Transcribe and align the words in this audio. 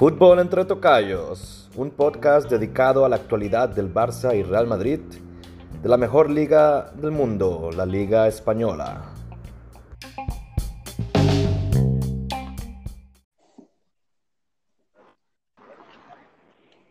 Fútbol 0.00 0.38
entre 0.38 0.64
tocayos, 0.64 1.68
un 1.76 1.90
podcast 1.90 2.48
dedicado 2.48 3.04
a 3.04 3.08
la 3.10 3.16
actualidad 3.16 3.68
del 3.68 3.92
Barça 3.92 4.34
y 4.34 4.42
Real 4.42 4.66
Madrid, 4.66 5.00
de 5.82 5.88
la 5.90 5.98
mejor 5.98 6.30
liga 6.30 6.90
del 6.92 7.10
mundo, 7.10 7.70
la 7.76 7.84
Liga 7.84 8.26
Española. 8.26 9.12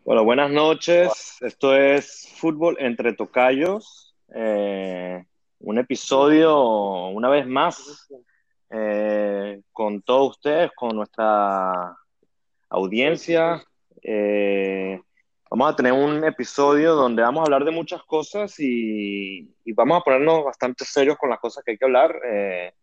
Bueno, 0.05 0.23
buenas 0.23 0.51
noches. 0.51 1.37
Esto 1.41 1.75
es 1.75 2.29
Fútbol 2.35 2.77
entre 2.79 3.13
Tocayos. 3.13 4.15
Eh, 4.35 5.25
un 5.59 5.77
episodio, 5.79 7.07
una 7.07 7.29
vez 7.29 7.47
más, 7.47 8.07
eh, 8.69 9.61
con 9.71 10.01
todos 10.01 10.31
ustedes, 10.31 10.71
con 10.75 10.95
nuestra 10.95 11.95
audiencia. 12.69 13.63
Eh, 14.03 14.99
vamos 15.49 15.71
a 15.71 15.75
tener 15.75 15.93
un 15.93 16.23
episodio 16.23 16.93
donde 16.95 17.23
vamos 17.23 17.41
a 17.41 17.43
hablar 17.43 17.65
de 17.65 17.71
muchas 17.71 18.03
cosas 18.03 18.55
y, 18.59 19.49
vamos 19.73 19.99
a 19.99 20.03
ponernos 20.03 20.43
bastante 20.45 20.85
serios 20.85 21.17
con 21.17 21.29
las 21.29 21.39
cosas 21.39 21.63
que 21.63 21.71
hay 21.71 21.77
que 21.77 21.85
hablar. 21.85 22.15
Eh, 22.25 22.73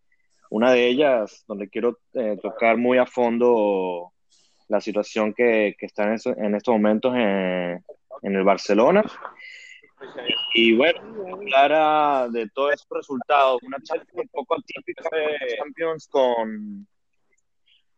una 0.51 0.73
de 0.73 0.87
ellas, 0.87 1.45
donde 1.47 1.69
quiero 1.69 1.98
eh, 2.15 2.39
tocar 2.41 2.77
muy 2.77 2.98
a 2.98 3.07
fondo 3.07 4.12
la 4.69 4.81
situación 4.81 5.33
que, 5.34 5.75
que 5.79 5.87
está 5.87 6.05
en, 6.05 6.19
en, 6.45 6.55
estos 6.55 6.73
momentos 6.73 7.15
en, 7.15 7.84
en, 8.23 8.34
el 8.34 8.45
Barcelona. 8.45 9.05
Y 10.55 10.74
bueno, 10.74 11.01
hablar 11.33 12.30
de 12.30 12.48
todos 12.51 12.74
esos 12.74 12.88
resultados. 12.91 13.62
Una 13.62 13.78
charla 13.83 14.05
un 14.12 14.28
poco 14.28 14.56
atípica 14.56 15.09
de 15.12 15.56
Champions 15.56 16.09
con 16.09 16.87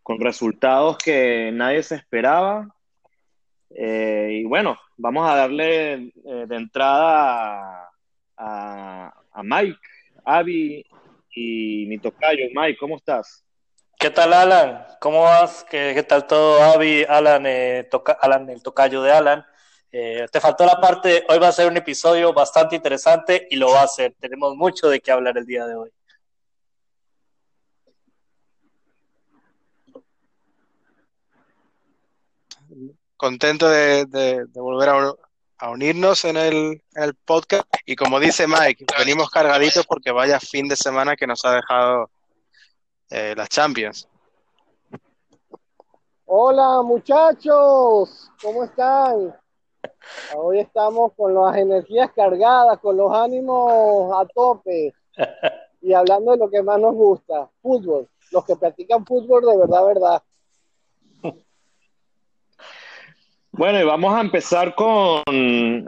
con 0.09 0.19
resultados 0.21 0.97
que 0.97 1.51
nadie 1.53 1.83
se 1.83 1.97
esperaba. 1.97 2.75
Eh, 3.69 4.41
y 4.41 4.45
bueno, 4.45 4.79
vamos 4.97 5.31
a 5.31 5.35
darle 5.35 5.93
eh, 5.93 6.47
de 6.49 6.57
entrada 6.57 7.91
a, 8.35 9.13
a, 9.31 9.43
Mike, 9.43 9.79
Avi 10.25 10.83
y 11.31 11.85
mi 11.89 11.99
tocayo. 11.99 12.47
Mike, 12.55 12.79
¿cómo 12.81 12.97
estás? 12.97 13.45
¿Qué 13.99 14.09
tal, 14.09 14.33
Alan? 14.33 14.87
¿Cómo 14.99 15.25
vas? 15.25 15.67
¿Qué, 15.71 15.93
qué 15.95 16.03
tal 16.03 16.27
todo, 16.27 16.63
Avi, 16.63 17.05
Alan, 17.07 17.45
eh, 17.45 17.87
Alan, 18.23 18.49
el 18.49 18.63
tocayo 18.63 19.03
de 19.03 19.13
Alan? 19.13 19.45
Eh, 19.91 20.27
te 20.31 20.41
faltó 20.41 20.67
la 20.67 20.81
parte, 20.81 21.25
hoy 21.29 21.39
va 21.39 21.49
a 21.49 21.53
ser 21.53 21.69
un 21.69 21.77
episodio 21.77 22.33
bastante 22.33 22.77
interesante 22.77 23.47
y 23.51 23.57
lo 23.57 23.71
va 23.71 23.83
a 23.83 23.89
ser. 23.89 24.15
Tenemos 24.21 24.55
mucho 24.55 24.89
de 24.89 25.01
qué 25.01 25.11
hablar 25.11 25.39
el 25.39 25.47
día 25.47 25.67
de 25.67 25.77
hoy. 25.77 25.91
contento 33.19 33.69
de, 33.69 34.07
de, 34.07 34.47
de 34.47 34.61
volver 34.61 34.89
a, 34.89 35.13
a, 35.59 35.71
unirnos 35.71 36.25
en 36.25 36.37
el, 36.37 36.83
en 36.95 37.03
el, 37.03 37.15
podcast. 37.15 37.67
Y 37.85 37.97
como 37.97 38.21
dice 38.21 38.47
Mike, 38.47 38.87
venimos 38.97 39.29
cargaditos 39.29 39.85
porque 39.87 40.13
vaya 40.13 40.39
fin 40.39 40.69
de 40.69 40.77
semana 40.77 41.17
que 41.17 41.27
nos 41.27 41.45
ha 41.45 41.57
dejado 41.57 42.11
eh, 43.11 43.35
las 43.37 43.49
Champions. 43.49 44.09
Hola 46.25 46.83
muchachos, 46.83 48.31
¿cómo 48.41 48.65
están? 48.65 49.35
Hoy 50.37 50.59
estamos 50.59 51.13
con 51.15 51.35
las 51.35 51.57
energías 51.57 52.11
cargadas, 52.13 52.79
con 52.79 52.97
los 52.97 53.13
ánimos 53.13 54.13
a 54.19 54.27
tope 54.27 54.93
y 55.81 55.93
hablando 55.93 56.33
de 56.33 56.39
lo 56.39 56.51
que 56.51 56.63
más 56.63 56.81
nos 56.81 56.95
gusta, 56.95 57.49
fútbol. 57.63 58.09
Los 58.31 58.45
que 58.45 58.57
practican 58.57 59.07
fútbol 59.07 59.43
de 59.45 59.57
verdad, 59.57 59.87
verdad. 59.87 60.23
Bueno, 63.53 63.81
y 63.81 63.85
vamos 63.85 64.15
a 64.15 64.21
empezar 64.21 64.75
con 64.77 65.23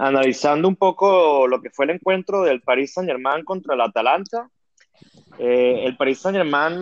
analizando 0.00 0.66
un 0.66 0.74
poco 0.74 1.46
lo 1.46 1.60
que 1.60 1.70
fue 1.70 1.84
el 1.84 1.92
encuentro 1.92 2.42
del 2.42 2.62
Paris 2.62 2.94
Saint-Germain 2.94 3.44
contra 3.44 3.74
el 3.74 3.80
Atalanta. 3.80 4.50
Eh, 5.38 5.84
el 5.84 5.96
Paris 5.96 6.18
Saint-Germain, 6.18 6.80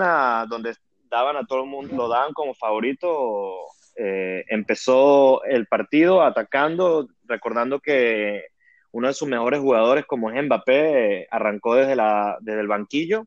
donde 0.48 0.74
daban 1.10 1.36
a 1.36 1.44
todo 1.44 1.64
el 1.64 1.68
mundo, 1.68 1.94
lo 1.94 2.08
daban 2.08 2.32
como 2.32 2.54
favorito, 2.54 3.66
eh, 3.98 4.44
empezó 4.48 5.42
el 5.44 5.66
partido 5.66 6.22
atacando, 6.22 7.08
recordando 7.24 7.80
que 7.80 8.44
uno 8.92 9.08
de 9.08 9.14
sus 9.14 9.28
mejores 9.28 9.60
jugadores, 9.60 10.06
como 10.06 10.30
es 10.30 10.42
Mbappé, 10.42 11.26
arrancó 11.30 11.74
desde, 11.74 11.96
la, 11.96 12.38
desde 12.40 12.60
el 12.60 12.68
banquillo 12.68 13.26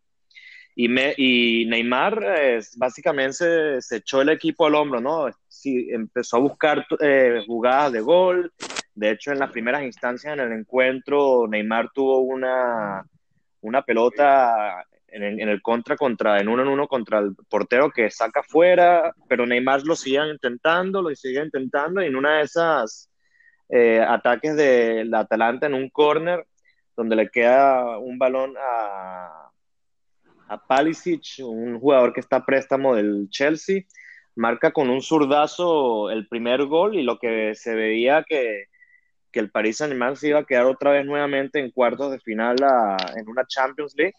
y, 0.76 0.88
me, 0.88 1.14
y 1.18 1.66
Neymar 1.66 2.24
eh, 2.38 2.59
básicamente 2.78 3.34
se, 3.34 3.82
se, 3.82 3.96
echó 3.98 4.22
el 4.22 4.30
equipo 4.30 4.66
al 4.66 4.76
hombro, 4.76 5.02
¿no? 5.02 5.28
Sí, 5.48 5.90
empezó 5.92 6.38
a 6.38 6.40
buscar 6.40 6.86
eh, 7.02 7.44
jugadas 7.46 7.92
de 7.92 8.02
gol. 8.02 8.53
De 8.96 9.12
hecho, 9.12 9.32
en 9.32 9.40
las 9.40 9.52
primeras 9.52 9.84
instancias 9.84 10.34
en 10.34 10.40
el 10.40 10.52
encuentro, 10.53 11.48
Neymar 11.48 11.90
tuvo 11.94 12.20
una, 12.20 13.06
una 13.62 13.82
pelota 13.82 14.86
en 15.12 15.50
el, 15.50 15.62
contra, 15.62 15.96
contra, 15.98 16.40
en 16.40 16.48
uno 16.48 16.64
en 16.64 16.70
uno 16.70 16.88
contra 16.88 17.20
el 17.20 17.36
portero 17.50 17.92
que 17.92 18.10
saca 18.10 18.44
fuera, 18.44 19.14
pero 19.28 19.46
Neymar 19.46 19.84
lo 19.84 19.96
sigue 19.96 20.26
intentando, 20.32 21.02
lo 21.02 21.14
sigue 21.16 21.44
intentando, 21.44 22.02
y 22.02 22.08
en 22.08 22.16
una 22.16 22.38
de 22.38 22.44
esas 22.44 23.10
eh, 23.70 24.00
ataques 24.00 24.56
del 24.56 25.14
Atalanta 25.14 25.68
en 25.68 25.74
un 25.74 25.90
corner, 25.90 26.46
donde 26.96 27.16
le 27.16 27.30
queda 27.30 27.98
un 27.98 28.18
balón 28.18 28.56
a 28.58 29.52
a 30.52 30.58
Palicic, 30.58 31.40
un 31.40 31.80
jugador 31.80 32.12
que 32.12 32.20
está 32.20 32.38
a 32.38 32.46
préstamo 32.46 32.96
del 32.96 33.30
Chelsea, 33.30 33.84
marca 34.36 34.72
con 34.72 34.90
un 34.90 35.02
zurdazo 35.02 36.12
el 36.12 36.28
primer 36.28 36.66
gol 36.66 36.96
y 36.96 37.04
lo 37.04 37.20
que 37.20 37.56
se 37.56 37.74
veía 37.74 38.26
que, 38.28 38.66
que 39.32 39.40
el 39.40 39.50
Paris 39.50 39.78
Saint-Germain 39.78 40.18
se 40.18 40.28
iba 40.28 40.40
a 40.40 40.46
quedar 40.46 40.66
otra 40.66 40.92
vez 40.92 41.06
nuevamente 41.06 41.60
en 41.60 41.72
cuartos 41.72 42.12
de 42.12 42.20
final 42.20 42.58
a, 42.64 42.98
en 43.16 43.30
una 43.30 43.46
Champions 43.48 43.94
League. 43.96 44.14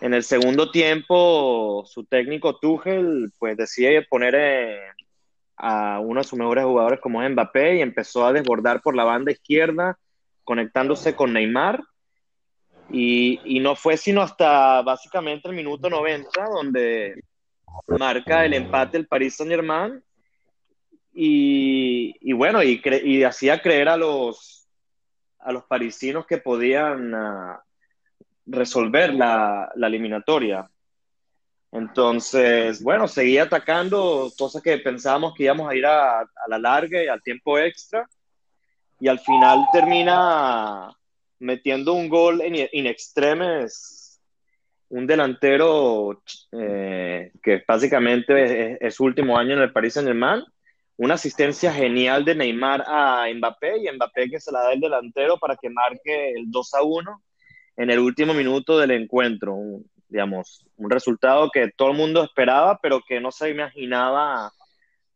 En 0.00 0.14
el 0.14 0.22
segundo 0.24 0.70
tiempo, 0.70 1.84
su 1.86 2.04
técnico 2.04 2.58
Tuchel 2.58 3.30
pues 3.38 3.56
decide 3.56 4.02
poner 4.02 4.34
eh, 4.34 4.80
a 5.56 6.00
uno 6.00 6.20
de 6.20 6.24
sus 6.26 6.38
mejores 6.38 6.64
jugadores 6.64 7.00
como 7.00 7.22
es 7.22 7.30
Mbappé 7.30 7.76
y 7.76 7.80
empezó 7.82 8.24
a 8.24 8.32
desbordar 8.32 8.80
por 8.80 8.96
la 8.96 9.04
banda 9.04 9.30
izquierda, 9.30 9.98
conectándose 10.42 11.14
con 11.14 11.34
Neymar. 11.34 11.82
Y, 12.92 13.60
no 13.60 13.76
fue 13.76 13.96
sino 13.96 14.22
hasta 14.22 14.82
básicamente 14.82 15.48
el 15.48 15.54
minuto 15.54 15.88
90 15.88 16.44
donde 16.44 17.22
marca 17.86 18.44
el 18.44 18.54
empate 18.54 18.96
el 18.96 19.06
Paris 19.06 19.36
Saint 19.36 19.52
Germain 19.52 20.02
y, 21.12 22.32
bueno, 22.32 22.62
y, 22.62 22.80
y, 23.04 23.22
hacía 23.22 23.60
creer 23.60 23.88
a 23.88 23.96
los, 23.96 24.66
a 25.38 25.52
los 25.52 25.64
parisinos 25.64 26.26
que 26.26 26.38
podían 26.38 27.14
uh, 27.14 27.58
resolver 28.50 29.14
la, 29.14 29.70
la, 29.74 29.86
eliminatoria. 29.86 30.68
Entonces, 31.72 32.82
bueno, 32.82 33.06
seguía 33.06 33.44
atacando, 33.44 34.30
cosas 34.36 34.62
que 34.62 34.78
pensábamos 34.78 35.34
que 35.34 35.44
íbamos 35.44 35.70
a 35.70 35.74
ir 35.74 35.86
a, 35.86 36.24
la 36.48 36.58
larga 36.58 37.02
y 37.02 37.08
al 37.08 37.22
tiempo 37.22 37.58
extra. 37.58 38.08
Y 38.98 39.08
al 39.08 39.20
final 39.20 39.66
termina 39.72 40.90
metiendo 41.38 41.94
un 41.94 42.08
gol 42.08 42.42
en 42.42 42.86
extremes, 42.86 44.20
un 44.90 45.06
delantero 45.06 46.22
eh, 46.52 47.32
que 47.42 47.62
básicamente 47.66 48.72
es, 48.74 48.78
es, 48.80 49.00
último 49.00 49.38
año 49.38 49.54
en 49.54 49.62
el 49.62 49.72
Paris 49.72 49.94
Saint-Germain, 49.94 50.44
una 50.96 51.14
asistencia 51.14 51.72
genial 51.72 52.24
de 52.24 52.34
Neymar 52.34 52.84
a 52.86 53.26
Mbappé 53.32 53.78
y 53.78 53.90
Mbappé 53.90 54.28
que 54.28 54.40
se 54.40 54.52
la 54.52 54.64
da 54.64 54.72
el 54.72 54.80
delantero 54.80 55.38
para 55.38 55.56
que 55.56 55.70
marque 55.70 56.32
el 56.32 56.50
2 56.50 56.74
a 56.74 56.82
1 56.82 57.22
en 57.80 57.88
el 57.88 57.98
último 57.98 58.34
minuto 58.34 58.78
del 58.78 58.90
encuentro, 58.90 59.54
un, 59.54 59.90
digamos, 60.06 60.66
un 60.76 60.90
resultado 60.90 61.50
que 61.50 61.70
todo 61.74 61.92
el 61.92 61.96
mundo 61.96 62.22
esperaba, 62.22 62.78
pero 62.82 63.00
que 63.00 63.20
no 63.20 63.32
se 63.32 63.48
imaginaba 63.48 64.52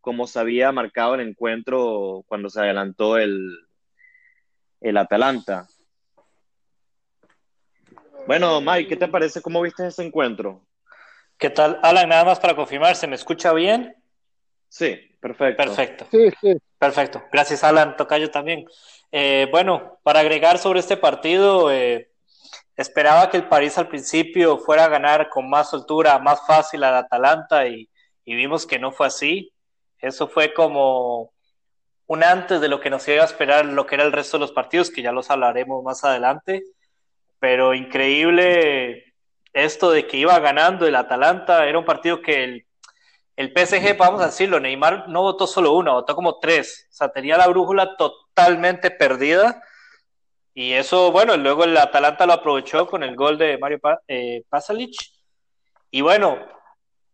como 0.01 0.27
se 0.27 0.41
había 0.41 0.73
marcado 0.73 1.15
el 1.15 1.21
encuentro 1.29 2.25
cuando 2.27 2.49
se 2.49 2.61
adelantó 2.61 3.19
el, 3.19 3.55
el 4.81 4.97
Atalanta. 4.97 5.67
Bueno, 8.27 8.63
Mike, 8.63 8.89
¿qué 8.89 8.97
te 8.97 9.09
parece? 9.09 9.43
¿Cómo 9.43 9.61
viste 9.61 9.87
ese 9.87 10.03
encuentro? 10.03 10.63
¿Qué 11.37 11.51
tal? 11.51 11.79
Alan, 11.83 12.09
nada 12.09 12.25
más 12.25 12.41
para 12.41 12.57
confirmar, 12.57 12.97
¿se 12.97 13.07
me 13.07 13.17
escucha 13.17 13.53
bien? 13.53 13.95
Sí, 14.71 14.99
perfecto. 15.21 15.63
Perfecto. 15.63 16.07
Sí, 16.11 16.31
sí. 16.41 16.57
Perfecto. 16.79 17.25
Gracias, 17.31 17.63
Alan. 17.63 17.95
Tocayo 17.95 18.31
también. 18.31 18.65
Eh, 19.13 19.49
bueno, 19.51 19.99
para 20.03 20.21
agregar 20.21 20.57
sobre 20.57 20.81
este 20.81 20.97
partido, 20.97 21.71
eh, 21.71 22.09
esperaba 22.77 23.31
que 23.31 23.37
el 23.37 23.49
París 23.49 23.79
al 23.79 23.89
principio 23.89 24.59
fuera 24.59 24.85
a 24.85 24.89
ganar 24.89 25.29
con 25.29 25.49
más 25.49 25.71
soltura, 25.71 26.19
más 26.19 26.47
fácil 26.47 26.85
al 26.85 26.97
Atalanta 26.97 27.67
y, 27.67 27.89
y 28.25 28.35
vimos 28.35 28.67
que 28.67 28.79
no 28.79 28.93
fue 28.93 29.07
así. 29.07 29.53
Eso 29.99 30.29
fue 30.29 30.53
como 30.55 31.33
un 32.07 32.23
antes 32.25 32.61
de 32.61 32.69
lo 32.69 32.81
que 32.81 32.91
nos 32.91 33.07
iba 33.09 33.23
a 33.23 33.27
esperar 33.27 33.65
lo 33.65 33.87
que 33.87 33.95
era 33.95 34.05
el 34.05 34.13
resto 34.13 34.37
de 34.37 34.43
los 34.43 34.53
partidos, 34.53 34.91
que 34.91 35.03
ya 35.03 35.13
los 35.13 35.31
hablaremos 35.31 35.83
más 35.83 36.05
adelante 36.05 36.65
pero 37.45 37.75
increíble 37.75 39.13
esto 39.53 39.91
de 39.91 40.07
que 40.07 40.17
iba 40.17 40.39
ganando 40.39 40.87
el 40.87 40.97
Atalanta, 40.97 41.67
era 41.67 41.79
un 41.79 41.85
partido 41.85 42.23
que 42.23 42.43
el, 42.43 42.67
el 43.37 43.53
PSG, 43.53 43.99
vamos 43.99 44.23
a 44.23 44.29
decirlo, 44.29 44.59
Neymar 44.61 45.11
no 45.11 45.21
votó 45.21 45.47
solo 45.47 45.75
una, 45.75 45.93
votó 45.93 46.15
como 46.15 46.39
tres, 46.39 46.89
o 46.91 46.95
sea, 46.95 47.11
tenía 47.11 47.37
la 47.37 47.47
brújula 47.49 47.99
totalmente 47.99 48.91
perdida. 48.91 49.63
Y 50.55 50.73
eso, 50.73 51.11
bueno, 51.11 51.37
luego 51.37 51.65
el 51.65 51.77
Atalanta 51.77 52.27
lo 52.27 52.35
aprovechó 52.35 52.87
con 52.87 53.03
el 53.03 53.17
gol 53.17 53.37
de 53.37 53.59
Mario 53.59 53.81
eh, 54.09 54.45
Pasalic. 54.49 54.95
Y 55.91 56.01
bueno, 56.01 56.39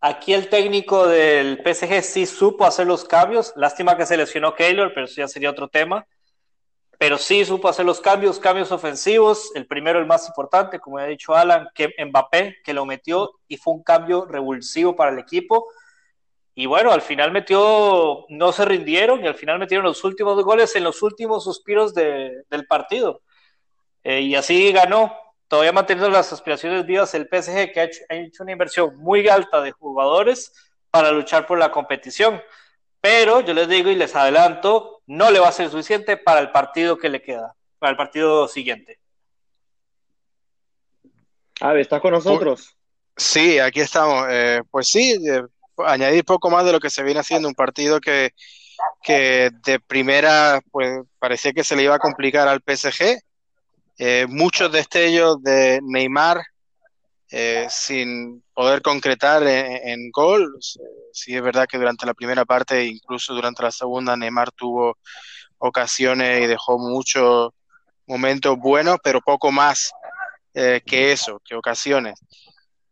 aquí 0.00 0.34
el 0.34 0.48
técnico 0.48 1.08
del 1.08 1.62
PSG 1.64 2.02
sí 2.02 2.26
supo 2.26 2.66
hacer 2.66 2.86
los 2.86 3.04
cambios. 3.04 3.52
Lástima 3.56 3.96
que 3.96 4.06
se 4.06 4.16
lesionó 4.16 4.54
Keylor, 4.54 4.92
pero 4.94 5.06
eso 5.06 5.16
ya 5.16 5.28
sería 5.28 5.50
otro 5.50 5.68
tema 5.68 6.06
pero 7.00 7.16
sí 7.16 7.46
supo 7.46 7.66
hacer 7.66 7.86
los 7.86 7.98
cambios, 7.98 8.38
cambios 8.38 8.70
ofensivos. 8.72 9.52
El 9.54 9.66
primero, 9.66 9.98
el 9.98 10.04
más 10.04 10.28
importante, 10.28 10.78
como 10.78 10.98
ha 10.98 11.06
dicho 11.06 11.34
Alan, 11.34 11.66
que 11.74 11.94
Mbappé, 11.98 12.58
que 12.62 12.74
lo 12.74 12.84
metió 12.84 13.40
y 13.48 13.56
fue 13.56 13.72
un 13.72 13.82
cambio 13.82 14.26
revulsivo 14.26 14.94
para 14.94 15.10
el 15.10 15.18
equipo. 15.18 15.68
Y 16.54 16.66
bueno, 16.66 16.92
al 16.92 17.00
final 17.00 17.32
metió, 17.32 18.26
no 18.28 18.52
se 18.52 18.66
rindieron 18.66 19.24
y 19.24 19.26
al 19.26 19.34
final 19.34 19.58
metieron 19.58 19.86
los 19.86 20.04
últimos 20.04 20.44
goles 20.44 20.76
en 20.76 20.84
los 20.84 21.02
últimos 21.02 21.42
suspiros 21.42 21.94
del 21.94 22.66
partido. 22.68 23.22
Eh, 24.04 24.20
y 24.20 24.34
así 24.34 24.72
ganó, 24.72 25.14
todavía 25.48 25.72
manteniendo 25.72 26.10
las 26.10 26.32
aspiraciones 26.32 26.86
vivas 26.86 27.14
el 27.14 27.28
PSG, 27.28 27.72
que 27.72 27.80
ha 27.80 27.84
hecho, 27.84 28.00
ha 28.08 28.14
hecho 28.14 28.42
una 28.42 28.52
inversión 28.52 28.96
muy 28.96 29.28
alta 29.28 29.60
de 29.60 29.72
jugadores 29.72 30.52
para 30.90 31.10
luchar 31.12 31.46
por 31.46 31.58
la 31.58 31.70
competición. 31.70 32.40
Pero 33.00 33.40
yo 33.40 33.54
les 33.54 33.68
digo 33.68 33.90
y 33.90 33.96
les 33.96 34.14
adelanto, 34.14 35.02
no 35.06 35.30
le 35.30 35.40
va 35.40 35.48
a 35.48 35.52
ser 35.52 35.70
suficiente 35.70 36.16
para 36.16 36.40
el 36.40 36.50
partido 36.50 36.98
que 36.98 37.08
le 37.08 37.22
queda, 37.22 37.54
para 37.78 37.90
el 37.92 37.96
partido 37.96 38.46
siguiente. 38.46 38.98
A 41.60 41.72
ver, 41.72 41.80
¿estás 41.80 42.00
con 42.00 42.12
nosotros? 42.12 42.76
Sí, 43.16 43.58
aquí 43.58 43.80
estamos. 43.80 44.26
Eh, 44.30 44.62
pues 44.70 44.88
sí, 44.88 45.12
eh, 45.28 45.42
añadir 45.78 46.24
poco 46.24 46.50
más 46.50 46.64
de 46.64 46.72
lo 46.72 46.80
que 46.80 46.90
se 46.90 47.02
viene 47.02 47.20
haciendo, 47.20 47.48
un 47.48 47.54
partido 47.54 48.00
que, 48.00 48.30
que 49.02 49.50
de 49.64 49.80
primera 49.80 50.60
pues 50.70 51.00
parecía 51.18 51.52
que 51.52 51.64
se 51.64 51.76
le 51.76 51.82
iba 51.82 51.94
a 51.94 51.98
complicar 51.98 52.48
al 52.48 52.62
PSG. 52.62 53.20
Eh, 54.02 54.26
muchos 54.26 54.72
destellos 54.72 55.42
de 55.42 55.78
Neymar 55.82 56.40
eh, 57.30 57.66
sin 57.68 58.42
poder 58.54 58.80
concretar 58.80 59.46
en, 59.46 60.10
gol. 60.10 60.56
Sí 61.12 61.36
es 61.36 61.42
verdad 61.42 61.66
que 61.70 61.76
durante 61.76 62.06
la 62.06 62.14
primera 62.14 62.46
parte, 62.46 62.82
incluso 62.86 63.34
durante 63.34 63.62
la 63.62 63.70
segunda, 63.70 64.16
Neymar 64.16 64.52
tuvo 64.52 64.96
ocasiones 65.58 66.42
y 66.42 66.46
dejó 66.46 66.78
muchos 66.78 67.50
momentos 68.06 68.56
buenos, 68.58 68.96
pero 69.04 69.20
poco 69.20 69.52
más 69.52 69.92
eh, 70.54 70.80
que 70.86 71.12
eso, 71.12 71.38
que 71.44 71.54
ocasiones. 71.54 72.18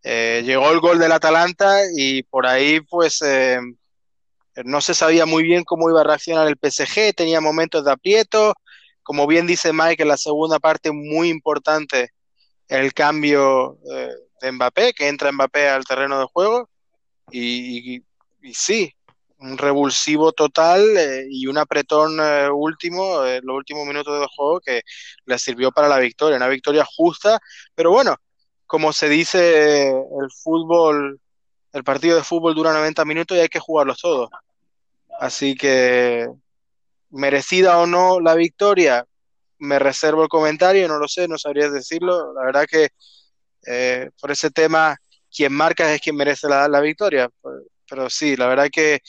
Eh, 0.02 0.43
llegó 0.44 0.70
el 0.70 0.81
gol 0.81 0.99
del 0.99 1.12
Atalanta 1.12 1.81
y 1.96 2.22
por 2.22 2.46
ahí 2.46 2.82
pues 2.82 3.22
no 4.62 4.81
se 4.82 4.93
sabía 4.93 5.25
muy 5.25 5.43
bien 5.43 5.64
cómo 5.64 5.88
iba 5.88 6.02
a 6.02 6.04
reaccionar 6.04 6.49
el 6.49 6.58
PSG, 6.58 7.14
tenía 7.14 7.40
momentos 7.40 7.82
de 7.82 7.93
aprieto, 7.93 8.52
como 9.08 9.26
bien 9.26 9.46
dice 9.46 9.72
Mike, 9.72 10.05
la 10.05 10.19
segunda 10.19 10.58
parte 10.58 10.93
muy 10.93 11.31
importante 11.31 12.10
el 12.69 12.93
cambio 12.93 13.78
de 14.43 14.52
Mbappé, 14.52 14.93
que 14.93 15.08
entra 15.08 15.32
Mbappé 15.32 15.66
al 15.66 15.87
terreno 15.87 16.20
de 16.20 16.26
juego 16.26 16.69
y, 17.31 18.02
sí, 18.52 18.93
un 19.38 19.56
revulsivo 19.56 20.32
total 20.32 20.84
eh, 20.99 21.26
y 21.31 21.46
un 21.46 21.56
apretón 21.56 22.19
eh, 22.20 22.50
último, 22.50 23.25
eh, 23.25 23.40
los 23.43 23.56
últimos 23.56 23.87
minutos 23.87 24.20
del 24.20 24.28
juego 24.28 24.60
que 24.60 24.82
le 25.25 25.38
sirvió 25.38 25.72
para 25.72 25.88
la 25.88 25.99
victoria, 26.00 26.37
una 26.37 26.49
victoria 26.49 26.84
justa, 26.84 27.40
pero 27.75 27.90
bueno, 27.90 28.14
como 28.66 28.93
se 28.93 29.08
dice, 29.08 29.88
el 29.88 30.31
fútbol, 30.43 31.19
el 31.72 31.82
partido 31.82 32.14
de 32.14 32.25
fútbol 32.25 32.54
dura 32.54 32.75
90 32.75 33.06
minutos 33.06 33.38
y 33.38 33.40
hay 33.40 33.49
que 33.49 33.58
jugarlos 33.58 34.00
todos. 34.02 34.28
Así 35.19 35.54
que, 35.54 36.28
merecida 37.10 37.78
o 37.78 37.87
no 37.87 38.20
la 38.20 38.34
victoria, 38.34 39.06
me 39.58 39.78
reservo 39.78 40.22
el 40.22 40.28
comentario, 40.28 40.88
no 40.88 40.99
lo 40.99 41.08
sé, 41.08 41.28
no 41.28 41.38
sabría 41.38 41.70
decirlo. 41.70 42.32
La 42.34 42.44
verdad 42.44 42.66
que 42.69 42.88
eh, 43.66 44.10
por 44.20 44.31
ese 44.31 44.50
tema, 44.50 44.96
quien 45.31 45.52
marca 45.52 45.93
es 45.93 46.00
quien 46.00 46.16
merece 46.16 46.49
la, 46.49 46.81
victoria. 46.81 47.28
Pero 47.88 48.10
sí, 48.10 48.37
la 48.37 48.46
verdad 48.49 48.69
que 48.72 49.00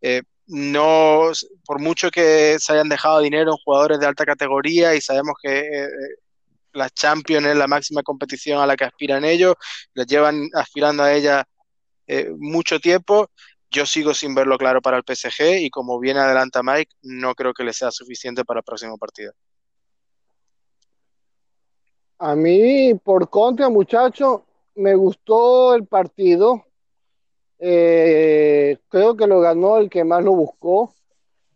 eh, 0.00 0.22
no, 0.46 1.30
por 1.64 1.80
mucho 1.80 2.10
que 2.10 2.56
se 2.58 2.72
hayan 2.72 2.88
dejado 2.88 3.20
dinero 3.20 3.52
en 3.52 3.58
jugadores 3.58 4.00
de 4.00 4.06
alta 4.06 4.24
categoría 4.24 4.94
y 4.94 5.00
sabemos 5.00 5.34
que 5.42 5.58
eh, 5.60 5.88
la 6.72 6.88
Champions 6.90 7.46
es 7.46 7.56
la 7.56 7.66
máxima 7.66 8.02
competición 8.02 8.60
a 8.60 8.66
la 8.66 8.76
que 8.76 8.84
aspiran 8.84 9.24
ellos, 9.24 9.54
les 9.94 10.06
llevan 10.06 10.48
aspirando 10.54 11.02
a 11.02 11.12
ella 11.12 11.44
mucho 12.38 12.80
tiempo. 12.80 13.30
Yo 13.70 13.84
sigo 13.84 14.14
sin 14.14 14.34
verlo 14.34 14.56
claro 14.56 14.80
para 14.80 14.96
el 14.96 15.04
PSG 15.04 15.60
y 15.60 15.70
como 15.70 15.98
viene 15.98 16.20
adelanta 16.20 16.62
Mike, 16.62 16.94
no 17.02 17.34
creo 17.34 17.52
que 17.52 17.64
le 17.64 17.72
sea 17.72 17.90
suficiente 17.90 18.44
para 18.44 18.60
el 18.60 18.64
próximo 18.64 18.96
partido. 18.96 19.32
A 22.18 22.34
mí, 22.34 22.94
por 22.94 23.28
contra, 23.28 23.68
muchachos, 23.68 24.40
me 24.74 24.94
gustó 24.94 25.74
el 25.74 25.86
partido. 25.86 26.64
Eh, 27.58 28.78
creo 28.88 29.16
que 29.16 29.26
lo 29.26 29.40
ganó 29.40 29.76
el 29.78 29.88
que 29.88 30.02
más 30.02 30.24
lo 30.24 30.32
buscó. 30.32 30.94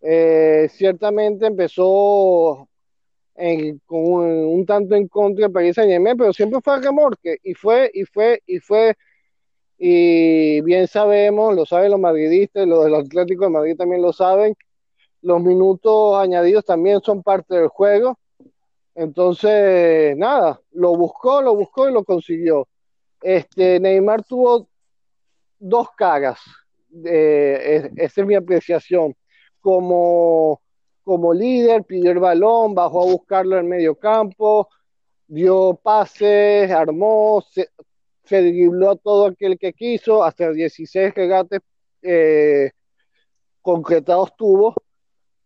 Eh, 0.01 0.69
ciertamente 0.73 1.47
empezó 1.47 2.69
con 3.87 3.99
un, 3.99 4.67
tanto 4.67 4.95
en 4.95 5.09
contra 5.09 5.47
de 5.47 5.53
Paris 5.53 5.75
Saint 5.75 6.07
pero 6.19 6.33
siempre 6.33 6.61
fue 6.63 6.75
a 6.75 6.81
remorque 6.81 7.39
y 7.43 7.55
fue, 7.55 7.91
y 7.93 8.05
fue, 8.05 8.43
y 8.47 8.59
fue. 8.59 8.97
Y 9.85 10.61
bien 10.61 10.87
sabemos, 10.87 11.57
lo 11.57 11.67
saben 11.67 11.91
los 11.91 11.99
madridistas, 11.99 12.69
los 12.69 12.85
del 12.85 12.95
Atlético 12.95 13.45
de 13.45 13.51
Madrid 13.51 13.77
también 13.77 14.01
lo 14.03 14.13
saben. 14.13 14.55
Los 15.23 15.43
minutos 15.43 16.17
añadidos 16.19 16.65
también 16.65 17.01
son 17.01 17.23
parte 17.23 17.57
del 17.57 17.69
juego 17.69 18.17
entonces, 18.95 20.17
nada, 20.17 20.61
lo 20.73 20.95
buscó, 20.97 21.41
lo 21.41 21.55
buscó 21.57 21.89
y 21.89 21.93
lo 21.93 22.05
consiguió. 22.05 22.69
Este, 23.23 23.81
Neymar 23.81 24.25
tuvo 24.25 24.69
dos 25.59 25.89
caras, 25.97 26.41
esa 27.05 28.21
es 28.21 28.27
mi 28.27 28.35
apreciación. 28.35 29.15
Como, 29.61 30.61
como 31.05 31.33
líder, 31.33 31.85
pidió 31.85 32.11
el 32.11 32.19
balón, 32.19 32.75
bajó 32.75 33.03
a 33.03 33.13
buscarlo 33.13 33.59
en 33.59 33.69
medio 33.69 33.95
campo, 33.95 34.69
dio 35.27 35.75
pases, 35.83 36.71
armó, 36.71 37.43
se, 37.51 37.69
se 38.25 38.39
a 38.39 38.97
todo 38.97 39.27
aquel 39.27 39.59
que 39.59 39.73
quiso, 39.73 40.25
hasta 40.25 40.51
16 40.51 41.15
regates 41.15 41.61
eh, 42.03 42.71
concretados 43.61 44.35
tuvo 44.37 44.75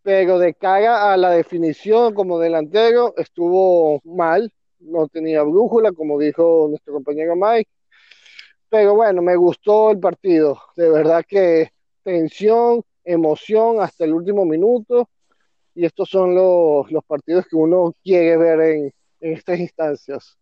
pero 0.07 0.39
de 0.39 0.55
cara 0.55 1.13
a 1.13 1.17
la 1.17 1.31
definición 1.31 2.15
como 2.15 2.39
delantero 2.39 3.13
estuvo 3.17 4.01
mal, 4.05 4.53
no 4.79 5.09
tenía 5.09 5.43
brújula, 5.43 5.91
como 5.91 6.17
dijo 6.17 6.69
nuestro 6.69 6.93
compañero 6.95 7.35
Mike, 7.35 7.69
pero 8.69 8.95
bueno, 8.95 9.21
me 9.21 9.35
gustó 9.35 9.91
el 9.91 9.99
partido, 9.99 10.61
de 10.77 10.91
verdad 10.91 11.25
que 11.27 11.71
tensión, 12.05 12.85
emoción 13.03 13.81
hasta 13.81 14.05
el 14.05 14.13
último 14.13 14.45
minuto, 14.45 15.09
y 15.75 15.85
estos 15.85 16.09
son 16.09 16.37
los, 16.37 16.87
partidos 17.05 17.47
que 17.51 17.57
uno 17.57 17.93
quiere 18.05 18.37
ver 18.37 18.61
en 18.61 18.93
estas 19.19 19.59
instancias. 19.59 20.39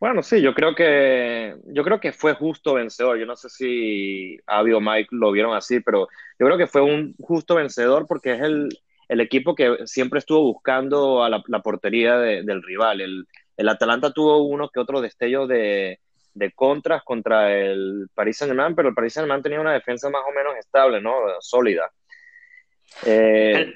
Bueno, 0.00 0.22
sí, 0.22 0.40
yo 0.40 0.54
creo 0.54 0.74
que 0.76 1.56
yo 1.66 1.82
creo 1.82 1.98
que 1.98 2.12
fue 2.12 2.34
justo 2.34 2.74
vencedor. 2.74 3.18
Yo 3.18 3.26
no 3.26 3.34
sé 3.34 3.48
si 3.48 4.38
Avi 4.46 4.72
o 4.72 4.80
Mike 4.80 5.08
lo 5.10 5.32
vieron 5.32 5.56
así, 5.56 5.80
pero 5.80 6.08
yo 6.38 6.46
creo 6.46 6.56
que 6.56 6.68
fue 6.68 6.82
un 6.82 7.16
justo 7.18 7.56
vencedor 7.56 8.06
porque 8.06 8.34
es 8.34 8.40
el, 8.42 8.68
el 9.08 9.20
equipo 9.20 9.54
que 9.56 9.78
siempre 9.86 10.20
estuvo 10.20 10.42
buscando 10.42 11.24
a 11.24 11.28
la, 11.28 11.62
portería 11.62 12.16
del 12.16 12.62
rival. 12.62 13.00
El, 13.00 13.26
el, 13.56 13.68
Atalanta 13.68 14.12
tuvo 14.12 14.46
uno 14.46 14.68
que 14.68 14.78
otro 14.78 15.00
destello 15.00 15.48
de, 15.48 15.98
de 16.34 16.52
contras 16.52 17.02
contra 17.02 17.52
el 17.52 18.08
Paris 18.14 18.38
Saint-Germain, 18.38 18.76
pero 18.76 18.90
el 18.90 18.94
Paris 18.94 19.14
Saint-Germain 19.14 19.42
tenía 19.42 19.60
una 19.60 19.72
defensa 19.72 20.08
más 20.10 20.22
o 20.28 20.32
menos 20.32 20.54
estable, 20.56 21.00
¿no? 21.00 21.12
Sólida. 21.40 21.90
Eh, 23.04 23.74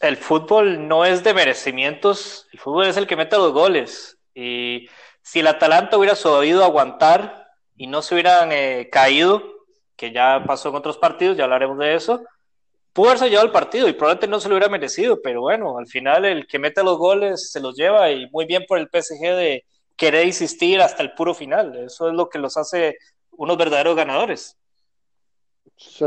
el 0.00 0.16
fútbol 0.16 0.88
no 0.88 1.04
es 1.04 1.22
de 1.22 1.34
merecimientos, 1.34 2.48
el 2.52 2.58
fútbol 2.58 2.86
es 2.86 2.96
el 2.96 3.06
que 3.06 3.16
mete 3.16 3.36
los 3.36 3.52
goles. 3.52 4.18
Y 4.34 4.88
si 5.22 5.40
el 5.40 5.46
Atalanta 5.46 5.96
hubiera 5.96 6.16
sabido 6.16 6.64
aguantar 6.64 7.46
y 7.76 7.86
no 7.86 8.02
se 8.02 8.14
hubieran 8.14 8.50
eh, 8.52 8.88
caído, 8.90 9.42
que 9.96 10.12
ya 10.12 10.42
pasó 10.46 10.70
en 10.70 10.76
otros 10.76 10.98
partidos, 10.98 11.36
ya 11.36 11.44
hablaremos 11.44 11.78
de 11.78 11.94
eso, 11.94 12.22
pudo 12.92 13.08
haberse 13.08 13.28
llevado 13.28 13.46
el 13.46 13.52
partido 13.52 13.88
y 13.88 13.92
probablemente 13.92 14.28
no 14.28 14.40
se 14.40 14.48
lo 14.48 14.54
hubiera 14.54 14.70
merecido, 14.70 15.20
pero 15.22 15.42
bueno, 15.42 15.78
al 15.78 15.86
final 15.86 16.24
el 16.24 16.46
que 16.46 16.58
mete 16.58 16.82
los 16.82 16.98
goles 16.98 17.50
se 17.50 17.60
los 17.60 17.76
lleva 17.76 18.10
y 18.10 18.28
muy 18.30 18.46
bien 18.46 18.64
por 18.66 18.78
el 18.78 18.88
PSG 18.88 19.20
de 19.20 19.64
querer 19.96 20.26
insistir 20.26 20.80
hasta 20.80 21.02
el 21.02 21.12
puro 21.12 21.34
final. 21.34 21.76
Eso 21.76 22.08
es 22.08 22.14
lo 22.14 22.28
que 22.28 22.38
los 22.38 22.56
hace 22.56 22.96
unos 23.30 23.56
verdaderos 23.56 23.96
ganadores. 23.96 24.58
Sí, 25.76 26.06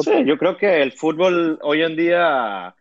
sí 0.00 0.24
yo 0.24 0.38
creo 0.38 0.56
que 0.56 0.82
el 0.82 0.92
fútbol 0.92 1.58
hoy 1.62 1.82
en 1.82 1.96
día 1.96 2.74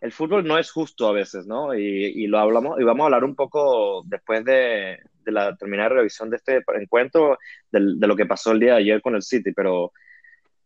el 0.00 0.12
fútbol 0.12 0.44
no 0.44 0.58
es 0.58 0.70
justo 0.70 1.06
a 1.06 1.12
veces, 1.12 1.46
¿no? 1.46 1.74
Y, 1.74 2.26
lo 2.26 2.38
hablamos, 2.38 2.80
y 2.80 2.84
vamos 2.84 3.02
a 3.02 3.06
hablar 3.06 3.24
un 3.24 3.34
poco 3.34 4.02
después 4.06 4.44
de, 4.44 4.98
de 5.24 5.32
la 5.32 5.54
terminada 5.56 5.90
revisión 5.90 6.30
de 6.30 6.36
este 6.36 6.62
encuentro, 6.80 7.38
de 7.70 8.06
lo 8.06 8.16
que 8.16 8.26
pasó 8.26 8.52
el 8.52 8.60
día 8.60 8.72
de 8.74 8.80
ayer 8.80 9.02
con 9.02 9.14
el 9.14 9.22
City, 9.22 9.52
pero, 9.52 9.92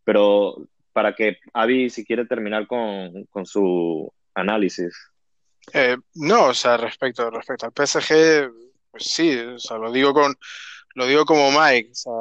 pero 0.05 0.69
para 0.93 1.15
que 1.15 1.39
Avi, 1.53 1.91
si 1.91 2.05
quiere 2.05 2.27
terminar 2.27 2.67
con, 2.67 3.25
con 3.25 3.45
su 3.45 4.13
análisis. 4.35 4.95
Eh, 5.73 5.97
no, 6.15 6.47
o 6.47 6.55
sea, 6.55 6.77
respecto, 6.77 7.29
respecto 7.31 7.67
al 7.67 7.73
PSG, 7.73 8.53
pues 8.91 9.05
sí, 9.05 9.37
o 9.37 9.59
sea, 9.59 9.79
lo 9.79 9.91
digo 9.91 10.15
con, 10.15 10.37
lo 10.95 11.07
digo 11.07 11.25
como 11.25 11.51
Mike, 11.51 11.91
o 11.91 11.95
sea, 11.95 12.13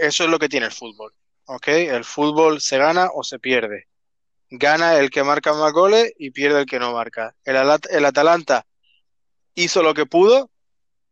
eso 0.00 0.24
es 0.24 0.30
lo 0.30 0.38
que 0.38 0.48
tiene 0.48 0.66
el 0.66 0.72
fútbol, 0.72 1.12
¿ok? 1.44 1.68
El 1.68 2.04
fútbol 2.04 2.60
se 2.60 2.78
gana 2.78 3.10
o 3.14 3.22
se 3.22 3.38
pierde. 3.38 3.86
Gana 4.54 4.98
el 4.98 5.08
que 5.08 5.24
marca 5.24 5.54
más 5.54 5.72
goles 5.72 6.12
y 6.18 6.30
pierde 6.30 6.60
el 6.60 6.66
que 6.66 6.78
no 6.78 6.92
marca. 6.92 7.34
El, 7.42 7.56
el 7.56 8.04
Atalanta 8.04 8.66
hizo 9.54 9.82
lo 9.82 9.94
que 9.94 10.04
pudo, 10.04 10.50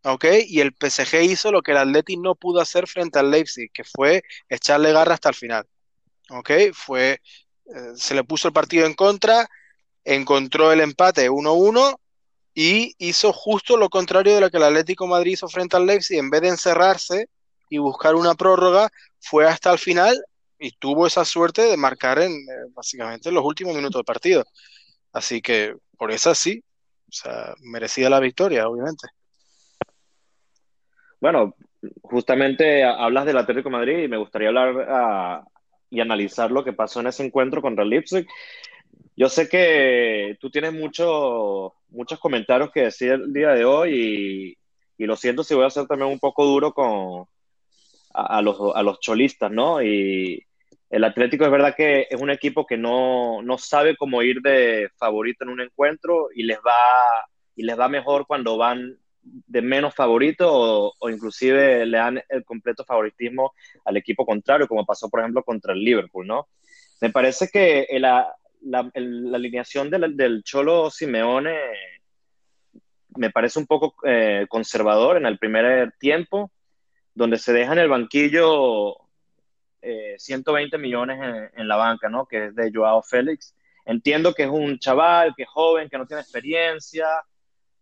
¿ok? 0.05 0.27
Y 0.47 0.61
el 0.61 0.75
PSG 0.79 1.23
hizo 1.23 1.51
lo 1.51 1.63
que 1.63 1.71
el 1.71 1.79
Atleti 1.79 2.19
no 2.19 2.35
pudo 2.35 2.61
hacer 2.61 2.87
frente 2.87 3.19
al 3.19 3.31
Leipzig, 3.31 3.71
que 3.73 3.83
fue 3.83 4.23
echarle 4.51 4.93
garra 4.93 5.15
hasta 5.15 5.31
el 5.31 5.35
final, 5.35 5.67
¿ok? 6.29 6.51
Fue, 6.75 7.23
eh, 7.75 7.93
se 7.97 8.15
le 8.15 8.25
puso 8.25 8.49
el 8.49 8.53
partido 8.53 8.85
en 8.85 8.93
contra, 8.93 9.49
encontró 10.05 10.71
el 10.71 10.81
empate 10.83 11.31
1-1 11.31 11.99
y 12.53 12.95
hizo 12.99 13.33
justo 13.33 13.79
lo 13.79 13.89
contrario 13.89 14.35
de 14.35 14.43
lo 14.43 14.51
que 14.51 14.59
el 14.59 14.65
Atlético 14.65 15.07
Madrid 15.07 15.33
hizo 15.33 15.49
frente 15.49 15.79
al 15.79 15.87
Leipzig, 15.87 16.19
en 16.19 16.29
vez 16.29 16.43
de 16.43 16.49
encerrarse 16.49 17.31
y 17.71 17.79
buscar 17.79 18.17
una 18.17 18.35
prórroga, 18.35 18.91
fue 19.19 19.47
hasta 19.47 19.73
el 19.73 19.79
final 19.79 20.23
y 20.61 20.73
tuvo 20.73 21.07
esa 21.07 21.25
suerte 21.25 21.63
de 21.63 21.77
marcar 21.77 22.19
en 22.19 22.33
eh, 22.33 22.71
básicamente 22.75 23.31
en 23.31 23.35
los 23.35 23.45
últimos 23.45 23.75
minutos 23.75 23.99
del 23.99 24.05
partido. 24.05 24.45
Así 25.13 25.41
que 25.41 25.75
por 25.97 26.13
eso 26.13 26.35
sí, 26.35 26.63
o 27.09 27.13
sea, 27.13 27.55
merecía 27.63 28.11
la 28.11 28.21
victoria, 28.21 28.69
obviamente. 28.69 29.09
Bueno, 31.19 31.55
justamente 32.03 32.85
hablas 32.85 33.25
del 33.25 33.39
Atlético 33.39 33.71
Madrid 33.71 34.05
y 34.05 34.09
me 34.09 34.19
gustaría 34.19 34.49
hablar 34.49 34.87
ah, 34.89 35.45
y 35.89 36.01
analizar 36.01 36.51
lo 36.51 36.63
que 36.63 36.75
pasó 36.75 37.01
en 37.01 37.09
ese 37.09 37.25
encuentro 37.25 37.63
contra 37.63 37.83
el 37.83 37.91
Leipzig. 37.91 38.27
Yo 39.17 39.29
sé 39.29 39.49
que 39.49 40.37
tú 40.41 40.51
tienes 40.51 40.73
mucho, 40.73 41.75
muchos 41.89 42.19
comentarios 42.19 42.71
que 42.71 42.83
decir 42.85 43.13
el 43.13 43.33
día 43.33 43.51
de 43.51 43.65
hoy 43.65 44.57
y, 44.99 45.07
lo 45.07 45.17
siento 45.17 45.43
si 45.43 45.55
voy 45.55 45.65
a 45.65 45.71
ser 45.71 45.87
también 45.87 46.11
un 46.11 46.19
poco 46.19 46.45
duro 46.45 46.75
con 46.75 47.25
a, 48.13 48.43
los, 48.43 48.59
a 48.75 48.83
los 48.83 49.01
cholistas, 49.01 49.51
¿no? 49.51 49.83
Y 49.83 50.47
el 50.91 51.05
Atlético 51.05 51.45
es 51.45 51.51
verdad 51.51 51.75
que 51.77 52.09
es 52.11 52.21
un 52.21 52.31
equipo 52.31 52.67
que 52.67 52.77
no, 52.77 53.43
no 53.43 53.59
sabe 53.59 53.97
cómo 53.97 54.23
ir 54.23 54.41
de 54.41 54.91
favorito 54.97 55.45
en 55.45 55.51
un 55.51 55.61
encuentro 55.61 56.31
y 56.35 56.43
les 56.43 56.59
va, 56.59 57.29
y 57.55 57.63
les 57.63 57.79
va 57.79 57.89
mejor 57.89 58.27
cuando 58.27 58.59
van 58.59 58.99
de 59.23 59.63
menos 59.63 59.95
favorito 59.95 60.51
o, 60.53 60.95
o, 60.99 61.11
inclusive 61.11 61.87
le 61.87 61.99
dan 61.99 62.23
el 62.29 62.45
completo 62.45 62.85
favoritismo 62.85 63.53
al 63.85 63.99
equipo 63.99 64.27
contrario, 64.27 64.67
como 64.67 64.85
pasó 64.85 65.09
por 65.09 65.21
ejemplo 65.21 65.45
contra 65.45 65.75
el 65.75 65.85
Liverpool, 65.85 66.27
¿no? 66.27 66.49
Me 67.01 67.11
parece 67.11 67.49
que 67.49 67.87
la, 68.01 68.35
la, 68.63 68.91
alineación 68.95 69.91
del, 69.91 70.17
del, 70.17 70.43
Cholo 70.43 70.91
Simeone 70.91 71.57
me 73.17 73.31
parece 73.31 73.59
un 73.59 73.67
poco 73.67 73.95
eh, 74.05 74.47
conservador 74.49 75.17
en 75.17 75.27
el 75.27 75.39
primer 75.39 75.93
tiempo, 75.99 76.51
donde 77.15 77.39
se 77.39 77.53
deja 77.53 77.73
en 77.75 77.79
el 77.79 77.89
banquillo 77.89 78.97
120 79.83 80.77
eh, 80.77 80.79
millones 80.79 81.19
en, 81.21 81.61
en, 81.61 81.69
la 81.69 81.77
banca, 81.77 82.09
¿no? 82.09 82.27
Que 82.27 82.47
es 82.47 82.55
de 82.55 82.71
Joao 82.73 83.03
Félix. 83.03 83.55
Entiendo 83.85 84.35
que 84.35 84.45
es 84.45 84.51
un 84.51 84.79
chaval, 84.79 85.35
que 85.37 85.45
es 85.45 85.49
joven, 85.49 85.89
que 85.89 85.99
no 85.99 86.07
tiene 86.07 86.23
experiencia. 86.23 87.07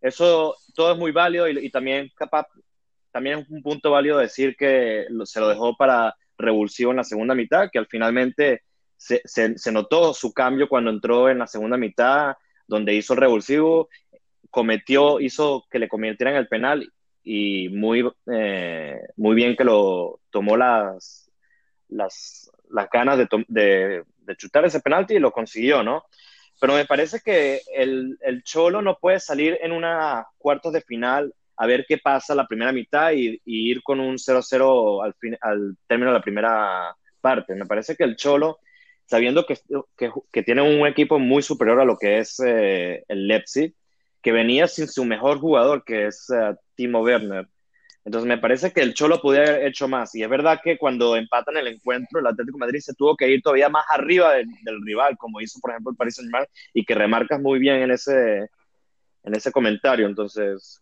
Eso 0.01 0.55
todo 0.73 0.93
es 0.93 0.97
muy 0.97 1.11
válido 1.11 1.47
y, 1.47 1.69
también 1.69 2.09
capaz, 2.15 2.47
también 3.11 3.39
es 3.39 3.49
un 3.49 3.61
punto 3.61 3.91
válido 3.91 4.17
decir 4.17 4.55
que 4.55 5.05
se 5.25 5.39
lo 5.39 5.49
dejó 5.49 5.75
para 5.75 6.15
revulsivo 6.37 6.91
en 6.91 6.97
la 6.97 7.03
segunda 7.03 7.35
mitad, 7.35 7.69
que 7.71 7.79
al 7.79 7.87
finalmente 7.87 8.63
se, 8.95 9.21
se, 9.25 9.71
notó 9.71 10.13
su 10.13 10.33
cambio 10.33 10.69
cuando 10.69 10.89
entró 10.89 11.29
en 11.29 11.39
la 11.39 11.47
segunda 11.47 11.77
mitad, 11.77 12.35
donde 12.67 12.93
hizo 12.93 13.13
el 13.13 13.19
revulsivo, 13.19 13.89
cometió, 14.49 15.19
hizo 15.19 15.65
que 15.69 15.79
le 15.79 15.89
convirtieran 15.89 16.35
el 16.35 16.47
penal 16.47 16.91
y 17.23 17.69
muy, 17.69 18.09
eh, 18.31 18.99
muy 19.17 19.35
bien 19.35 19.55
que 19.55 19.63
lo 19.65 20.21
tomó 20.29 20.55
las, 20.55 21.28
las, 21.89 22.51
las 22.69 22.89
ganas 22.89 23.17
de, 23.17 24.03
chutar 24.37 24.65
ese 24.65 24.79
penalti 24.79 25.15
y 25.15 25.19
lo 25.19 25.31
consiguió, 25.31 25.83
¿no? 25.83 26.03
Pero 26.61 26.73
me 26.73 26.85
parece 26.85 27.21
que 27.21 27.61
el, 27.73 28.17
Cholo 28.43 28.81
no 28.81 28.97
puede 28.99 29.19
salir 29.19 29.57
en 29.61 29.71
una 29.71 30.27
cuartos 30.37 30.73
de 30.73 30.81
final 30.81 31.33
a 31.57 31.65
ver 31.65 31.85
qué 31.87 31.97
pasa 31.97 32.35
la 32.35 32.47
primera 32.47 32.71
mitad 32.71 33.11
y, 33.11 33.41
ir 33.45 33.81
con 33.83 33.99
un 33.99 34.15
0-0 34.15 35.03
al, 35.03 35.15
al 35.41 35.77
término 35.87 36.11
de 36.11 36.17
la 36.17 36.23
primera 36.23 36.95
parte. 37.21 37.55
Me 37.55 37.65
parece 37.65 37.95
que 37.95 38.03
el 38.03 38.15
Cholo 38.15 38.59
sabiendo 39.09 39.45
que, 39.45 39.57
que, 40.31 40.43
tiene 40.43 40.61
un 40.61 40.85
equipo 40.85 41.17
muy 41.17 41.41
superior 41.41 41.81
a 41.81 41.85
lo 41.85 41.97
que 41.97 42.19
es 42.19 42.39
eh, 42.45 43.03
el 43.07 43.27
Leipzig, 43.27 43.73
que 44.21 44.31
venía 44.31 44.67
sin 44.67 44.87
su 44.87 45.03
mejor 45.03 45.39
jugador, 45.39 45.83
que 45.83 46.05
es 46.05 46.27
uh, 46.29 46.55
Timo 46.75 47.01
Werner. 47.01 47.47
Entonces 48.09 48.27
me 48.27 48.39
parece 48.39 48.73
que 48.73 48.81
el 48.81 48.95
Cholo 48.95 49.21
podía 49.21 49.41
haber 49.41 49.67
hecho 49.67 49.87
más. 49.87 50.15
Y 50.15 50.23
es 50.23 50.29
verdad 50.29 50.59
que 50.63 50.79
cuando 50.79 51.15
empatan 51.15 51.57
el 51.57 51.67
encuentro, 51.67 52.19
el 52.19 52.25
Atlético 52.25 52.57
Madrid 52.57 52.79
se 52.79 52.95
tuvo 52.95 53.15
que 53.15 53.29
ir 53.29 53.43
todavía 53.43 53.69
más 53.69 53.85
arriba 53.87 54.33
del, 54.33 54.81
rival, 54.83 55.15
como 55.15 55.39
hizo, 55.41 55.59
por 55.59 55.69
ejemplo, 55.69 55.91
el 55.91 55.95
Paris 55.95 56.15
Saint-Germain, 56.15 56.47
y 56.73 56.83
que 56.85 56.95
remarcas 56.95 57.39
muy 57.39 57.59
bien 57.59 57.83
en 57.83 57.91
ese, 57.91 58.49
en 59.21 59.35
ese 59.35 59.51
comentario. 59.51 60.07
Entonces, 60.07 60.81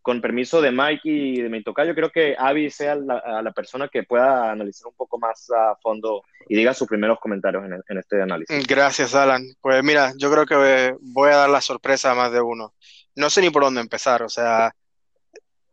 con 0.00 0.20
permiso 0.20 0.62
de 0.62 0.70
Mike 0.70 1.00
y 1.02 1.42
de 1.42 1.48
mi 1.48 1.60
tocayo, 1.64 1.92
creo 1.92 2.10
que 2.10 2.36
Avi 2.38 2.70
sea 2.70 2.94
la, 2.94 3.42
la, 3.42 3.50
persona 3.50 3.88
que 3.88 4.04
pueda 4.04 4.52
analizar 4.52 4.86
un 4.86 4.94
poco 4.94 5.18
más 5.18 5.50
a 5.50 5.74
fondo 5.82 6.22
y 6.48 6.54
diga 6.54 6.72
sus 6.72 6.86
primeros 6.86 7.18
comentarios 7.18 7.64
en, 7.64 7.72
en, 7.72 7.98
este 7.98 8.22
análisis. 8.22 8.64
Gracias, 8.64 9.16
Alan. 9.16 9.42
Pues 9.60 9.82
mira, 9.82 10.12
yo 10.16 10.30
creo 10.30 10.46
que 10.46 10.94
voy 11.00 11.30
a 11.30 11.36
dar 11.36 11.50
la 11.50 11.60
sorpresa 11.60 12.12
a 12.12 12.14
más 12.14 12.30
de 12.30 12.40
uno. 12.40 12.74
No 13.16 13.28
sé 13.28 13.40
ni 13.40 13.50
por 13.50 13.64
dónde 13.64 13.80
empezar, 13.80 14.22
o 14.22 14.28
sea, 14.28 14.72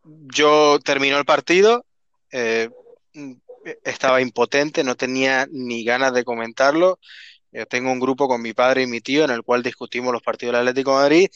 yo 0.03 0.79
terminó 0.79 1.17
el 1.17 1.25
partido, 1.25 1.85
eh, 2.31 2.69
estaba 3.83 4.21
impotente, 4.21 4.83
no 4.83 4.95
tenía 4.95 5.47
ni 5.51 5.83
ganas 5.83 6.13
de 6.13 6.23
comentarlo. 6.23 6.99
Yo 7.51 7.65
tengo 7.65 7.91
un 7.91 7.99
grupo 7.99 8.27
con 8.27 8.41
mi 8.41 8.53
padre 8.53 8.83
y 8.83 8.87
mi 8.87 9.01
tío 9.01 9.25
en 9.25 9.31
el 9.31 9.43
cual 9.43 9.61
discutimos 9.61 10.13
los 10.13 10.21
partidos 10.21 10.53
del 10.53 10.61
Atlético 10.61 10.91
de 10.91 11.03
Madrid 11.03 11.29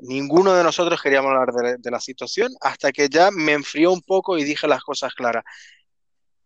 Ninguno 0.00 0.54
de 0.54 0.62
nosotros 0.62 1.02
queríamos 1.02 1.32
hablar 1.32 1.78
de, 1.78 1.90
la 1.90 2.00
situación 2.00 2.52
hasta 2.60 2.92
que 2.92 3.08
ya 3.08 3.30
me 3.32 3.52
enfrió 3.52 3.92
un 3.92 4.00
poco 4.00 4.38
y 4.38 4.44
dije 4.44 4.68
las 4.68 4.82
cosas 4.82 5.12
claras. 5.14 5.44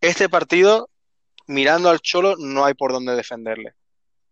Este 0.01 0.27
partido, 0.27 0.89
mirando 1.45 1.89
al 1.89 1.99
Cholo, 1.99 2.35
no 2.37 2.65
hay 2.65 2.73
por 2.73 2.91
dónde 2.91 3.15
defenderle. 3.15 3.73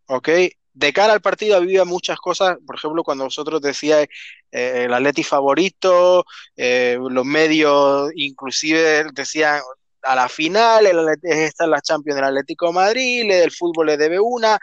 ¿Ok? 0.08 0.30
De 0.74 0.94
cara 0.94 1.14
al 1.14 1.22
partido 1.22 1.58
había 1.58 1.84
muchas 1.86 2.18
cosas, 2.18 2.58
por 2.66 2.78
ejemplo, 2.78 3.04
cuando 3.04 3.26
vosotros 3.26 3.62
decíais 3.62 4.08
eh, 4.52 4.84
el 4.86 4.94
Atleti 4.94 5.24
favorito, 5.24 6.26
eh, 6.56 6.98
los 7.00 7.26
medios 7.26 8.12
inclusive 8.16 9.06
decían 9.14 9.60
a 10.04 10.16
la 10.16 10.30
final, 10.30 10.86
el 10.86 11.00
esta 11.24 11.66
es 11.66 11.70
la 11.70 11.82
Champions 11.82 12.16
del 12.16 12.26
Atlético 12.26 12.68
de 12.68 12.74
Madrid, 12.74 13.32
el 13.32 13.52
fútbol 13.52 13.88
le 13.88 13.98
debe 13.98 14.20
una. 14.20 14.58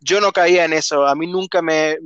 Yo 0.00 0.20
no 0.20 0.32
caía 0.32 0.64
en 0.64 0.74
eso, 0.74 1.06
a 1.06 1.14
mí 1.14 1.26
nunca 1.26 1.62
me, 1.62 1.96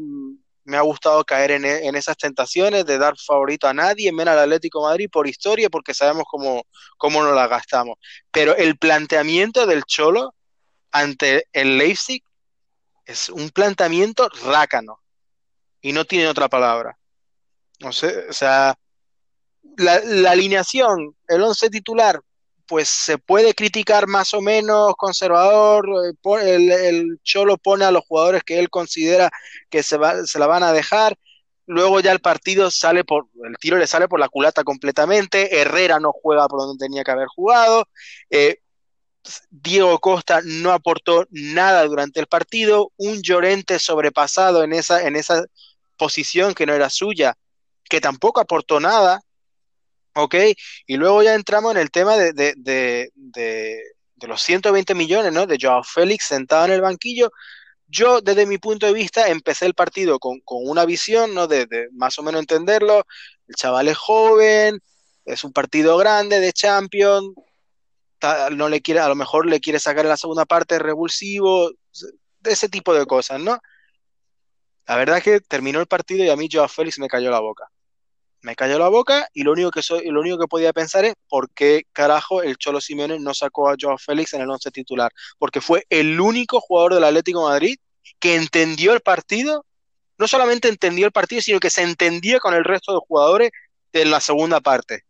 me 0.65 0.77
ha 0.77 0.81
gustado 0.81 1.25
caer 1.25 1.53
en, 1.53 1.65
en, 1.65 1.95
esas 1.95 2.17
tentaciones 2.17 2.87
de 2.87 2.99
dar 2.99 3.15
favorito 3.19 3.69
a 3.69 3.75
nadie, 3.75 4.13
menos 4.13 4.33
al 4.33 4.41
Atlético 4.41 4.83
Madrid 4.83 5.09
por 5.11 5.29
historia, 5.29 5.69
porque 5.71 5.95
sabemos 5.95 6.25
cómo, 6.29 6.65
cómo 6.97 7.23
nos 7.23 7.35
la 7.35 7.47
gastamos. 7.47 7.99
Pero 8.31 8.57
el 8.57 8.79
planteamiento 8.79 9.67
del 9.67 9.85
Cholo 9.85 10.35
ante 10.91 11.47
el 11.53 11.79
Leipzig 11.79 12.23
es 13.05 13.29
un 13.29 13.51
planteamiento 13.51 14.29
rácano 14.45 15.01
y 15.81 15.93
no 15.93 16.05
tiene 16.05 16.29
otra 16.29 16.49
palabra. 16.49 16.99
No 17.81 17.93
sé, 17.93 18.27
o 18.29 18.33
sea, 18.33 18.75
la, 19.77 20.01
la 20.01 20.31
alineación, 20.31 21.17
el 21.29 21.43
once 21.43 21.69
titular, 21.71 22.21
pues 22.67 22.89
se 22.89 23.19
puede 23.19 23.55
criticar 23.55 24.07
más 24.07 24.33
o 24.35 24.41
menos 24.41 24.95
conservador, 24.97 25.87
eh, 26.07 26.55
el, 26.55 26.73
el, 26.73 27.21
Cholo 27.23 27.59
pone 27.59 27.85
a 27.85 27.91
los 27.91 28.05
jugadores 28.07 28.43
que 28.43 28.59
él 28.59 28.71
considera 28.71 29.31
que 29.69 29.83
se, 29.83 29.97
va, 29.97 30.25
se 30.25 30.39
la 30.39 30.47
van 30.47 30.63
a 30.63 30.73
dejar, 30.73 31.17
luego 31.67 32.01
ya 32.01 32.13
el 32.13 32.21
partido 32.21 32.71
sale 32.71 33.05
por, 33.05 33.27
el 33.45 33.57
tiro 33.59 33.77
le 33.77 33.87
sale 33.87 34.09
por 34.09 34.21
la 34.21 34.29
culata 34.29 34.65
completamente, 34.65 35.61
Herrera 35.61 36.01
no 36.01 36.13
juega 36.13 36.49
por 36.49 36.61
donde 36.61 36.85
tenía 36.85 37.05
que 37.05 37.11
haber 37.11 37.29
jugado, 37.29 37.87
eh, 38.31 38.61
Diego 39.51 39.99
Costa 40.01 40.41
no 40.45 40.73
aportó 40.73 41.27
nada 41.31 41.85
durante 41.85 42.21
el 42.21 42.27
partido, 42.27 42.93
un 42.97 43.23
Llorente 43.23 43.79
sobrepasado 43.79 44.63
en 44.63 44.73
esa, 44.73 45.07
en 45.07 45.17
esa 45.17 45.45
posición 45.97 46.55
que 46.55 46.67
no 46.67 46.75
era 46.75 46.91
suya, 46.91 47.35
que 47.89 48.01
tampoco 48.01 48.41
aportó 48.41 48.81
nada, 48.81 49.21
¿ok? 50.15 50.35
Y 50.87 50.97
luego 50.97 51.23
ya 51.23 51.35
entramos 51.35 51.73
en 51.73 51.79
el 51.81 51.91
tema 51.91 52.17
de, 52.17 52.33
de, 52.33 52.55
de, 52.57 53.11
de, 53.15 54.27
los 54.27 54.43
120 54.43 54.95
millones, 54.95 55.33
¿no? 55.33 55.47
De 55.47 55.59
Joao 55.61 55.83
Félix 55.85 56.27
sentado 56.27 56.67
en 56.67 56.73
el 56.73 56.81
banquillo. 56.81 57.31
Yo, 57.87 58.21
desde 58.21 58.47
mi 58.47 58.59
punto 58.59 58.87
de 58.87 58.93
vista, 58.95 59.29
empecé 59.29 59.67
el 59.67 59.75
partido 59.75 60.19
con, 60.19 60.41
con 60.41 60.59
una 60.67 60.85
visión, 60.85 61.35
¿no? 61.35 61.47
De, 61.47 61.67
más 61.93 62.19
o 62.19 62.23
menos 62.23 62.41
entenderlo. 62.41 63.05
El 63.49 63.55
chaval 63.57 63.89
es 63.89 63.97
joven, 63.99 64.81
es 65.25 65.45
un 65.45 65.53
partido 65.53 65.97
grande 65.99 66.41
de 66.41 66.53
Champions, 66.53 67.35
no 68.51 68.69
le 68.69 68.81
quiere, 68.81 69.01
a 69.01 69.09
lo 69.09 69.15
mejor 69.15 69.47
le 69.47 69.61
quiere 69.61 69.79
sacar 69.79 70.05
en 70.05 70.11
la 70.11 70.17
segunda 70.17 70.45
parte 70.45 70.79
revulsivo, 70.79 71.71
ese 72.45 72.69
tipo 72.69 72.95
de 72.95 73.07
cosas, 73.07 73.41
¿no? 73.41 73.59
La 74.87 74.97
verdad 74.97 75.19
es 75.19 75.25
que 75.25 75.41
terminó 75.41 75.81
el 75.81 75.87
partido 75.87 76.25
y 76.25 76.31
a 76.31 76.37
mí 76.37 76.49
Joao 76.51 76.69
Félix 76.69 76.99
me 76.99 77.09
cayó 77.09 77.31
la 77.31 77.41
boca. 77.41 77.71
Me 78.43 78.55
cayó 78.55 78.79
la 78.79 78.89
boca 78.89 79.27
y 79.33 79.43
lo 79.43 79.53
único 79.53 79.71
que 79.71 79.83
soy, 79.83 80.07
lo 80.11 80.21
único 80.21 80.39
que 80.39 80.47
podía 80.47 80.75
pensar 80.75 81.07
es 81.07 81.15
por 81.29 81.51
qué 81.51 81.87
carajo 81.93 82.43
el 82.43 82.59
Cholo 82.59 82.81
Simeone 82.81 83.19
no 83.19 83.33
sacó 83.33 83.71
a 83.71 83.77
Joao 83.81 83.97
Félix 83.97 84.35
en 84.35 84.43
el 84.43 84.51
once 84.51 84.71
titular, 84.71 85.11
porque 85.39 85.63
fue 85.63 85.87
el 85.89 86.21
único 86.21 86.61
jugador 86.61 86.95
del 86.95 87.05
Atlético 87.05 87.49
Madrid 87.49 87.77
que 88.19 88.35
entendió 88.37 88.93
el 88.93 89.01
partido, 89.01 89.65
no 90.19 90.29
solamente 90.29 90.69
entendió 90.69 91.07
el 91.07 91.13
partido, 91.13 91.41
sino 91.41 91.59
que 91.59 91.71
se 91.71 91.83
entendía 91.83 92.39
con 92.39 92.53
el 92.53 92.65
resto 92.65 92.93
de 92.93 93.01
jugadores 93.07 93.51
en 93.93 94.11
la 94.11 94.21
segunda 94.21 94.61
parte. 94.61 95.05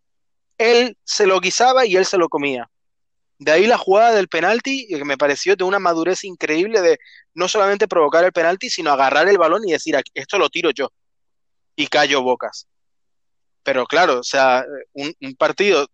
Él 0.56 0.96
se 1.02 1.26
lo 1.26 1.40
guisaba 1.40 1.84
y 1.84 1.96
él 1.96 2.06
se 2.06 2.18
lo 2.18 2.28
comía. 2.28 2.70
De 3.38 3.50
ahí 3.50 3.66
la 3.66 3.78
jugada 3.78 4.14
del 4.14 4.28
penalti, 4.28 4.86
que 4.86 5.04
me 5.04 5.18
pareció 5.18 5.56
de 5.56 5.64
una 5.64 5.78
madurez 5.78 6.24
increíble 6.24 6.80
de 6.80 6.98
no 7.34 7.48
solamente 7.48 7.88
provocar 7.88 8.24
el 8.24 8.32
penalti, 8.32 8.70
sino 8.70 8.92
agarrar 8.92 9.28
el 9.28 9.38
balón 9.38 9.62
y 9.66 9.72
decir, 9.72 9.96
esto 10.14 10.38
lo 10.38 10.48
tiro 10.48 10.70
yo. 10.70 10.92
Y 11.76 11.88
callo 11.88 12.22
bocas. 12.22 12.68
Pero 13.64 13.86
claro, 13.86 14.20
o 14.20 14.22
sea, 14.22 14.64
un, 14.92 15.14
partido 15.36 15.88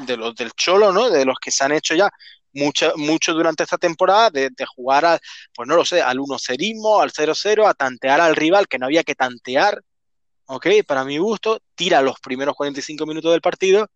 de 0.00 0.16
los 0.16 0.34
del 0.34 0.52
Cholo, 0.52 0.92
¿no? 0.92 1.08
De 1.08 1.24
los 1.24 1.38
que 1.40 1.50
se 1.50 1.64
han 1.64 1.72
hecho 1.72 1.94
ya 1.94 2.10
mucho, 2.52 2.92
mucho 2.96 3.32
durante 3.32 3.62
esta 3.62 3.78
temporada, 3.78 4.30
de, 4.30 4.50
jugar, 4.74 5.04
a, 5.06 5.18
pues 5.54 5.68
no 5.68 5.76
lo 5.76 5.84
sé, 5.84 6.02
al 6.02 6.20
1 6.20 6.36
0 6.38 7.00
al 7.00 7.12
0-0, 7.12 7.68
a 7.68 7.74
tantear 7.74 8.20
al 8.20 8.36
rival, 8.36 8.68
que 8.68 8.78
no 8.78 8.86
había 8.86 9.04
que 9.04 9.14
tantear, 9.14 9.82
¿ok? 10.46 10.66
Para 10.86 11.04
mi 11.04 11.18
gusto, 11.18 11.60
tira 11.74 12.02
los 12.02 12.20
primeros 12.20 12.54
45 12.54 13.06
minutos 13.06 13.32
del 13.32 13.40
partido 13.40 13.88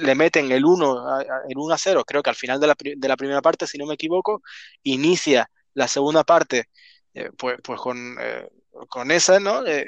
le 0.00 0.14
meten 0.14 0.50
el 0.50 0.64
1, 0.64 1.20
el 1.48 1.56
1 1.58 1.74
a 1.74 1.78
0, 1.78 2.04
creo 2.06 2.22
que 2.22 2.30
al 2.30 2.36
final 2.36 2.60
de 2.60 2.66
la, 2.66 2.76
de 2.78 3.08
la, 3.08 3.16
primera 3.16 3.42
parte, 3.42 3.66
si 3.66 3.78
no 3.78 3.86
me 3.86 3.94
equivoco, 3.94 4.42
inicia 4.82 5.50
la 5.74 5.88
segunda 5.88 6.24
parte, 6.24 6.68
eh, 7.14 7.30
pues, 7.36 7.58
pues 7.62 7.80
con, 7.80 8.16
eh, 8.20 8.48
con 8.88 9.10
esa, 9.10 9.40
¿no? 9.40 9.64
Eh, 9.66 9.84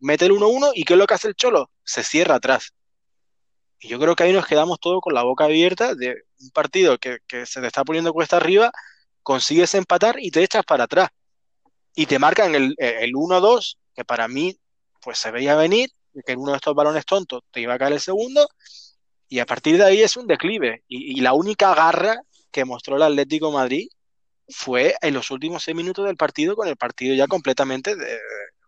mete 0.00 0.26
el 0.26 0.32
1-1 0.32 0.72
y 0.74 0.84
¿qué 0.84 0.94
es 0.94 0.98
lo 0.98 1.06
que 1.06 1.14
hace 1.14 1.28
el 1.28 1.34
Cholo? 1.34 1.70
Se 1.84 2.02
cierra 2.02 2.36
atrás. 2.36 2.72
Y 3.80 3.88
yo 3.88 3.98
creo 3.98 4.16
que 4.16 4.24
ahí 4.24 4.32
nos 4.32 4.46
quedamos 4.46 4.80
todos 4.80 5.00
con 5.02 5.14
la 5.14 5.22
boca 5.22 5.44
abierta 5.44 5.94
de 5.94 6.22
un 6.40 6.50
partido 6.50 6.98
que, 6.98 7.18
que 7.26 7.44
se 7.46 7.60
te 7.60 7.66
está 7.66 7.84
poniendo 7.84 8.12
cuesta 8.14 8.38
arriba, 8.38 8.72
consigues 9.22 9.74
empatar 9.74 10.16
y 10.18 10.30
te 10.30 10.42
echas 10.42 10.64
para 10.64 10.84
atrás. 10.84 11.10
Y 11.94 12.06
te 12.06 12.18
marcan 12.18 12.54
el, 12.54 12.74
el 12.78 13.12
1-2, 13.12 13.78
que 13.94 14.04
para 14.04 14.26
mí 14.26 14.58
pues 15.00 15.18
se 15.18 15.30
veía 15.30 15.54
venir, 15.54 15.90
que 16.24 16.32
en 16.32 16.40
uno 16.40 16.52
de 16.52 16.56
estos 16.56 16.74
balones 16.74 17.04
tontos 17.04 17.42
te 17.50 17.60
iba 17.60 17.74
a 17.74 17.78
caer 17.78 17.92
el 17.92 18.00
segundo, 18.00 18.48
y 19.28 19.38
a 19.38 19.46
partir 19.46 19.76
de 19.78 19.84
ahí 19.84 20.02
es 20.02 20.16
un 20.16 20.26
declive. 20.26 20.84
Y, 20.88 21.20
la 21.20 21.32
única 21.32 21.74
garra 21.74 22.20
que 22.50 22.64
mostró 22.64 22.96
el 22.96 23.02
Atlético 23.02 23.50
Madrid 23.50 23.88
fue 24.48 24.94
en 25.00 25.14
los 25.14 25.30
últimos 25.30 25.62
seis 25.62 25.76
minutos 25.76 26.06
del 26.06 26.16
partido, 26.16 26.56
con 26.56 26.68
el 26.68 26.76
partido 26.76 27.14
ya 27.14 27.26
completamente 27.26 27.96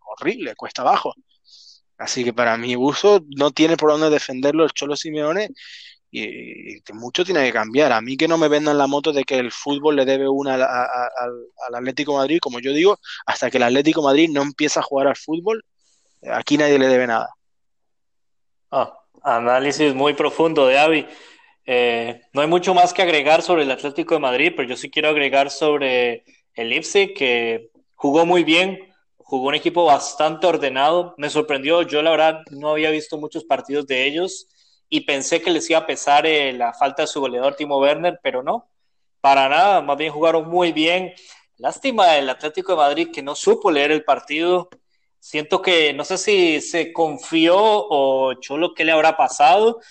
horrible, 0.05 0.55
cuesta 0.55 0.81
abajo. 0.81 1.13
Así 1.97 2.23
que 2.23 2.33
para 2.33 2.57
mi 2.57 2.75
uso 2.75 3.23
no 3.35 3.51
tiene 3.51 3.77
por 3.77 3.91
dónde 3.91 4.09
defenderlo 4.09 4.63
el 4.63 4.71
Cholo 4.71 4.95
Simeone 4.95 5.49
y, 6.11 6.81
mucho 6.93 7.25
tiene 7.25 7.45
que 7.45 7.53
cambiar. 7.53 7.91
A 7.91 8.01
mí 8.01 8.17
que 8.17 8.27
no 8.27 8.37
me 8.37 8.47
vendan 8.47 8.77
la 8.77 8.87
moto 8.87 9.13
de 9.13 9.23
que 9.23 9.37
el 9.37 9.51
fútbol 9.51 9.95
le 9.95 10.05
debe 10.05 10.27
una 10.29 10.55
al 10.55 11.75
Atlético 11.75 12.15
Madrid, 12.15 12.39
como 12.41 12.59
yo 12.59 12.71
digo, 12.73 12.99
hasta 13.25 13.49
que 13.49 13.57
el 13.57 13.63
Atlético 13.63 14.01
Madrid 14.01 14.29
no 14.31 14.41
empieza 14.41 14.79
a 14.79 14.83
jugar 14.83 15.07
al 15.07 15.15
fútbol, 15.15 15.63
aquí 16.31 16.57
nadie 16.57 16.79
le 16.79 16.87
debe 16.87 17.07
nada. 17.07 17.29
Ah, 18.71 18.99
Análisis 19.23 19.93
muy 19.93 20.13
profundo 20.13 20.67
de 20.67 20.77
Avi. 20.77 21.05
Eh, 21.65 22.21
no 22.33 22.41
hay 22.41 22.47
mucho 22.47 22.73
más 22.73 22.93
que 22.93 23.01
agregar 23.01 23.41
sobre 23.41 23.63
el 23.63 23.71
Atlético 23.71 24.15
de 24.15 24.21
Madrid, 24.21 24.53
pero 24.55 24.69
yo 24.69 24.77
sí 24.77 24.89
quiero 24.89 25.09
agregar 25.09 25.51
sobre 25.51 26.23
el 26.53 26.73
Ipsi, 26.73 27.13
que 27.13 27.71
jugó 27.95 28.25
muy 28.25 28.43
bien, 28.43 28.93
jugó 29.17 29.49
un 29.49 29.55
equipo 29.55 29.85
bastante 29.85 30.47
ordenado. 30.47 31.13
Me 31.17 31.29
sorprendió, 31.29 31.81
yo 31.81 32.01
la 32.01 32.11
verdad 32.11 32.39
no 32.51 32.69
había 32.69 32.89
visto 32.89 33.17
muchos 33.17 33.43
partidos 33.43 33.85
de 33.87 34.05
ellos 34.05 34.47
y 34.89 35.01
pensé 35.01 35.41
que 35.41 35.51
les 35.51 35.69
iba 35.69 35.79
a 35.79 35.85
pesar 35.85 36.25
eh, 36.25 36.53
la 36.53 36.73
falta 36.73 37.03
de 37.03 37.07
su 37.07 37.19
goleador 37.19 37.55
Timo 37.55 37.77
Werner, 37.79 38.19
pero 38.23 38.41
no, 38.41 38.69
para 39.19 39.49
nada, 39.49 39.81
más 39.81 39.97
bien 39.97 40.13
jugaron 40.13 40.47
muy 40.47 40.71
bien. 40.71 41.13
Lástima 41.57 42.07
del 42.13 42.29
Atlético 42.29 42.71
de 42.73 42.77
Madrid 42.77 43.09
que 43.11 43.23
no 43.23 43.35
supo 43.35 43.71
leer 43.71 43.91
el 43.91 44.03
partido, 44.03 44.69
Siento 45.27 45.61
que 45.61 45.91
no 45.91 46.05
sé 46.05 46.17
si 46.17 46.61
se 46.61 46.93
confió 46.93 47.57
o 47.59 48.35
Cholo 48.35 48.73
qué 48.73 48.85
le 48.85 48.93
habrá 48.93 49.17
pasado. 49.17 49.81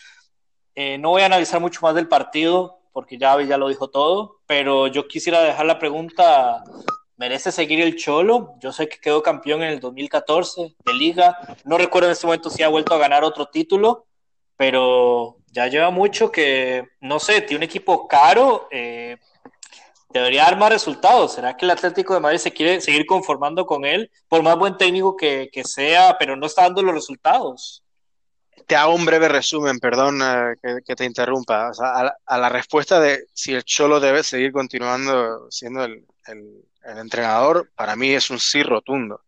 Eh, 0.75 0.97
no 0.97 1.11
voy 1.11 1.21
a 1.21 1.27
analizar 1.27 1.61
mucho 1.61 1.81
más 1.83 1.95
del 1.95 2.09
partido 2.09 2.79
porque 2.91 3.19
ya 3.19 3.39
ya 3.43 3.59
lo 3.59 3.69
dijo 3.69 3.91
todo, 3.91 4.39
pero 4.47 4.87
yo 4.87 5.07
quisiera 5.07 5.43
dejar 5.43 5.67
la 5.67 5.79
pregunta, 5.79 6.65
¿merece 7.19 7.53
seguir 7.53 7.83
el 7.83 7.97
Cholo? 7.97 8.55
Yo 8.61 8.73
sé 8.73 8.89
que 8.89 8.99
quedó 8.99 9.23
campeón 9.23 9.63
en 9.63 9.75
el 9.75 9.81
2014 9.81 10.75
de 10.83 10.95
liga, 10.95 11.37
no 11.67 11.77
recuerdo 11.77 12.09
en 12.09 12.13
este 12.13 12.27
momento 12.27 12.49
si 12.49 12.63
ha 12.63 12.69
vuelto 12.69 12.95
a 12.95 12.99
ganar 12.99 13.23
otro 13.23 13.45
título, 13.45 14.07
pero 14.57 15.37
ya 15.53 15.67
lleva 15.67 15.91
mucho 15.91 16.33
que, 16.33 16.89
no 17.03 17.21
sé, 17.21 17.43
tiene 17.43 17.59
un 17.59 17.65
equipo 17.65 18.09
caro, 18.09 18.69
eh, 18.71 19.19
debería 20.17 20.45
dar 20.45 20.59
más 20.59 20.71
resultados. 20.71 21.35
¿Será 21.35 21.57
que 21.57 21.65
el 21.65 21.71
Atlético 21.71 22.15
de 22.15 22.21
Madrid 22.21 22.39
se 22.39 22.53
quiere 22.53 22.81
seguir 22.81 23.07
conformando 23.07 23.67
con 23.67 23.85
él, 23.85 24.11
por 24.29 24.43
más 24.43 24.57
buen 24.57 24.77
técnico 24.77 25.17
que, 25.17 25.51
sea, 25.65 26.17
pero 26.19 26.37
no 26.37 26.47
está 26.47 26.63
dando 26.63 26.83
los 26.83 26.95
resultados? 26.95 27.83
Te 28.67 28.75
hago 28.75 28.95
un 28.95 29.05
breve 29.05 29.29
resumen, 29.29 29.79
perdón 29.79 30.21
eh, 30.23 30.81
que, 30.85 30.97
te 30.97 31.05
interrumpa. 31.05 31.71
a, 31.79 32.39
la 32.39 32.49
respuesta 32.49 32.99
de 32.99 33.27
si 33.33 33.53
el 33.53 33.65
Cholo 33.65 34.01
debe 34.01 34.23
seguir 34.23 34.51
continuando 34.53 35.51
siendo 35.51 35.85
el, 35.85 36.05
entrenador, 36.85 37.71
para 37.75 37.97
mí 37.97 38.11
es 38.11 38.31
un 38.31 38.39
sí 38.39 38.63
rotundo. 38.63 39.21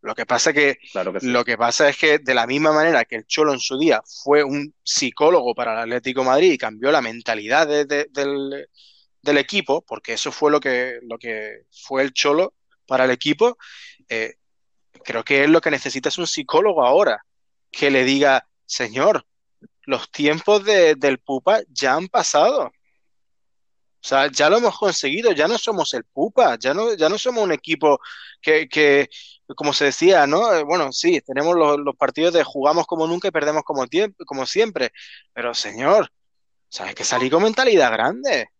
Lo 0.00 0.14
que 0.14 0.26
pasa 0.26 0.52
que, 0.52 0.78
lo 1.22 1.44
que 1.44 1.58
pasa 1.58 1.88
es 1.88 1.96
que 1.96 2.18
de 2.18 2.34
la 2.34 2.46
misma 2.46 2.72
manera 2.72 3.04
que 3.04 3.16
el 3.16 3.26
Cholo 3.26 3.52
en 3.52 3.58
su 3.58 3.78
día 3.78 4.00
fue 4.22 4.44
un 4.44 4.72
psicólogo 4.82 5.54
para 5.54 5.72
el 5.72 5.78
Atlético 5.80 6.20
de 6.20 6.26
Madrid 6.26 6.52
y 6.52 6.58
cambió 6.58 6.92
la 6.92 7.02
mentalidad 7.02 7.66
del, 7.66 8.68
del 9.28 9.38
equipo, 9.38 9.82
porque 9.82 10.14
eso 10.14 10.32
fue 10.32 10.50
lo 10.50 10.60
que, 10.60 10.98
lo 11.02 11.18
que 11.18 11.62
fue 11.70 12.02
el 12.02 12.12
cholo 12.12 12.54
para 12.86 13.04
el 13.04 13.10
equipo, 13.10 13.58
eh, 14.08 14.34
creo 15.04 15.24
que 15.24 15.44
él 15.44 15.52
lo 15.52 15.60
que 15.60 15.70
necesita 15.70 16.08
es 16.08 16.18
un 16.18 16.26
psicólogo 16.26 16.84
ahora, 16.84 17.24
que 17.70 17.90
le 17.90 18.04
diga, 18.04 18.48
señor, 18.66 19.26
los 19.82 20.10
tiempos 20.10 20.64
de, 20.64 20.94
del 20.96 21.18
pupa 21.18 21.60
ya 21.68 21.94
han 21.94 22.08
pasado. 22.08 22.72
O 24.00 24.06
sea, 24.08 24.30
ya 24.30 24.48
lo 24.48 24.58
hemos 24.58 24.78
conseguido, 24.78 25.32
ya 25.32 25.48
no 25.48 25.58
somos 25.58 25.92
el 25.94 26.04
pupa, 26.04 26.56
ya 26.58 26.72
no, 26.72 26.94
ya 26.94 27.08
no 27.08 27.18
somos 27.18 27.42
un 27.42 27.52
equipo 27.52 27.98
que, 28.40 28.68
que 28.68 29.08
como 29.56 29.72
se 29.72 29.86
decía, 29.86 30.26
¿no? 30.26 30.52
Eh, 30.54 30.62
bueno, 30.62 30.92
sí, 30.92 31.20
tenemos 31.22 31.56
los, 31.56 31.96
partidos 31.96 32.34
de 32.34 32.44
jugamos 32.44 32.86
como 32.86 33.06
nunca 33.06 33.28
y 33.28 33.32
perdemos 33.32 33.64
como, 33.64 33.84
como 34.26 34.46
siempre, 34.46 34.92
pero 35.32 35.54
señor, 35.54 36.10
¿sabes 36.68 36.94
que 36.94 37.04
salir 37.04 37.32
con 37.32 37.42
mentalidad 37.42 37.90
grande? 37.92 38.50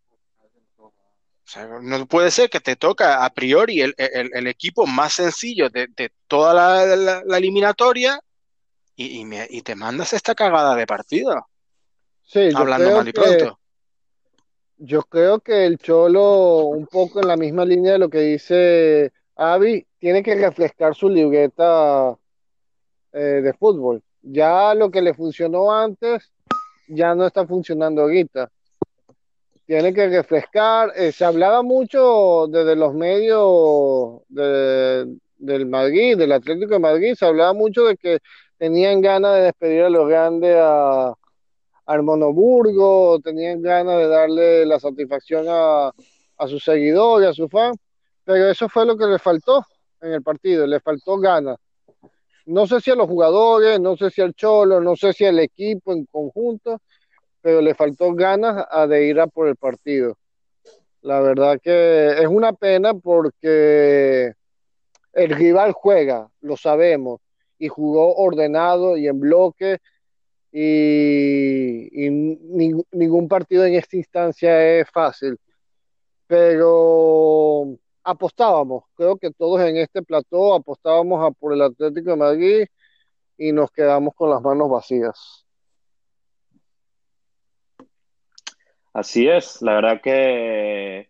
No 1.82 2.06
puede 2.06 2.30
ser 2.30 2.50
que 2.50 2.61
te 2.61 2.76
toca 2.76 3.24
a 3.24 3.30
priori 3.30 3.80
el, 3.80 4.46
equipo 4.46 4.87
más 4.87 5.14
sencillo 5.14 5.70
de, 5.70 5.88
toda 6.26 6.54
la, 6.96 7.37
eliminatoria 7.37 8.20
y, 8.96 9.62
te 9.62 9.74
mandas 9.74 10.12
esta 10.12 10.34
cagada 10.34 10.74
de 10.74 10.87
partido. 10.87 11.46
Sí, 12.24 12.50
hablando 12.54 12.96
mal 12.96 13.08
y 13.08 13.12
pronto. 13.12 13.58
Yo 14.76 15.02
creo 15.02 15.40
que 15.40 15.66
el 15.66 15.78
Cholo, 15.78 16.66
un 16.66 16.87
poco 16.87 17.20
en 17.20 17.28
la 17.28 17.37
misma 17.37 17.64
línea 17.64 17.92
de 17.92 17.98
lo 17.98 18.08
que 18.08 18.20
dice 18.20 19.12
Avi, 19.34 19.87
tiene 19.98 20.22
que 20.22 20.37
refrescar 20.37 20.94
su 20.94 21.08
libreta 21.08 22.16
eh, 23.12 23.18
de 23.18 23.52
fútbol. 23.54 24.02
Ya 24.22 24.74
lo 24.74 24.90
que 24.90 25.02
le 25.02 25.14
funcionó 25.14 25.72
antes, 25.72 26.30
ya 26.87 27.14
no 27.14 27.26
está 27.26 27.46
funcionando 27.46 28.02
ahorita 28.02 28.50
tiene 29.68 29.92
que 29.92 30.09
refrescar. 30.09 30.92
Eh, 30.96 31.12
se 31.12 31.26
hablaba 31.26 31.62
mucho 31.62 32.46
desde 32.48 32.74
los 32.74 32.94
medios 32.94 34.22
del 34.28 35.66
Madrid, 35.66 36.16
del 36.16 36.33
Atlético 36.33 36.72
de 36.72 36.78
Madrid, 36.78 37.14
se 37.14 37.26
hablaba 37.26 37.52
mucho 37.52 37.85
de 37.85 37.98
que 37.98 38.18
tenían 38.57 39.02
ganas 39.02 39.35
de 39.35 39.42
despedir 39.42 39.83
a 39.83 39.90
los 39.90 40.09
grandes 40.09 40.57
a, 40.59 41.12
al 41.85 42.02
Monoburgo, 42.02 43.20
tenían 43.20 43.61
ganas 43.61 43.98
de 43.98 44.09
darle 44.09 44.64
la 44.64 44.81
satisfacción 44.81 45.44
a, 45.50 45.92
a 46.38 46.48
sus 46.48 46.64
seguidores, 46.64 47.28
a 47.28 47.35
sus 47.35 47.50
fans, 47.50 47.76
pero 48.24 48.48
eso 48.48 48.70
fue 48.70 48.87
lo 48.87 48.96
que 48.96 49.04
le 49.04 49.18
faltó 49.18 49.62
en 50.00 50.14
el 50.14 50.22
partido, 50.22 50.66
le 50.66 50.81
faltó 50.81 51.18
ganas. 51.18 51.59
No 52.46 52.66
sé 52.66 52.81
si 52.81 52.90
a 52.90 52.94
los 52.94 53.07
jugadores, 53.07 53.78
no 53.78 53.98
sé 53.98 54.09
si 54.09 54.22
al 54.22 54.33
Cholo, 54.33 54.81
no 54.81 54.96
sé 54.96 55.12
si 55.12 55.26
al 55.26 55.38
equipo 55.40 55.92
en 55.92 56.07
conjunto, 56.07 56.81
pero 57.40 57.61
le 57.61 57.74
faltó 57.74 58.14
ganas 58.14 58.66
a 58.70 58.87
de 58.87 59.07
ir 59.07 59.20
a 59.20 59.27
por 59.27 59.48
el 59.48 59.57
partido. 59.57 60.16
La 61.03 61.20
verdad 61.20 61.61
que 61.62 62.09
es 62.20 62.27
una 62.27 62.53
pena 62.53 62.94
porque 62.94 64.35
el 65.12 65.31
rival 65.31 65.72
juega, 65.72 66.29
lo 66.40 66.57
sabemos, 66.57 67.20
y 67.59 67.68
jugó 67.68 68.16
ordenado 68.16 68.96
y 68.96 69.09
en 69.09 69.20
bloque, 69.20 69.79
y, 70.53 71.88
ningún 72.92 73.29
partido 73.29 73.64
en 73.64 73.74
esta 73.74 73.96
instancia 73.96 74.81
es 74.81 74.88
fácil. 74.90 75.38
Pero 76.27 77.77
apostábamos, 78.05 78.85
creo 78.94 79.16
que 79.16 79.31
todos 79.31 79.61
en 79.62 79.77
este 79.77 80.03
plató 80.03 80.55
apostábamos 80.55 81.24
a 81.24 81.31
por 81.31 81.53
el 81.53 81.62
Atlético 81.62 82.11
de 82.11 82.16
Madrid 82.16 82.66
y 83.37 83.53
nos 83.53 83.70
quedamos 83.70 84.14
con 84.14 84.31
las 84.31 84.42
manos 84.42 84.70
vacías. 84.70 85.47
Así 88.98 89.28
es, 89.28 89.62
la 89.62 89.74
verdad 89.74 90.00
que, 90.02 91.08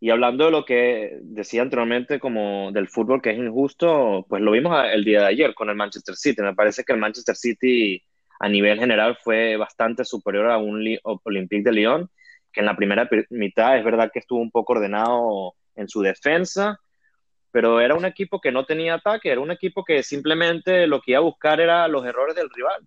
y 0.00 0.08
hablando 0.08 0.46
de 0.46 0.50
lo 0.50 0.64
que 0.64 1.18
decía 1.20 1.60
anteriormente 1.60 2.18
como 2.18 2.72
del 2.72 2.88
fútbol 2.88 3.20
que 3.20 3.28
es 3.30 3.36
injusto, 3.36 4.24
pues 4.26 4.40
lo 4.40 4.52
vimos 4.52 4.74
el 4.90 5.04
día 5.04 5.20
de 5.20 5.26
ayer 5.26 5.54
con 5.54 5.68
el 5.68 5.76
Manchester 5.76 6.16
City. 6.16 6.40
Me 6.40 6.54
parece 6.54 6.82
que 6.82 6.94
el 6.94 6.98
Manchester 6.98 7.36
City 7.36 8.02
a 8.40 8.48
nivel 8.48 8.78
general 8.78 9.18
fue 9.22 9.58
bastante 9.58 10.02
superior 10.06 10.50
a 10.50 10.56
un 10.56 10.82
Olympique 11.02 11.62
de 11.62 11.72
Lyon, 11.72 12.10
que 12.50 12.60
en 12.60 12.66
la 12.66 12.74
primera 12.74 13.06
mitad 13.28 13.76
es 13.76 13.84
verdad 13.84 14.10
que 14.10 14.20
estuvo 14.20 14.40
un 14.40 14.50
poco 14.50 14.72
ordenado 14.72 15.56
en 15.74 15.88
su 15.88 16.00
defensa, 16.00 16.80
pero 17.50 17.82
era 17.82 17.94
un 17.94 18.06
equipo 18.06 18.40
que 18.40 18.50
no 18.50 18.64
tenía 18.64 18.94
ataque, 18.94 19.30
era 19.30 19.42
un 19.42 19.50
equipo 19.50 19.84
que 19.84 20.02
simplemente 20.02 20.86
lo 20.86 21.02
que 21.02 21.10
iba 21.10 21.18
a 21.18 21.22
buscar 21.22 21.60
era 21.60 21.86
los 21.86 22.06
errores 22.06 22.34
del 22.34 22.48
rival. 22.48 22.82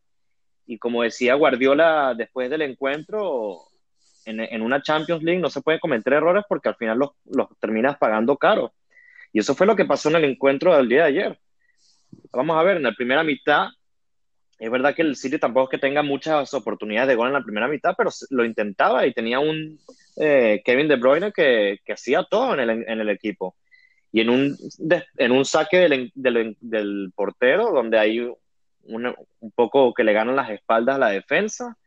Y 0.65 0.79
como 0.79 1.03
decía 1.03 1.35
Guardiola 1.35 2.15
después 2.17 2.49
del 2.49 2.63
encuentro, 2.63 3.68
en, 4.25 4.61
una 4.61 4.81
Champions 4.81 5.23
League 5.23 5.39
no 5.39 5.49
se 5.49 5.61
puede 5.61 5.79
cometer 5.79 6.13
errores 6.13 6.43
porque 6.47 6.69
al 6.69 6.75
final 6.75 6.97
los, 6.97 7.11
los 7.25 7.47
terminas 7.59 7.97
pagando 7.97 8.37
caro. 8.37 8.73
Y 9.31 9.39
eso 9.39 9.55
fue 9.55 9.67
lo 9.67 9.75
que 9.75 9.85
pasó 9.85 10.09
en 10.09 10.15
el 10.15 10.25
encuentro 10.25 10.75
del 10.75 10.89
día 10.89 11.03
de 11.03 11.09
ayer. 11.09 11.39
Vamos 12.31 12.57
a 12.57 12.63
ver, 12.63 12.77
en 12.77 12.83
la 12.83 12.93
primera 12.93 13.23
mitad 13.23 13.69
es 14.59 14.69
verdad 14.69 14.93
que 14.93 15.03
el 15.03 15.15
City 15.15 15.39
tampoco 15.39 15.67
es 15.67 15.71
que 15.71 15.87
tenga 15.87 16.03
muchas 16.03 16.53
oportunidades 16.53 17.07
de 17.07 17.15
gol 17.15 17.27
en 17.27 17.33
la 17.33 17.43
primera 17.43 17.69
mitad, 17.69 17.95
pero 17.97 18.09
lo 18.29 18.43
intentaba 18.43 19.07
y 19.07 19.13
tenía 19.13 19.39
un 19.39 19.79
eh, 20.17 20.61
Kevin 20.65 20.89
De 20.89 20.97
Bruyne 20.97 21.31
que, 21.31 21.79
que 21.85 21.93
hacía 21.93 22.23
todo 22.23 22.53
en 22.53 22.59
el, 22.59 22.69
en 22.69 22.99
el, 22.99 23.09
equipo. 23.09 23.55
Y 24.11 24.19
en 24.19 24.29
un, 24.29 24.57
en 25.17 25.31
un 25.31 25.45
saque 25.45 25.77
del, 25.77 26.11
del, 26.13 26.57
del 26.59 27.13
portero, 27.15 27.71
donde 27.71 27.99
hay 27.99 28.19
un, 28.19 28.35
un, 28.83 29.51
poco 29.51 29.93
que 29.93 30.03
le 30.03 30.11
ganan 30.11 30.35
las 30.35 30.49
espaldas 30.49 30.97
a 30.97 30.99
la 30.99 31.09
defensa, 31.09 31.77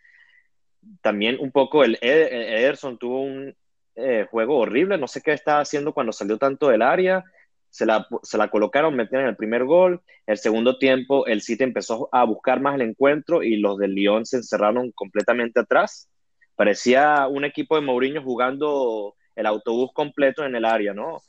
también 1.01 1.37
un 1.41 1.51
poco 1.51 1.85
el, 1.85 1.99
Ederson 2.01 2.99
tuvo 2.99 3.23
un 3.23 3.55
eh, 3.97 4.27
juego 4.31 4.59
horrible, 4.59 4.99
no 4.99 5.09
sé 5.09 5.21
qué 5.21 5.33
estaba 5.33 5.61
haciendo 5.61 5.93
cuando 5.93 6.13
salió 6.13 6.39
tanto 6.39 6.69
del 6.69 6.83
área 6.83 7.25
se 7.73 7.87
la, 7.87 8.07
se 8.23 8.37
la 8.37 8.49
colocaron, 8.49 8.95
metieron 8.95 9.27
el 9.27 9.35
primer 9.35 9.65
gol. 9.65 10.03
El 10.27 10.37
segundo 10.37 10.77
tiempo, 10.77 11.27
el 11.27 11.41
City 11.41 11.65
empezó 11.65 12.09
a 12.13 12.23
buscar 12.25 12.61
más 12.61 12.75
el 12.75 12.83
encuentro 12.83 13.43
y 13.43 13.57
los 13.57 13.79
del 13.79 13.95
Lyon 13.95 14.27
se 14.27 14.37
encerraron 14.37 14.93
completamente 14.93 15.59
atrás. 15.59 16.09
Parecía 16.55 17.27
un 17.29 17.47
equipo 17.47 17.75
de 17.75 17.81
Mourinho 17.81 18.23
jugando 18.23 19.15
el 19.35 19.47
autobús 19.47 19.91
completo 19.95 20.45
en 20.45 20.55
el 20.55 20.67
área, 20.67 20.93
¿no? 20.93 21.23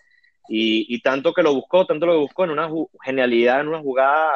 Y, 0.49 0.85
y 0.93 1.01
tanto 1.01 1.33
que 1.33 1.43
lo 1.43 1.55
buscó, 1.55 1.85
tanto 1.85 2.05
lo 2.05 2.19
buscó 2.19 2.43
en 2.43 2.51
una 2.51 2.69
genialidad, 3.01 3.61
en 3.61 3.69
una 3.69 3.79
jugada 3.79 4.33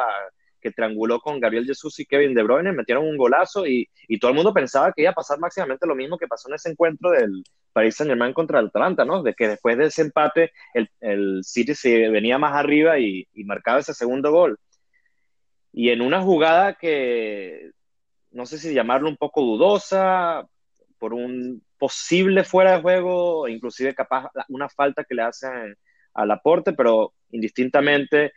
que 0.60 0.70
trianguló 0.70 1.20
con 1.20 1.40
Gabriel 1.40 1.66
Jesús 1.66 1.98
y 2.00 2.06
Kevin 2.06 2.34
De 2.34 2.42
Bruyne, 2.42 2.72
metieron 2.72 3.06
un 3.06 3.16
golazo 3.16 3.66
y, 3.66 3.88
y, 4.08 4.18
todo 4.18 4.30
el 4.30 4.36
mundo 4.36 4.52
pensaba 4.52 4.92
que 4.92 5.02
iba 5.02 5.10
a 5.10 5.14
pasar 5.14 5.38
máximamente 5.38 5.86
lo 5.86 5.94
mismo 5.94 6.18
que 6.18 6.26
pasó 6.26 6.48
en 6.48 6.54
ese 6.56 6.70
encuentro 6.70 7.10
del 7.10 7.42
Paris 7.72 7.96
Saint 7.96 8.10
Germain 8.10 8.32
contra 8.32 8.60
el 8.60 8.66
Atalanta, 8.66 9.04
¿no? 9.04 9.22
De 9.22 9.34
que 9.34 9.48
después 9.48 9.76
de 9.78 9.86
ese 9.86 10.02
empate 10.02 10.52
el, 10.74 10.90
el 11.00 11.40
City 11.44 11.74
se 11.74 12.08
venía 12.08 12.38
más 12.38 12.54
arriba 12.54 12.98
y, 12.98 13.26
y, 13.32 13.44
marcaba 13.44 13.80
ese 13.80 13.94
segundo 13.94 14.30
gol. 14.32 14.58
Y 15.72 15.90
en 15.90 16.00
una 16.02 16.22
jugada 16.22 16.74
que 16.74 17.70
no 18.30 18.46
sé 18.46 18.58
si 18.58 18.74
llamarlo 18.74 19.08
un 19.08 19.16
poco 19.16 19.42
dudosa, 19.42 20.46
por 20.98 21.14
un 21.14 21.62
posible 21.78 22.44
fuera 22.44 22.76
de 22.76 22.82
juego, 22.82 23.48
inclusive 23.48 23.94
capaz 23.94 24.30
una 24.48 24.68
falta 24.68 25.04
que 25.04 25.14
le 25.14 25.22
hacen 25.22 25.76
al 26.14 26.30
aporte, 26.30 26.72
pero 26.72 27.14
indistintamente 27.30 28.32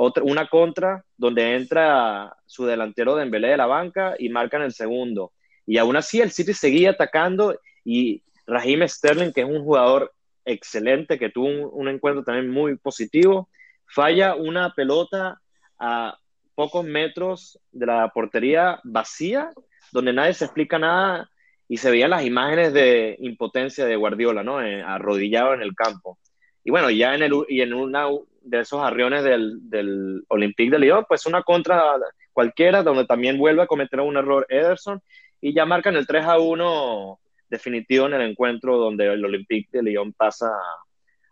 otra, 0.00 0.22
una 0.22 0.46
contra 0.46 1.04
donde 1.16 1.56
entra 1.56 2.32
su 2.46 2.64
delantero 2.64 3.16
de 3.16 3.22
Dembélé 3.22 3.48
de 3.48 3.56
la 3.56 3.66
banca 3.66 4.14
y 4.16 4.28
marcan 4.28 4.62
el 4.62 4.72
segundo. 4.72 5.32
Y 5.66 5.76
aún 5.76 5.96
así 5.96 6.20
el 6.20 6.30
City 6.30 6.54
seguía 6.54 6.90
atacando 6.90 7.58
y 7.84 8.22
Raheem 8.46 8.86
Sterling, 8.86 9.32
que 9.32 9.40
es 9.40 9.46
un 9.48 9.64
jugador 9.64 10.14
excelente, 10.44 11.18
que 11.18 11.30
tuvo 11.30 11.70
un, 11.70 11.88
encuentro 11.88 12.22
también 12.22 12.48
muy 12.48 12.76
positivo, 12.76 13.48
falla 13.86 14.36
una 14.36 14.72
pelota 14.72 15.40
a 15.80 16.16
pocos 16.54 16.84
metros 16.84 17.58
de 17.72 17.86
la 17.86 18.08
portería 18.10 18.80
vacía, 18.84 19.50
donde 19.90 20.12
nadie 20.12 20.34
se 20.34 20.44
explica 20.44 20.78
nada 20.78 21.28
y 21.66 21.76
se 21.76 21.90
veían 21.90 22.10
las 22.10 22.24
imágenes 22.24 22.72
de 22.72 23.16
impotencia 23.18 23.84
de 23.84 23.96
Guardiola, 23.96 24.44
¿no? 24.44 24.62
Eh, 24.62 24.80
arrodillado 24.80 25.54
en 25.54 25.62
el 25.62 25.74
campo. 25.74 26.20
Y 26.64 26.70
bueno, 26.70 26.90
ya 26.90 27.14
en, 27.14 27.22
el, 27.22 27.32
y 27.48 27.60
en 27.60 27.74
una 27.74 28.06
de 28.42 28.60
esos 28.60 28.82
arriones 28.82 29.24
del, 29.24 29.68
del 29.68 30.24
Olympique 30.28 30.70
de 30.70 30.78
Lyon, 30.78 31.04
pues 31.08 31.26
una 31.26 31.42
contra 31.42 31.94
cualquiera, 32.32 32.82
donde 32.82 33.04
también 33.04 33.38
vuelve 33.38 33.62
a 33.62 33.66
cometer 33.66 34.00
un 34.00 34.16
error 34.16 34.46
Ederson, 34.48 35.00
y 35.40 35.54
ya 35.54 35.66
marcan 35.66 35.96
el 35.96 36.06
3 36.06 36.24
a 36.24 36.38
1 36.38 37.18
definitivo 37.48 38.06
en 38.06 38.14
el 38.14 38.22
encuentro 38.22 38.76
donde 38.76 39.06
el 39.06 39.24
Olympique 39.24 39.68
de 39.72 39.82
Lyon 39.82 40.12
pasa 40.12 40.50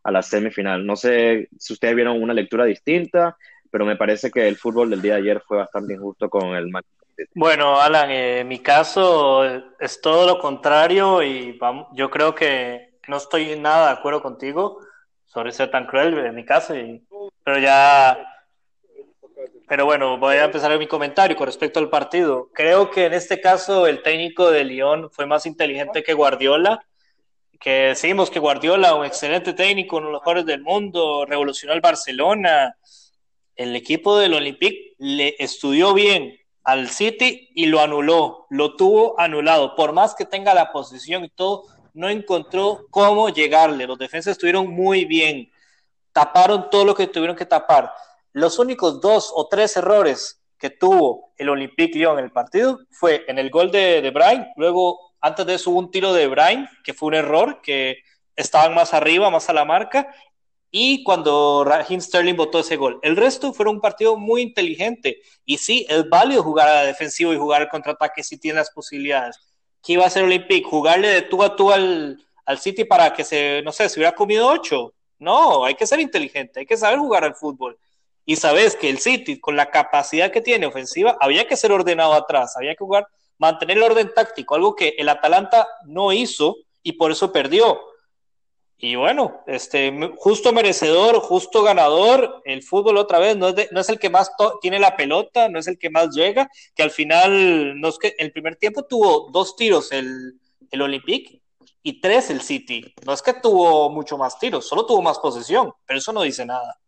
a 0.02 0.10
la 0.10 0.22
semifinal. 0.22 0.86
No 0.86 0.96
sé 0.96 1.48
si 1.58 1.72
ustedes 1.72 1.94
vieron 1.94 2.22
una 2.22 2.32
lectura 2.32 2.64
distinta, 2.64 3.36
pero 3.70 3.84
me 3.84 3.96
parece 3.96 4.30
que 4.30 4.46
el 4.46 4.56
fútbol 4.56 4.90
del 4.90 5.02
día 5.02 5.14
de 5.14 5.20
ayer 5.20 5.42
fue 5.46 5.58
bastante 5.58 5.94
injusto 5.94 6.30
con 6.30 6.54
el 6.54 6.68
Manchester 6.68 7.28
Bueno, 7.34 7.80
Alan, 7.80 8.10
eh, 8.10 8.40
en 8.40 8.48
mi 8.48 8.60
caso 8.60 9.44
es 9.78 10.00
todo 10.00 10.26
lo 10.26 10.38
contrario 10.38 11.22
y 11.22 11.52
vamos, 11.58 11.88
yo 11.92 12.10
creo 12.10 12.34
que 12.34 12.98
no 13.08 13.16
estoy 13.16 13.58
nada 13.58 13.88
de 13.88 13.98
acuerdo 13.98 14.22
contigo 14.22 14.80
sobre 15.36 15.52
ser 15.52 15.70
tan 15.70 15.84
cruel 15.84 16.16
en 16.16 16.34
mi 16.34 16.46
caso, 16.46 16.72
pero 17.44 17.58
ya... 17.58 18.18
Pero 19.68 19.84
bueno, 19.84 20.16
voy 20.16 20.36
a 20.36 20.44
empezar 20.44 20.78
mi 20.78 20.86
comentario 20.86 21.36
con 21.36 21.44
respecto 21.44 21.78
al 21.78 21.90
partido. 21.90 22.48
Creo 22.54 22.90
que 22.90 23.04
en 23.04 23.12
este 23.12 23.38
caso 23.38 23.86
el 23.86 24.02
técnico 24.02 24.50
de 24.50 24.64
Lyon 24.64 25.10
fue 25.10 25.26
más 25.26 25.44
inteligente 25.44 26.02
que 26.02 26.14
Guardiola, 26.14 26.86
que 27.60 27.88
decimos 27.88 28.30
que 28.30 28.38
Guardiola, 28.38 28.94
un 28.94 29.04
excelente 29.04 29.52
técnico, 29.52 29.98
uno 29.98 30.06
de 30.06 30.12
los 30.12 30.22
mejores 30.22 30.46
del 30.46 30.62
mundo, 30.62 31.26
revolucionó 31.26 31.74
el 31.74 31.82
Barcelona. 31.82 32.74
El 33.56 33.76
equipo 33.76 34.16
del 34.18 34.32
Olympique 34.32 34.94
le 34.96 35.36
estudió 35.38 35.92
bien 35.92 36.34
al 36.64 36.88
City 36.88 37.50
y 37.54 37.66
lo 37.66 37.82
anuló, 37.82 38.46
lo 38.48 38.74
tuvo 38.74 39.20
anulado. 39.20 39.74
Por 39.74 39.92
más 39.92 40.14
que 40.14 40.24
tenga 40.24 40.54
la 40.54 40.72
posición 40.72 41.26
y 41.26 41.28
todo, 41.28 41.64
no 41.96 42.08
encontró 42.08 42.86
cómo 42.90 43.28
llegarle. 43.28 43.86
Los 43.86 43.98
defensas 43.98 44.32
estuvieron 44.32 44.68
muy 44.68 45.04
bien, 45.04 45.50
taparon 46.12 46.70
todo 46.70 46.84
lo 46.84 46.94
que 46.94 47.06
tuvieron 47.06 47.36
que 47.36 47.46
tapar. 47.46 47.92
Los 48.32 48.58
únicos 48.58 49.00
dos 49.00 49.32
o 49.34 49.48
tres 49.48 49.76
errores 49.76 50.40
que 50.58 50.70
tuvo 50.70 51.32
el 51.36 51.48
Olympique 51.48 51.98
Lyon 51.98 52.18
en 52.18 52.26
el 52.26 52.32
partido 52.32 52.80
fue 52.90 53.24
en 53.28 53.38
el 53.38 53.50
gol 53.50 53.70
de, 53.70 54.00
de 54.00 54.10
Brian, 54.10 54.48
luego 54.56 55.14
antes 55.20 55.44
de 55.46 55.54
eso 55.54 55.70
hubo 55.70 55.80
un 55.80 55.90
tiro 55.90 56.12
de 56.12 56.28
Brian, 56.28 56.68
que 56.84 56.94
fue 56.94 57.08
un 57.08 57.14
error, 57.14 57.60
que 57.62 57.98
estaban 58.36 58.74
más 58.74 58.94
arriba, 58.94 59.30
más 59.30 59.48
a 59.48 59.52
la 59.52 59.64
marca, 59.64 60.14
y 60.70 61.02
cuando 61.04 61.64
Raheem 61.64 62.00
Sterling 62.00 62.36
votó 62.36 62.60
ese 62.60 62.76
gol. 62.76 62.98
El 63.02 63.16
resto 63.16 63.52
fue 63.52 63.68
un 63.68 63.80
partido 63.80 64.16
muy 64.16 64.42
inteligente. 64.42 65.22
Y 65.44 65.58
sí, 65.58 65.86
es 65.88 66.08
válido 66.08 66.42
jugar 66.42 66.68
a 66.68 66.74
la 66.74 66.82
defensiva 66.84 67.32
y 67.32 67.38
jugar 67.38 67.62
al 67.62 67.68
contraataque 67.68 68.22
si 68.22 68.38
tiene 68.38 68.58
las 68.58 68.70
posibilidades. 68.70 69.40
¿Qué 69.86 69.92
iba 69.92 70.04
a 70.04 70.08
hacer 70.08 70.24
Olympique? 70.24 70.68
¿Jugarle 70.68 71.08
de 71.08 71.22
tú 71.22 71.44
a 71.44 71.54
tú 71.54 71.70
al, 71.70 72.20
al 72.44 72.58
City 72.58 72.84
para 72.84 73.12
que 73.14 73.22
se, 73.22 73.62
no 73.62 73.70
sé, 73.70 73.88
se 73.88 74.00
hubiera 74.00 74.16
comido 74.16 74.48
ocho? 74.48 74.92
No, 75.18 75.64
hay 75.64 75.76
que 75.76 75.86
ser 75.86 76.00
inteligente, 76.00 76.60
hay 76.60 76.66
que 76.66 76.76
saber 76.76 76.98
jugar 76.98 77.24
al 77.24 77.36
fútbol. 77.36 77.78
Y 78.24 78.34
sabes 78.34 78.74
que 78.74 78.90
el 78.90 78.98
City, 78.98 79.38
con 79.38 79.54
la 79.54 79.70
capacidad 79.70 80.32
que 80.32 80.40
tiene 80.40 80.66
ofensiva, 80.66 81.16
había 81.20 81.46
que 81.46 81.56
ser 81.56 81.70
ordenado 81.70 82.14
atrás, 82.14 82.56
había 82.56 82.74
que 82.74 82.84
jugar, 82.84 83.06
mantener 83.38 83.76
el 83.76 83.84
orden 83.84 84.12
táctico, 84.12 84.56
algo 84.56 84.74
que 84.74 84.94
el 84.98 85.08
Atalanta 85.08 85.68
no 85.84 86.12
hizo 86.12 86.56
y 86.82 86.92
por 86.92 87.12
eso 87.12 87.32
perdió. 87.32 87.80
Y 88.78 88.94
bueno, 88.94 89.42
este, 89.46 89.90
justo 90.16 90.52
merecedor, 90.52 91.20
justo 91.20 91.62
ganador, 91.62 92.42
el 92.44 92.62
fútbol 92.62 92.98
otra 92.98 93.18
vez 93.18 93.34
no 93.36 93.48
es, 93.48 93.72
no 93.72 93.80
es 93.80 93.88
el 93.88 93.98
que 93.98 94.10
más 94.10 94.30
tiene 94.60 94.78
la 94.78 94.96
pelota, 94.96 95.48
no 95.48 95.58
es 95.58 95.66
el 95.66 95.78
que 95.78 95.88
más 95.88 96.14
llega, 96.14 96.50
que 96.74 96.82
al 96.82 96.90
final, 96.90 97.80
no 97.80 97.88
es 97.88 97.98
que 97.98 98.14
el 98.18 98.32
primer 98.32 98.56
tiempo 98.56 98.84
tuvo 98.84 99.30
dos 99.30 99.56
tiros 99.56 99.92
el, 99.92 100.38
el 100.70 100.82
Olympique 100.82 101.40
y 101.82 102.00
tres 102.02 102.28
el 102.28 102.42
City. 102.42 102.94
No 103.06 103.14
es 103.14 103.22
que 103.22 103.32
tuvo 103.32 103.88
mucho 103.88 104.18
más 104.18 104.38
tiros, 104.38 104.68
solo 104.68 104.84
tuvo 104.84 105.00
más 105.00 105.18
posesión, 105.20 105.72
pero 105.86 105.98
eso 105.98 106.12
no 106.12 106.20
dice 106.22 106.44
nada. 106.44 106.78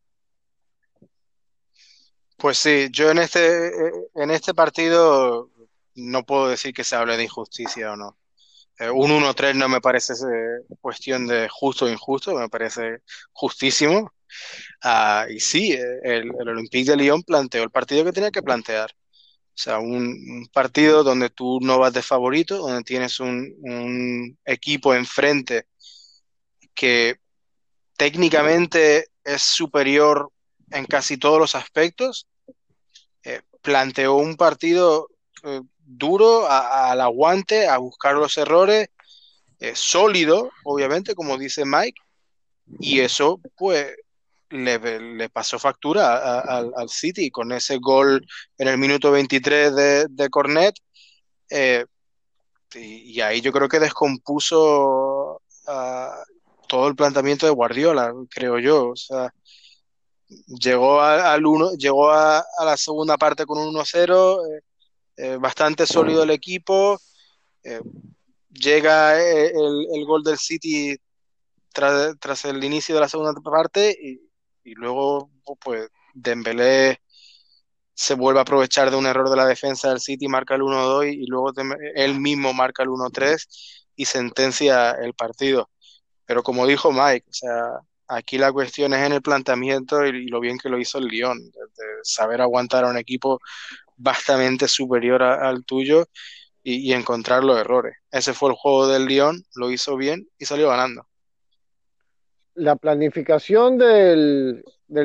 Pues 2.36 2.58
sí, 2.58 2.88
yo 2.90 3.10
en 3.10 3.18
este, 3.18 3.72
en 4.14 4.30
este 4.30 4.52
partido 4.52 5.50
no 5.94 6.24
puedo 6.24 6.48
decir 6.48 6.74
que 6.74 6.84
se 6.84 6.96
hable 6.96 7.16
de 7.16 7.24
injusticia 7.24 7.92
o 7.92 7.96
no. 7.96 8.16
Eh, 8.78 8.90
un 8.90 9.10
1-3 9.10 9.54
no 9.56 9.68
me 9.68 9.80
parece 9.80 10.14
cuestión 10.80 11.26
de 11.26 11.48
justo 11.48 11.86
o 11.86 11.88
injusto, 11.88 12.34
me 12.34 12.48
parece 12.48 13.02
justísimo. 13.32 14.12
Ah, 14.82 15.26
y 15.28 15.40
sí, 15.40 15.72
eh, 15.72 16.00
el, 16.04 16.30
el 16.40 16.48
Olympique 16.48 16.90
de 16.90 16.96
Lyon 16.96 17.22
planteó 17.22 17.62
el 17.62 17.70
partido 17.70 18.04
que 18.04 18.12
tenía 18.12 18.30
que 18.30 18.42
plantear. 18.42 18.90
O 19.58 19.60
sea, 19.60 19.80
un, 19.80 20.48
partido 20.52 21.02
donde 21.02 21.30
tú 21.30 21.58
no 21.60 21.80
vas 21.80 21.92
de 21.92 22.00
favorito, 22.00 22.58
donde 22.58 22.84
tienes 22.84 23.18
un, 23.18 24.38
equipo 24.44 24.94
enfrente 24.94 25.66
que 26.74 27.16
técnicamente 27.96 29.08
es 29.24 29.42
superior 29.42 30.30
en 30.70 30.84
casi 30.86 31.16
todos 31.16 31.40
los 31.40 31.56
aspectos. 31.56 32.28
Eh, 33.24 33.42
planteó 33.60 34.14
un 34.14 34.36
partido 34.36 35.08
eh, 35.42 35.62
duro 35.88 36.46
al 36.48 37.00
aguante, 37.00 37.66
a 37.68 37.78
buscar 37.78 38.14
los 38.14 38.36
errores, 38.36 38.88
sólido, 39.74 40.50
obviamente, 40.64 41.14
como 41.14 41.36
dice 41.36 41.64
Mike, 41.64 42.00
y 42.78 43.00
eso, 43.00 43.40
pues, 43.56 43.96
le, 44.50 45.28
pasó 45.30 45.58
factura 45.58 46.40
al 46.40 46.88
City 46.88 47.30
con 47.30 47.52
ese 47.52 47.78
gol 47.78 48.26
en 48.58 48.68
el 48.68 48.78
minuto 48.78 49.10
23 49.10 49.74
de, 50.08 50.28
Cornet. 50.30 50.74
Eh, 51.50 51.84
y, 52.74 53.20
ahí 53.20 53.40
yo 53.40 53.52
creo 53.52 53.68
que 53.68 53.80
descompuso 53.80 55.42
todo 56.68 56.88
el 56.88 56.96
planteamiento 56.96 57.46
de 57.46 57.52
Guardiola, 57.52 58.12
creo 58.30 58.58
yo. 58.58 58.90
O 58.90 58.96
sea, 58.96 59.32
llegó 60.28 61.00
al 61.00 61.46
uno, 61.46 61.72
llegó 61.74 62.10
a, 62.10 62.44
la 62.64 62.76
segunda 62.76 63.16
parte 63.16 63.46
con 63.46 63.58
un 63.58 63.74
1-0, 63.74 64.58
eh, 64.58 64.60
eh, 65.18 65.36
bastante 65.38 65.86
sólido 65.86 66.22
el 66.22 66.30
equipo. 66.30 66.98
llega 68.50 69.20
el, 69.20 69.86
el, 69.94 70.04
gol 70.06 70.22
del 70.22 70.38
City 70.38 70.96
tras, 71.72 72.18
tras, 72.18 72.44
el 72.46 72.62
inicio 72.64 72.94
de 72.94 73.02
la 73.02 73.08
segunda 73.08 73.34
parte 73.42 73.96
y, 74.00 74.20
y 74.64 74.74
luego 74.74 75.30
pues 75.60 75.88
Dembélé 76.14 77.00
se 77.94 78.14
vuelve 78.14 78.38
a 78.38 78.42
aprovechar 78.42 78.90
de 78.90 78.96
un 78.96 79.06
error 79.06 79.28
de 79.28 79.36
la 79.36 79.44
defensa 79.44 79.88
del 79.88 80.00
City, 80.00 80.28
marca 80.28 80.54
el 80.54 80.62
1-2 80.62 81.12
y 81.12 81.26
luego 81.26 81.52
él 81.96 82.20
mismo 82.20 82.54
marca 82.54 82.84
el 82.84 82.90
1-3 82.90 83.44
y 83.96 84.04
sentencia 84.04 84.92
el 84.92 85.14
partido. 85.14 85.68
Pero 86.24 86.44
como 86.44 86.66
dijo 86.66 86.92
Mike, 86.92 87.26
o 87.28 87.32
sea, 87.32 87.80
aquí 88.06 88.38
la 88.38 88.52
cuestión 88.52 88.94
es 88.94 89.04
en 89.04 89.14
el 89.14 89.22
planteamiento 89.22 90.06
y, 90.06 90.28
lo 90.28 90.38
bien 90.38 90.58
que 90.58 90.68
lo 90.68 90.78
hizo 90.78 90.98
el 90.98 91.06
Lyon, 91.06 91.38
de, 91.38 91.84
saber 92.04 92.40
aguantar 92.40 92.84
a 92.84 92.90
un 92.90 92.98
equipo 92.98 93.40
bastante 93.98 94.68
superior 94.68 95.22
al 95.22 95.64
tuyo 95.64 96.06
y, 96.62 96.92
encontrar 96.92 97.44
los 97.44 97.58
errores. 97.58 97.96
Ese 98.10 98.34
fue 98.34 98.50
el 98.50 98.56
juego 98.56 98.88
del 98.88 99.06
Lyon, 99.06 99.42
lo 99.54 99.70
hizo 99.70 99.96
bien 99.96 100.28
y 100.38 100.44
salió 100.44 100.68
ganando 100.68 101.06
la 102.58 102.74
planificación 102.76 103.78
del, 103.78 104.64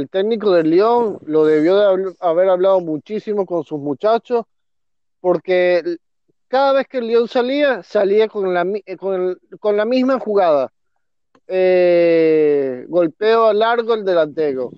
técnico 0.09 0.51
del 0.51 0.71
León 0.71 1.19
lo 1.25 1.45
debió 1.45 1.77
de 1.77 2.15
haber 2.19 2.49
hablado 2.49 2.81
muchísimo 2.81 3.45
con 3.45 3.63
sus 3.63 3.79
muchachos, 3.79 4.45
porque 5.21 5.97
cada 6.47 6.73
vez 6.73 6.87
que 6.87 6.97
el 6.97 7.07
León 7.07 7.27
salía, 7.27 7.83
salía 7.83 8.27
con 8.27 8.53
la, 8.53 8.65
con, 8.97 9.39
con 9.59 9.77
la 9.77 9.85
misma 9.85 10.19
jugada. 10.19 10.71
Eh, 11.47 12.85
golpeo 12.87 13.53
largo 13.53 13.93
el 13.93 14.03
delantero. 14.03 14.71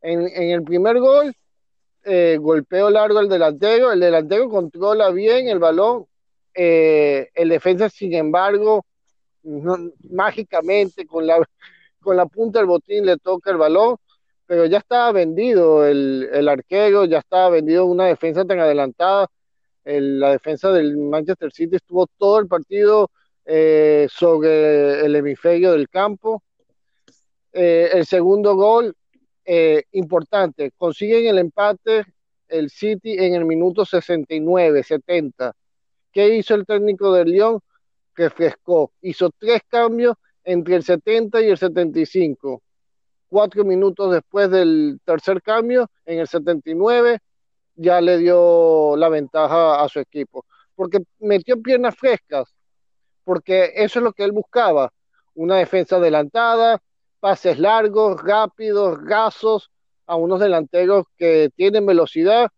En, 0.00 0.20
en 0.20 0.50
el 0.50 0.62
primer 0.62 0.98
gol, 0.98 1.34
eh, 2.06 2.38
golpeo 2.40 2.88
largo 2.90 3.20
el 3.20 3.28
delantero, 3.28 3.92
el 3.92 4.00
delantero 4.00 4.48
controla 4.48 5.10
bien 5.10 5.48
el 5.48 5.58
balón, 5.58 6.06
eh, 6.54 7.28
el 7.34 7.48
defensa, 7.50 7.90
sin 7.90 8.14
embargo, 8.14 8.86
mágicamente 10.10 11.06
con 11.06 11.26
la 11.26 11.38
con 12.00 12.16
la 12.16 12.26
punta 12.26 12.60
del 12.60 12.68
botín 12.68 13.04
le 13.04 13.16
toca 13.18 13.50
el 13.50 13.56
balón, 13.56 13.96
pero 14.46 14.66
ya 14.66 14.78
estaba 14.78 15.10
vendido 15.12 15.84
el, 15.86 16.48
arquero, 16.48 17.04
ya 17.04 17.18
estaba 17.18 17.50
vendido 17.50 17.84
una 17.86 18.06
defensa 18.06 18.44
tan 18.44 18.60
adelantada. 18.60 19.28
la 19.84 20.30
defensa 20.30 20.70
del 20.72 20.96
Manchester 20.96 21.52
City 21.52 21.76
estuvo 21.76 22.06
todo 22.18 22.38
el 22.38 22.46
partido 22.46 23.10
eh, 23.44 24.06
sobre 24.10 25.04
el 25.04 25.16
hemisferio 25.16 25.72
del 25.72 25.88
campo. 25.88 26.42
Eh, 27.52 27.90
el 27.92 28.06
segundo 28.06 28.54
gol, 28.54 28.94
eh, 29.46 29.84
importante, 29.92 30.72
consiguen 30.76 31.26
el 31.26 31.38
empate 31.38 32.04
el 32.48 32.70
City 32.70 33.16
en 33.18 33.34
el 33.34 33.44
minuto 33.44 33.84
69, 33.84 34.82
70. 34.82 35.54
¿Qué 36.12 36.36
hizo 36.36 36.54
el 36.54 36.66
técnico 36.66 37.12
del 37.12 37.28
Lyon? 37.28 37.60
Refrescó, 38.14 38.92
hizo 39.02 39.30
tres 39.38 39.60
cambios 39.68 40.16
entre 40.44 40.76
el 40.76 40.82
70 40.82 41.42
y 41.42 41.48
el 41.48 41.58
75. 41.58 42.62
Cuatro 43.28 43.64
minutos 43.64 44.12
después 44.12 44.50
del 44.50 45.00
tercer 45.04 45.42
cambio, 45.42 45.90
en 46.04 46.20
el 46.20 46.28
79, 46.28 47.18
ya 47.74 48.00
le 48.00 48.18
dio 48.18 48.96
la 48.96 49.08
ventaja 49.08 49.82
a 49.82 49.88
su 49.88 49.98
equipo. 50.00 50.46
Porque 50.74 51.00
metió 51.18 51.60
piernas 51.60 51.96
frescas, 51.96 52.54
porque 53.24 53.72
eso 53.74 53.98
es 53.98 54.04
lo 54.04 54.12
que 54.12 54.24
él 54.24 54.32
buscaba. 54.32 54.92
Una 55.34 55.56
defensa 55.56 55.96
adelantada, 55.96 56.80
pases 57.20 57.58
largos, 57.58 58.22
rápidos, 58.22 59.02
gasos, 59.02 59.70
a 60.06 60.16
unos 60.16 60.40
delanteros 60.40 61.06
que 61.16 61.50
tienen 61.56 61.86
velocidad. 61.86 62.48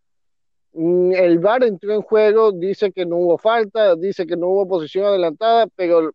Mm, 0.73 1.13
el 1.13 1.39
VAR 1.39 1.63
entró 1.63 1.93
en 1.93 2.01
juego, 2.01 2.51
dice 2.51 2.91
que 2.91 3.05
no 3.05 3.17
hubo 3.17 3.37
falta, 3.37 3.95
dice 3.95 4.25
que 4.27 4.37
no 4.37 4.47
hubo 4.47 4.67
posición 4.67 5.05
adelantada, 5.05 5.67
pero 5.75 6.11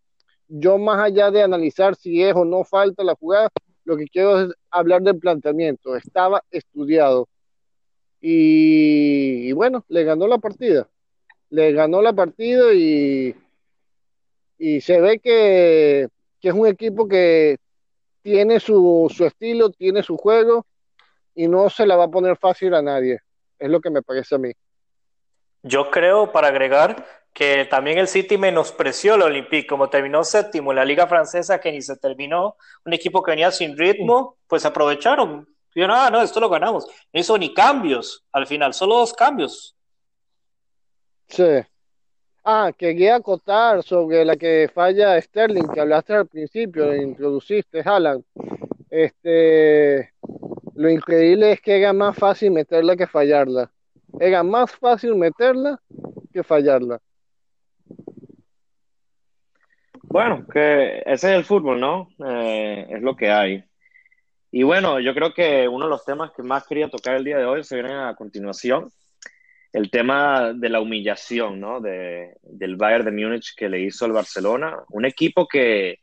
yo 0.49 0.79
más 0.79 1.01
allá 1.01 1.31
de 1.31 1.43
analizar 1.43 1.97
si 1.97 2.23
es 2.23 2.35
o 2.35 2.45
no 2.45 2.65
falta 2.65 3.03
la 3.03 3.15
jugada, 3.15 3.49
lo 3.85 3.97
que 3.97 4.07
quiero 4.07 4.41
es 4.41 4.55
hablar 4.71 5.03
del 5.03 5.19
planteamiento. 5.19 5.97
Estaba 5.97 6.43
estudiado. 6.51 7.29
Y, 8.21 9.53
bueno, 9.53 9.85
le 9.89 10.05
ganó 10.05 10.27
la 10.27 10.39
partida. 10.39 10.89
Le 11.51 11.73
ganó 11.73 12.01
la 12.01 12.15
partida 12.15 12.73
y, 12.73 13.35
y 14.59 14.81
se 14.81 15.01
ve 15.01 15.19
que, 15.19 16.09
que 16.41 16.49
es 16.49 16.55
un 16.55 16.67
equipo 16.67 17.07
que 17.07 17.59
tiene 18.25 18.59
su, 18.59 19.13
su 19.15 19.27
estilo, 19.27 19.69
tiene 19.69 20.03
su 20.03 20.17
juego 20.17 20.67
y 21.35 21.47
no 21.47 21.69
se 21.69 21.87
la 21.87 21.95
va 21.95 22.05
a 22.05 22.11
poner 22.11 22.39
fácil 22.39 22.75
a 22.75 22.81
nadie. 22.81 23.21
Es 23.59 23.71
lo 23.71 23.81
que 23.81 23.91
me 23.91 24.01
parece 24.01 24.35
a 24.35 24.39
mí. 24.39 24.51
Yo 25.63 25.91
creo, 25.91 26.33
para 26.33 26.49
agregar, 26.49 27.07
que 27.35 27.67
también 27.67 27.99
el 27.99 28.09
City 28.09 28.39
menospreció 28.39 29.17
el 29.17 29.23
Olympique, 29.23 29.67
como 29.67 29.91
terminó 29.91 30.25
séptimo 30.25 30.73
en 30.73 30.77
la 30.77 30.87
Liga 30.87 31.07
Francesa, 31.07 31.61
que 31.61 31.71
ni 31.71 31.83
se 31.83 31.97
terminó, 31.99 32.57
un 32.87 32.95
equipo 32.95 33.23
que 33.23 33.33
venía 33.33 33.51
sin 33.51 33.77
ritmo, 33.77 34.39
pues 34.47 34.65
aprovecharon. 34.65 35.47
Dijeron, 35.75 35.95
ah, 35.95 36.09
no, 36.11 36.23
esto 36.23 36.41
lo 36.41 36.49
ganamos. 36.49 36.87
No 37.13 37.21
hizo 37.21 37.37
ni 37.37 37.53
cambios 37.53 38.25
al 38.33 38.47
final, 38.47 38.73
solo 38.73 38.97
dos 38.97 39.13
cambios. 39.13 39.77
Sí. 41.29 41.61
Ah, 42.47 42.73
quería 42.77 43.17
acotar 43.17 43.83
sobre 43.83 44.23
la 44.23 44.37
que 44.37 44.71
falla 44.73 45.19
Sterling, 45.19 45.67
que 45.67 45.81
hablaste 45.81 46.13
al 46.13 46.27
principio, 46.27 46.95
introduciste, 46.95 47.81
Haaland. 47.83 48.23
Este, 48.91 50.13
lo 50.75 50.91
increíble 50.91 51.53
es 51.53 51.61
que 51.63 51.79
era 51.79 51.95
más 51.95 52.17
fácil 52.19 52.51
meterla 52.51 52.97
que 52.97 53.07
fallarla. 53.07 53.71
Era 54.21 54.43
más 54.43 54.73
fácil 54.73 55.15
meterla 55.17 55.81
que 56.35 56.43
fallarla. 56.43 57.01
Bueno, 60.03 60.47
que 60.47 60.99
ese 61.07 61.31
es 61.33 61.37
el 61.39 61.45
fútbol, 61.45 61.81
¿no? 61.81 62.11
Eh, 62.27 62.87
es 62.91 63.03
lo 63.03 63.17
que 63.17 63.31
hay. 63.31 63.65
Y 64.51 64.65
bueno, 64.65 65.01
yo 65.01 65.15
creo 65.15 65.33
que 65.33 65.67
uno 65.67 65.87
de 65.87 65.91
los 65.91 66.05
temas 66.05 66.31
que 66.33 66.43
más 66.43 66.67
quería 66.67 66.91
tocar 66.91 67.17
el 67.17 67.25
día 67.25 67.39
de 67.39 67.47
hoy 67.47 67.65
se 67.65 67.77
viene 67.77 67.95
a 67.95 68.15
continuación. 68.15 68.93
El 69.75 69.91
tema 69.91 70.55
de 70.55 70.71
la 70.71 70.81
humillación, 70.81 71.61
¿no? 71.61 71.81
De, 71.81 72.37
del 72.43 72.77
Bayern 72.77 73.05
de 73.05 73.11
Múnich 73.11 73.55
que 73.55 73.69
le 73.69 73.81
hizo 73.81 74.07
al 74.07 74.13
Barcelona. 74.13 74.79
Un 74.89 75.05
equipo 75.05 75.47
que 75.47 75.99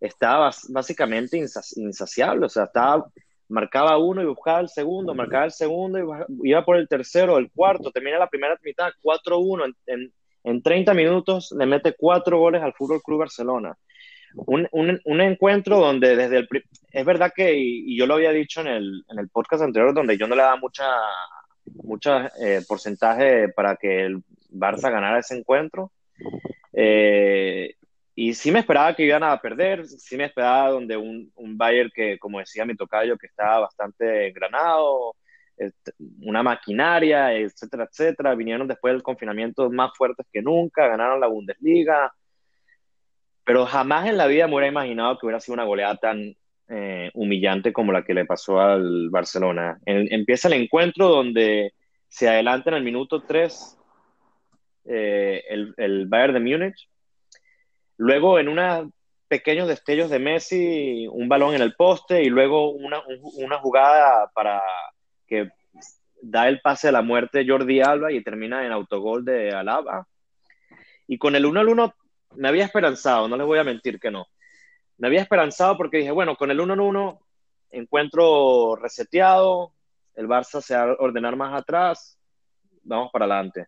estaba 0.00 0.50
básicamente 0.68 1.36
insaciable, 1.36 2.46
o 2.46 2.48
sea, 2.48 2.64
estaba, 2.64 3.06
marcaba 3.48 3.98
uno 3.98 4.22
y 4.22 4.26
buscaba 4.26 4.60
el 4.60 4.68
segundo, 4.68 5.14
marcaba 5.14 5.46
el 5.46 5.52
segundo 5.52 5.98
y 5.98 6.50
iba 6.50 6.64
por 6.64 6.76
el 6.76 6.86
tercero, 6.86 7.38
el 7.38 7.50
cuarto, 7.50 7.90
termina 7.90 8.18
la 8.18 8.28
primera 8.28 8.56
mitad 8.62 8.92
4-1 9.02 9.74
en 9.86 10.12
en 10.44 10.62
30 10.62 10.94
minutos 10.94 11.52
le 11.58 11.66
mete 11.66 11.94
cuatro 11.96 12.38
goles 12.38 12.62
al 12.62 12.74
Fútbol 12.74 13.02
Club 13.02 13.20
Barcelona. 13.20 13.76
Un, 14.34 14.68
un, 14.72 15.20
encuentro 15.20 15.78
donde 15.78 16.16
desde 16.16 16.38
el... 16.38 16.48
Es 16.90 17.04
verdad 17.04 17.32
que, 17.34 17.54
y, 17.56 17.96
yo 17.96 18.06
lo 18.06 18.14
había 18.14 18.30
dicho 18.30 18.60
en 18.60 18.66
el, 18.66 19.04
en 19.08 19.18
el, 19.20 19.28
podcast 19.28 19.62
anterior, 19.62 19.94
donde 19.94 20.18
yo 20.18 20.26
no 20.26 20.34
le 20.34 20.42
daba 20.42 20.56
mucha, 20.56 20.84
mucha 21.66 22.32
eh, 22.40 22.62
porcentaje 22.66 23.48
para 23.48 23.76
que 23.76 24.04
el 24.06 24.22
Barça 24.50 24.90
ganara 24.90 25.18
ese 25.18 25.36
encuentro. 25.36 25.92
Eh, 26.72 27.74
y 28.14 28.34
sí 28.34 28.52
me 28.52 28.60
esperaba 28.60 28.94
que 28.94 29.04
iban 29.04 29.24
a 29.24 29.40
perder, 29.40 29.86
sí 29.86 30.16
me 30.16 30.26
esperaba 30.26 30.70
donde 30.70 30.96
un, 30.96 31.32
un 31.34 31.58
Bayern 31.58 31.90
que, 31.92 32.18
como 32.18 32.38
decía 32.38 32.64
mi 32.64 32.76
tocayo, 32.76 33.18
que 33.18 33.26
estaba 33.26 33.60
bastante 33.60 34.28
engranado, 34.28 35.16
este, 35.56 35.92
una 36.22 36.42
maquinaria, 36.42 37.32
etcétera, 37.32 37.88
etcétera. 37.90 38.34
Vinieron 38.34 38.68
después 38.68 38.94
del 38.94 39.02
confinamiento 39.02 39.68
más 39.70 39.90
fuertes 39.96 40.26
que 40.32 40.42
nunca, 40.42 40.88
ganaron 40.88 41.20
la 41.20 41.26
Bundesliga. 41.26 42.12
Pero 43.44 43.66
jamás 43.66 44.08
en 44.08 44.16
la 44.16 44.26
vida 44.26 44.46
me 44.46 44.54
hubiera 44.54 44.68
imaginado 44.68 45.18
que 45.18 45.26
hubiera 45.26 45.40
sido 45.40 45.54
una 45.54 45.64
goleada 45.64 45.96
tan 45.96 46.34
eh, 46.68 47.10
humillante 47.14 47.72
como 47.72 47.92
la 47.92 48.04
que 48.04 48.14
le 48.14 48.24
pasó 48.24 48.60
al 48.60 49.10
Barcelona. 49.10 49.78
empieza 49.84 50.48
el 50.48 50.54
encuentro 50.54 51.08
donde 51.08 51.72
se 52.08 52.28
adelanta 52.28 52.70
en 52.70 52.76
el 52.76 52.84
minuto 52.84 53.22
3 53.22 53.78
eh, 54.86 55.42
el, 55.48 55.74
el, 55.76 56.06
Bayern 56.06 56.34
de 56.34 56.40
Múnich. 56.40 56.88
Luego, 57.96 58.38
en 58.38 58.48
unos 58.48 58.90
pequeños 59.28 59.68
destellos 59.68 60.10
de 60.10 60.18
Messi, 60.18 61.06
un 61.10 61.28
balón 61.28 61.54
en 61.54 61.62
el 61.62 61.74
poste 61.74 62.22
y 62.22 62.28
luego 62.28 62.70
una, 62.70 63.02
una 63.36 63.58
jugada 63.58 64.30
para 64.34 64.62
que 65.26 65.48
da 66.22 66.48
el 66.48 66.60
pase 66.60 66.88
a 66.88 66.92
la 66.92 67.02
muerte 67.02 67.44
Jordi 67.46 67.80
Alba 67.80 68.12
y 68.12 68.22
termina 68.22 68.64
en 68.64 68.72
autogol 68.72 69.24
de 69.24 69.50
Alaba. 69.50 70.06
Y 71.06 71.18
con 71.18 71.34
el 71.34 71.46
1 71.46 71.60
al 71.60 71.68
1 71.68 71.94
me 72.36 72.48
había 72.48 72.64
esperanzado, 72.64 73.28
no 73.28 73.36
les 73.36 73.46
voy 73.46 73.58
a 73.58 73.64
mentir 73.64 73.98
que 73.98 74.10
no. 74.10 74.26
Me 75.04 75.08
había 75.08 75.20
esperanzado 75.20 75.76
porque 75.76 75.98
dije, 75.98 76.12
bueno, 76.12 76.34
con 76.34 76.50
el 76.50 76.58
1 76.58 76.72
al 76.72 76.80
1 76.80 77.20
encuentro 77.72 78.74
reseteado, 78.74 79.74
el 80.14 80.26
Barça 80.26 80.62
se 80.62 80.74
va 80.74 80.84
a 80.84 80.96
ordenar 80.98 81.36
más 81.36 81.60
atrás, 81.60 82.18
vamos 82.84 83.10
para 83.12 83.26
adelante. 83.26 83.66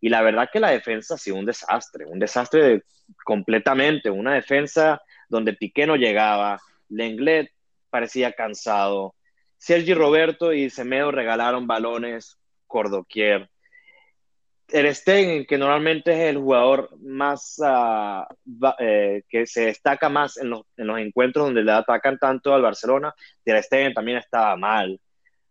Y 0.00 0.08
la 0.08 0.22
verdad 0.22 0.48
que 0.50 0.58
la 0.58 0.70
defensa 0.70 1.16
ha 1.16 1.18
sido 1.18 1.36
un 1.36 1.44
desastre, 1.44 2.06
un 2.06 2.18
desastre 2.18 2.84
completamente, 3.26 4.08
una 4.08 4.32
defensa 4.32 5.02
donde 5.28 5.52
Piqué 5.52 5.86
no 5.86 5.96
llegaba, 5.96 6.58
Lenglet 6.88 7.52
parecía 7.90 8.32
cansado, 8.32 9.14
Sergi 9.58 9.92
Roberto 9.92 10.54
y 10.54 10.70
Semedo 10.70 11.10
regalaron 11.10 11.66
balones 11.66 12.38
Cordoquier. 12.66 13.50
El 14.72 14.94
Stegen, 14.94 15.46
que 15.46 15.58
normalmente 15.58 16.12
es 16.12 16.30
el 16.30 16.38
jugador 16.38 16.90
más 17.00 17.58
uh, 17.58 18.24
que 19.28 19.46
se 19.46 19.66
destaca 19.66 20.08
más 20.08 20.36
en 20.36 20.50
los, 20.50 20.62
en 20.76 20.86
los, 20.86 20.98
encuentros 20.98 21.46
donde 21.46 21.62
le 21.62 21.72
atacan 21.72 22.18
tanto 22.18 22.54
al 22.54 22.62
Barcelona, 22.62 23.14
el 23.44 23.62
Stegen 23.62 23.94
también 23.94 24.18
estaba 24.18 24.56
mal. 24.56 25.00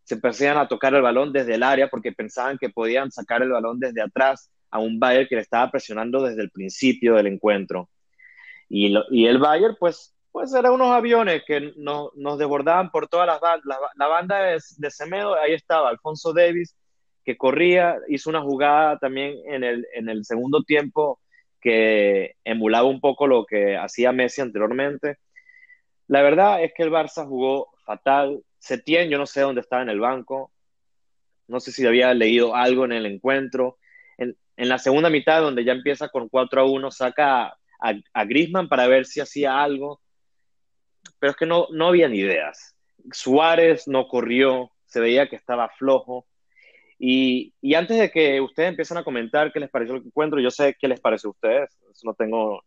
Se 0.04 0.16
empezaban 0.16 0.58
a 0.58 0.68
tocar 0.68 0.94
el 0.96 1.02
balón 1.02 1.32
desde 1.32 1.56
el 1.56 1.64
área 1.64 1.88
porque 1.88 2.12
pensaban 2.12 2.58
que 2.58 2.70
podían 2.70 3.12
sacar 3.12 3.42
el 3.42 3.52
balón 3.52 3.80
desde 3.80 4.02
atrás 4.02 4.50
a 4.72 4.80
un 4.80 5.00
Bayern 5.00 5.28
que 5.28 5.36
le 5.36 5.42
estaba 5.42 5.70
presionando 5.72 6.24
desde 6.24 6.42
el 6.42 6.52
principio 6.52 7.16
del 7.16 7.28
encuentro. 7.28 7.90
Y, 8.68 8.90
lo, 8.90 9.04
y 9.10 9.26
el 9.26 9.40
Bayern, 9.40 9.76
pues, 9.80 10.16
pues 10.32 10.54
eran 10.54 10.74
unos 10.74 10.92
aviones 10.92 11.44
que 11.46 11.74
nos, 11.76 12.12
desbordaban 12.38 12.92
por 12.92 13.08
todas 13.08 13.28
las 13.28 13.40
bandas. 13.40 13.80
La, 13.96 14.08
banda 14.08 14.42
de, 14.42 14.92
Semedo, 14.92 15.36
ahí 15.36 15.54
estaba 15.54 15.90
Alfonso 15.90 16.34
Davis, 16.34 16.76
corría, 17.38 17.98
hizo 18.08 18.30
una 18.30 18.42
jugada 18.42 18.98
también 18.98 19.38
en 19.46 19.64
el, 19.64 19.88
en 19.94 20.10
el 20.10 20.26
segundo 20.26 20.64
tiempo 20.64 21.20
que 21.62 22.36
emulaba 22.44 22.88
un 22.88 23.02
poco 23.02 23.28
lo 23.28 23.46
que 23.46 23.76
hacía 23.78 24.12
Messi 24.12 24.42
anteriormente. 24.42 25.18
La 26.08 26.22
verdad 26.22 26.64
es 26.64 26.74
que 26.74 26.84
el 26.84 26.92
Barça 26.92 27.28
jugó 27.28 27.70
fatal. 27.86 28.42
Setién, 28.58 29.10
yo 29.10 29.18
no 29.18 29.26
sé 29.26 29.42
dónde 29.42 29.62
estaba 29.62 29.82
en 29.82 29.90
el 29.90 30.00
banco. 30.00 30.52
No 31.48 31.60
sé 31.60 31.72
si 31.72 31.86
había 31.86 32.14
leído 32.14 32.56
algo 32.56 32.86
en 32.86 32.94
el 32.94 33.06
encuentro. 33.06 33.78
En, 34.18 34.38
en 34.58 34.70
la 34.70 34.78
segunda 34.78 35.10
mitad, 35.10 35.42
donde 35.42 35.64
ya 35.64 35.74
empieza 35.74 36.10
con 36.10 36.30
4 36.30 36.62
a 36.62 36.66
1, 36.66 36.92
saca 36.92 37.48
a, 37.48 37.94
a 38.14 38.26
Grisman 38.26 38.70
para 38.70 38.88
ver 38.88 39.06
si 39.06 39.20
hacía 39.20 39.62
algo 39.62 40.02
pero 41.20 41.32
es 41.32 41.38
que 41.38 41.46
no, 41.46 41.68
no 41.72 41.88
habían 41.88 42.16
ideas. 42.16 42.76
Suárez 43.12 43.88
no 43.88 44.08
corrió, 44.08 44.72
se 44.86 45.00
veía 45.00 45.30
que 45.30 45.36
estaba 45.36 45.70
flojo. 45.70 46.26
Y, 47.02 47.54
antes 47.76 47.98
de 47.98 48.12
que 48.12 48.42
ustedes 48.42 48.70
empiecen 48.70 48.98
a 48.98 49.04
comentar 49.04 49.54
qué 49.54 49.60
les 49.60 49.70
pareció 49.70 49.96
el 49.96 50.06
encuentro, 50.06 50.40
yo 50.40 50.52
sé 50.52 50.76
qué 50.80 50.88
les 50.88 51.00
parece 51.00 51.28
a 51.28 51.32
ustedes, 51.32 51.70
no 52.04 52.14
tengo 52.14 52.64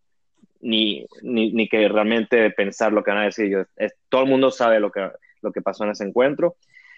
ni, 0.60 1.06
ni, 1.22 1.52
ni, 1.52 1.68
que 1.68 1.86
realmente 1.88 2.50
pensar 2.50 2.92
lo 2.92 3.04
que 3.04 3.10
van 3.10 3.20
a 3.20 3.24
decir. 3.24 3.66
Todo 4.08 4.22
el 4.22 4.30
mundo 4.30 4.50
sabe 4.50 4.80
lo 4.80 4.90
que, 4.90 5.10
lo 5.42 5.52
que 5.52 5.60
pasó 5.60 5.84
en 5.84 5.90
ese 5.90 6.04
encuentro, 6.04 6.56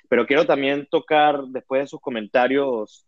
pero 0.09 0.27
quiero 0.27 0.47
también 0.47 0.87
tocar 0.87 1.43
después 1.49 1.83
de 1.83 1.87
sus 1.89 2.01
comentarios 2.01 3.05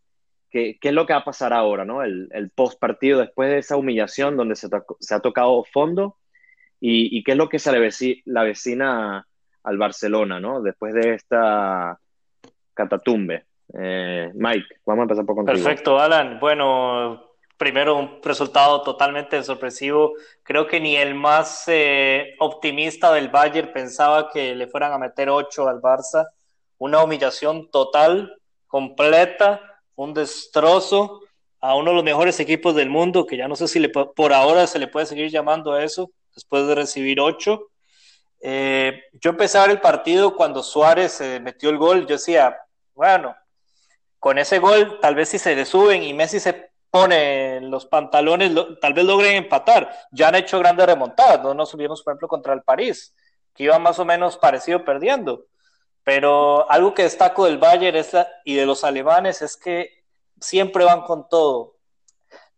qué, 0.49 0.77
qué 0.81 0.89
es 0.89 0.93
lo 0.93 1.05
que 1.05 1.13
va 1.13 1.19
a 1.19 1.25
pasar 1.25 1.53
ahora, 1.53 1.85
¿no? 1.85 2.03
El, 2.03 2.27
el 2.31 2.49
post 2.49 2.79
partido, 2.79 3.19
después 3.19 3.49
de 3.49 3.59
esa 3.59 3.77
humillación 3.77 4.35
donde 4.35 4.55
se, 4.55 4.67
se 4.99 5.15
ha 5.15 5.19
tocado 5.21 5.63
fondo 5.63 6.17
y, 6.79 7.23
qué 7.23 7.31
es 7.31 7.37
lo 7.37 7.49
que 7.49 7.59
se 7.59 7.71
le 7.71 8.23
la 8.25 8.43
vecina 8.43 9.27
al 9.63 9.77
Barcelona, 9.77 10.39
¿no? 10.39 10.61
Después 10.61 10.93
de 10.93 11.15
esta 11.15 11.99
catatumbe. 12.73 13.45
Eh, 13.73 14.31
Mike, 14.33 14.67
vamos 14.85 15.01
a 15.01 15.03
empezar 15.03 15.25
por 15.25 15.35
contigo. 15.35 15.57
Perfecto, 15.57 15.99
Alan. 15.99 16.39
Bueno, 16.39 17.31
primero 17.57 17.97
un 17.97 18.21
resultado 18.23 18.81
totalmente 18.81 19.41
sorpresivo. 19.43 20.13
Creo 20.43 20.67
que 20.67 20.79
ni 20.79 20.95
el 20.95 21.15
más 21.15 21.63
eh, 21.67 22.35
optimista 22.39 23.11
del 23.11 23.29
Bayern 23.29 23.71
pensaba 23.73 24.29
que 24.29 24.55
le 24.55 24.67
fueran 24.67 24.93
a 24.93 24.97
meter 24.97 25.29
8 25.29 25.67
al 25.67 25.81
Barça. 25.81 26.27
Una 26.77 27.03
humillación 27.03 27.69
total, 27.71 28.39
completa, 28.67 29.81
un 29.95 30.13
destrozo 30.13 31.21
a 31.59 31.75
uno 31.75 31.89
de 31.89 31.95
los 31.95 32.03
mejores 32.03 32.39
equipos 32.39 32.75
del 32.75 32.89
mundo, 32.89 33.25
que 33.25 33.35
ya 33.35 33.47
no 33.47 33.55
sé 33.55 33.67
si 33.67 33.79
le, 33.79 33.89
por 33.89 34.31
ahora 34.31 34.67
se 34.67 34.77
le 34.77 34.87
puede 34.87 35.07
seguir 35.07 35.29
llamando 35.31 35.73
a 35.73 35.83
eso 35.83 36.11
después 36.35 36.67
de 36.67 36.75
recibir 36.75 37.19
ocho. 37.19 37.69
Eh, 38.39 39.01
yo 39.13 39.31
empecé 39.31 39.57
a 39.57 39.61
ver 39.61 39.71
el 39.71 39.81
partido 39.81 40.35
cuando 40.35 40.61
Suárez 40.61 41.19
eh, 41.21 41.39
metió 41.39 41.71
el 41.71 41.77
gol. 41.77 42.01
Yo 42.01 42.15
decía, 42.15 42.55
bueno, 42.93 43.35
con 44.27 44.37
ese 44.37 44.59
gol, 44.59 44.99
tal 44.99 45.15
vez 45.15 45.29
si 45.29 45.39
se 45.39 45.55
le 45.55 45.63
suben 45.63 46.03
y 46.03 46.13
Messi 46.13 46.41
se 46.41 46.71
pone 46.91 47.61
los 47.61 47.85
pantalones, 47.85 48.51
lo, 48.51 48.77
tal 48.77 48.91
vez 48.91 49.05
logren 49.05 49.37
empatar. 49.37 49.89
Ya 50.11 50.27
han 50.27 50.35
hecho 50.35 50.59
grandes 50.59 50.85
remontadas. 50.85 51.41
No 51.41 51.53
nos 51.53 51.69
subimos, 51.69 52.03
por 52.03 52.11
ejemplo, 52.11 52.27
contra 52.27 52.53
el 52.53 52.61
París, 52.61 53.15
que 53.55 53.63
iba 53.63 53.79
más 53.79 53.99
o 53.99 54.03
menos 54.03 54.35
parecido 54.35 54.83
perdiendo. 54.83 55.45
Pero 56.03 56.69
algo 56.69 56.93
que 56.93 57.03
destaco 57.03 57.45
del 57.45 57.57
Bayern 57.57 58.05
y 58.43 58.55
de 58.55 58.65
los 58.65 58.83
alemanes 58.83 59.41
es 59.41 59.55
que 59.55 60.03
siempre 60.41 60.83
van 60.83 61.03
con 61.03 61.29
todo 61.29 61.77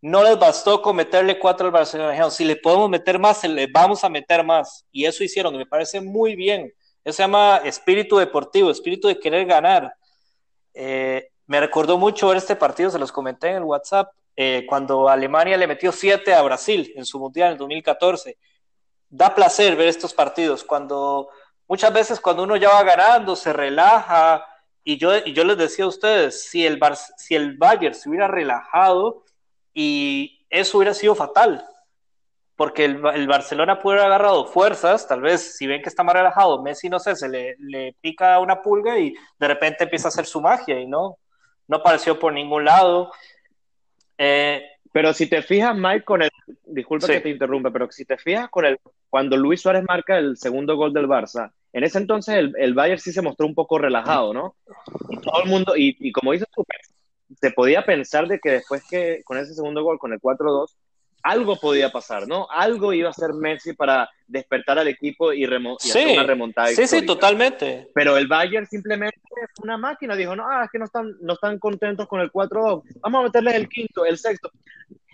no 0.02 0.24
les 0.24 0.40
bastó 0.40 0.82
con 0.82 0.96
meterle 0.96 1.38
cuatro 1.38 1.68
al 1.68 1.72
Barcelona. 1.72 2.32
Si 2.32 2.46
le 2.46 2.56
podemos 2.56 2.90
meter 2.90 3.20
más, 3.20 3.44
le 3.44 3.68
vamos 3.68 4.04
a 4.04 4.10
meter 4.10 4.44
más. 4.44 4.88
Y 4.92 5.06
eso 5.06 5.24
hicieron, 5.24 5.54
y 5.54 5.60
me 5.60 5.68
parece 5.68 6.02
muy 6.02 6.36
bien. 6.36 6.74
Eso 7.04 7.18
se 7.18 7.22
llama 7.22 7.62
espíritu 7.64 8.18
deportivo, 8.18 8.72
espíritu 8.72 9.08
de 9.08 9.20
querer 9.20 9.46
ganar. 9.46 9.94
Eh, 10.74 11.30
me 11.50 11.60
recordó 11.60 11.98
mucho 11.98 12.32
este 12.32 12.56
partido, 12.56 12.92
se 12.92 13.00
los 13.00 13.12
comenté 13.12 13.50
en 13.50 13.56
el 13.56 13.64
WhatsApp, 13.64 14.14
eh, 14.36 14.68
cuando 14.70 15.10
Alemania 15.10 15.58
le 15.58 15.66
metió 15.66 15.92
siete 15.92 16.32
a 16.36 16.44
Brasil 16.44 16.94
en 16.96 17.06
su 17.06 17.18
Mundial 17.18 17.54
en 17.54 17.58
2014. 17.58 18.38
Da 19.10 19.34
placer 19.34 19.76
ver 19.76 19.88
estos 19.88 20.14
partidos, 20.14 20.64
cuando 20.64 21.28
muchas 21.68 21.92
veces 21.92 22.20
cuando 22.20 22.44
uno 22.44 22.56
ya 22.56 22.70
va 22.70 22.84
ganando, 22.84 23.36
se 23.36 23.52
relaja, 23.52 24.46
y 24.84 25.00
yo, 25.00 25.18
y 25.18 25.34
yo 25.34 25.44
les 25.44 25.58
decía 25.58 25.86
a 25.86 25.88
ustedes, 25.88 26.44
si 26.48 26.68
el, 26.68 26.78
Bar 26.78 26.96
si 26.96 27.34
el 27.34 27.58
Bayern 27.58 27.96
se 27.96 28.10
hubiera 28.10 28.28
relajado, 28.28 29.24
y 29.74 30.46
eso 30.52 30.78
hubiera 30.78 30.94
sido 30.94 31.16
fatal, 31.16 31.66
porque 32.56 32.86
el, 32.86 33.04
el, 33.16 33.28
Barcelona 33.28 33.80
puede 33.80 33.98
haber 33.98 34.12
agarrado 34.14 34.46
fuerzas, 34.46 35.08
tal 35.08 35.22
vez 35.22 35.58
si 35.58 35.66
ven 35.66 35.82
que 35.82 35.90
está 35.90 36.04
más 36.04 36.14
relajado, 36.14 36.62
Messi, 36.62 36.90
no 36.90 37.00
sé, 37.00 37.16
se 37.16 37.28
le, 37.28 37.56
le 37.58 37.96
pica 38.02 38.40
una 38.40 38.62
pulga 38.62 39.00
y 39.00 39.16
de 39.40 39.48
repente 39.48 39.86
empieza 39.86 40.10
a 40.10 40.10
hacer 40.10 40.28
su 40.28 40.42
magia 40.42 40.80
y 40.80 40.86
no, 40.86 41.18
no 41.70 41.78
apareció 41.78 42.20
por 42.20 42.34
ningún 42.34 42.66
lado. 42.66 43.12
Eh, 44.18 44.62
pero 44.92 45.14
si 45.14 45.28
te 45.28 45.42
fijas, 45.42 45.78
Mike, 45.78 46.04
con 46.04 46.22
el. 46.22 46.30
Disculpa 46.66 47.08
sí. 47.08 47.14
que 47.14 47.22
te 47.22 47.30
interrumpa, 47.30 47.72
pero 47.72 47.90
si 47.92 48.04
te 48.04 48.18
fijas 48.18 48.50
con 48.50 48.66
el. 48.66 48.78
Cuando 49.10 49.38
Luis 49.38 49.62
Suárez 49.62 49.84
marca 49.88 50.18
el 50.18 50.36
segundo 50.36 50.76
gol 50.76 50.94
del 50.94 51.08
Barça, 51.08 51.52
en 51.72 51.84
ese 51.84 52.00
entonces 52.00 52.36
el, 52.36 52.54
el 52.58 52.74
Bayern 52.74 53.00
sí 53.00 53.12
se 53.12 53.22
mostró 53.22 53.46
un 53.46 53.56
poco 53.56 53.78
relajado, 53.78 54.34
¿no? 54.34 54.56
Y 55.10 55.18
todo 55.18 55.44
el 55.44 55.50
mundo. 55.50 55.78
Y, 55.78 55.96
y 56.00 56.12
como 56.12 56.32
dices 56.32 56.48
tú, 56.54 56.66
se 57.40 57.52
podía 57.52 57.86
pensar 57.86 58.28
de 58.28 58.40
que 58.40 58.52
después 58.52 58.84
que 58.90 59.22
con 59.24 59.38
ese 59.38 59.54
segundo 59.54 59.84
gol, 59.84 60.00
con 60.00 60.12
el 60.12 60.20
4-2, 60.20 60.76
algo 61.24 61.58
podía 61.58 61.92
pasar, 61.92 62.28
¿no? 62.28 62.48
Algo 62.50 62.94
iba 62.94 63.08
a 63.08 63.12
hacer 63.12 63.34
Messi 63.34 63.74
para 63.74 64.10
despertar 64.28 64.80
al 64.80 64.88
equipo 64.88 65.34
y, 65.34 65.46
remo 65.46 65.78
y 65.80 65.88
sí, 65.88 65.90
hacer 65.90 66.18
una 66.18 66.24
remontada. 66.24 66.68
Sí, 66.68 66.84
histórica. 66.84 67.00
sí, 67.00 67.06
totalmente. 67.06 67.88
Pero 67.94 68.18
el 68.18 68.28
Bayern 68.28 68.68
simplemente 68.68 69.20
fue 69.32 69.64
una 69.64 69.78
máquina, 69.78 70.16
dijo, 70.16 70.36
no, 70.36 70.46
ah, 70.48 70.64
es 70.66 70.72
que 70.72 70.80
no 70.80 70.86
están, 70.86 71.16
no 71.22 71.34
están 71.34 71.60
contentos 71.60 72.08
con 72.08 72.22
el 72.22 72.32
4-2, 72.32 72.84
vamos 73.02 73.22
a 73.22 73.24
meterles 73.24 73.56
el 73.56 73.68
quinto, 73.68 74.06
el 74.06 74.18
sexto. 74.18 74.52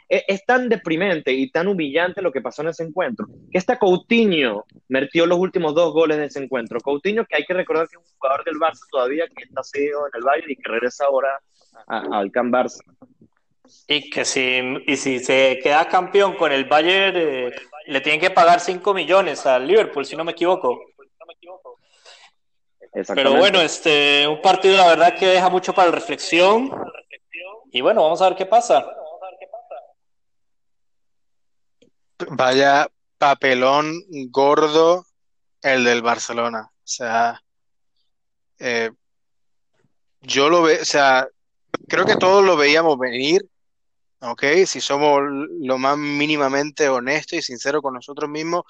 Es, 0.07 0.23
es, 0.27 0.45
tan 0.45 0.69
deprimente 0.69 1.31
y 1.33 1.49
tan 1.49 1.67
humillante 1.67 2.21
lo 2.21 2.31
que 2.31 2.41
pasó 2.41 2.61
en 2.61 2.67
ese 2.67 2.83
encuentro, 2.83 3.25
que 3.51 3.57
esta 3.57 3.79
Coutinho 3.79 4.65
metió 4.87 5.25
los 5.25 5.39
últimos 5.39 5.73
dos 5.73 5.93
goles 5.93 6.17
de 6.17 6.25
ese 6.25 6.43
encuentro. 6.43 6.79
Coutinho, 6.79 7.25
que 7.25 7.37
hay 7.37 7.43
que 7.43 7.55
recordar 7.55 7.87
que 7.87 7.95
es 7.95 8.03
un 8.03 8.17
jugador 8.19 8.45
del 8.45 8.55
Barça 8.55 8.81
todavía, 8.91 9.25
que 9.35 9.45
está 9.45 9.63
seguido 9.63 10.05
en 10.05 10.11
el 10.13 10.23
Bayern 10.23 10.51
y 10.51 10.55
que 10.57 10.71
regresa 10.71 11.05
ahora 11.05 11.39
al 11.87 12.31
Can 12.31 12.51
Barça. 12.51 12.81
Y 13.87 14.09
que 14.09 14.25
si, 14.25 14.61
y 14.87 14.97
si 14.97 15.19
se 15.19 15.59
queda 15.61 15.87
campeón 15.87 16.35
con 16.35 16.51
el 16.51 16.65
Bayern, 16.65 17.15
eh, 17.17 17.51
le 17.87 18.01
tienen 18.01 18.19
que 18.19 18.31
pagar 18.31 18.59
5 18.59 18.93
millones 18.93 19.45
al 19.45 19.67
Liverpool, 19.67 20.05
si 20.05 20.15
no 20.15 20.23
me 20.23 20.31
equivoco. 20.31 20.79
Pero 23.13 23.35
bueno, 23.35 23.59
este, 23.61 24.25
un 24.27 24.41
partido 24.41 24.77
la 24.77 24.87
verdad 24.87 25.17
que 25.17 25.27
deja 25.27 25.49
mucho 25.49 25.73
para 25.73 25.89
la 25.89 25.95
reflexión. 25.95 26.71
Y 27.71 27.81
bueno, 27.81 28.03
vamos 28.03 28.21
a 28.21 28.29
ver 28.29 28.37
qué 28.37 28.45
pasa. 28.45 28.85
Vaya 32.29 32.87
papelón 33.17 34.01
gordo 34.29 35.05
el 35.61 35.83
del 35.83 36.01
Barcelona. 36.01 36.69
O 36.71 36.87
sea, 36.87 37.41
eh, 38.59 38.91
yo 40.21 40.49
lo 40.49 40.61
veo, 40.61 40.81
o 40.81 40.85
sea, 40.85 41.27
creo 41.89 42.05
que 42.05 42.15
todos 42.15 42.45
lo 42.45 42.55
veíamos 42.55 42.97
venir 42.97 43.45
¿ok? 44.21 44.43
Si 44.65 44.81
somos 44.81 45.21
lo 45.59 45.77
más 45.77 45.97
mínimamente 45.97 46.89
honestos 46.89 47.39
y 47.39 47.41
sinceros 47.41 47.81
con 47.81 47.93
nosotros 47.93 48.29
mismos, 48.29 48.63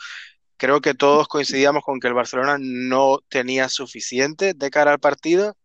creo 0.57 0.81
que 0.81 0.93
todos 0.93 1.27
coincidíamos 1.27 1.83
con 1.83 1.99
que 1.99 2.07
el 2.07 2.13
Barcelona 2.13 2.57
no 2.59 3.19
tenía 3.29 3.69
suficiente 3.69 4.53
de 4.53 4.69
cara 4.69 4.91
al 4.91 4.99
partido, 4.99 5.55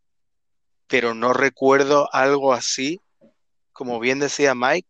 pero 0.87 1.15
no 1.15 1.33
recuerdo 1.33 2.09
algo 2.13 2.53
así, 2.53 3.01
como 3.73 4.01
bien 4.01 4.19
decía 4.19 4.55
Mike, 4.55 4.89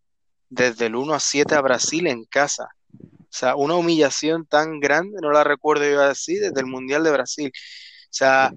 desde 0.48 0.86
el 0.86 0.96
1 0.96 1.14
a 1.14 1.20
7 1.20 1.54
a 1.54 1.60
Brasil 1.60 2.06
en 2.06 2.24
casa. 2.24 2.68
O 2.92 3.32
sea, 3.32 3.54
una 3.54 3.76
humillación 3.76 4.44
tan 4.46 4.80
grande, 4.80 5.18
no 5.22 5.30
la 5.30 5.44
recuerdo 5.44 5.88
yo 5.88 6.02
así, 6.02 6.34
desde 6.34 6.60
el 6.60 6.66
Mundial 6.66 7.04
de 7.04 7.12
Brasil. 7.12 7.52
O 7.54 8.12
sea, 8.12 8.50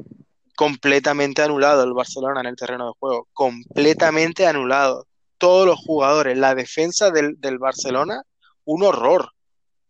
completamente 0.55 1.41
anulado 1.43 1.83
el 1.83 1.93
Barcelona 1.93 2.41
en 2.41 2.47
el 2.47 2.55
terreno 2.55 2.87
de 2.87 2.93
juego, 2.99 3.27
completamente 3.33 4.47
anulado. 4.47 5.07
Todos 5.43 5.67
los 5.67 5.77
jugadores, 5.77 6.37
la 6.37 6.55
defensa 6.55 7.11
del, 7.11 7.57
Barcelona, 7.59 8.21
un 8.63 8.81
horror, 8.81 9.33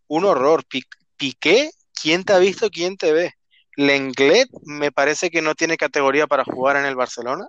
un 0.08 0.26
horror. 0.26 0.64
Piqué, 1.16 1.70
¿quién 1.93 2.24
te 2.24 2.34
ha 2.34 2.39
visto? 2.39 2.72
¿Quién 2.72 2.97
te 2.97 3.14
ve? 3.14 3.34
Lenglet 3.76 4.49
me 4.64 4.91
parece 4.91 5.30
que 5.30 5.43
no 5.43 5.54
tiene 5.54 5.78
categoría 5.78 6.26
para 6.26 6.43
jugar 6.43 6.78
en 6.78 6.86
el 6.86 6.95
Barcelona. 6.95 7.45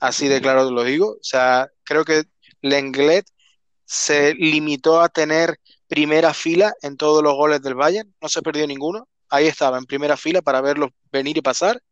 Así 0.00 0.28
de 0.28 0.42
claro 0.42 0.70
lo 0.70 0.84
digo. 0.84 1.12
O 1.12 1.22
sea, 1.22 1.66
creo 1.82 2.04
que 2.04 2.24
Lenglet 2.60 3.24
se 3.86 4.34
limitó 4.34 5.00
a 5.00 5.08
tener 5.08 5.56
primera 5.88 6.34
fila 6.34 6.74
en 6.82 6.98
todos 6.98 7.22
los 7.22 7.32
goles 7.32 7.62
del 7.62 7.74
Bayern, 7.74 8.14
no 8.20 8.28
se 8.28 8.42
perdió 8.42 8.66
ninguno. 8.66 9.08
Ahí 9.30 9.46
estaba, 9.46 9.78
en 9.78 9.86
primera 9.86 10.18
fila 10.18 10.42
para 10.42 10.60
verlos 10.60 10.90
venir 11.10 11.38
y 11.38 11.40
pasar. 11.40 11.82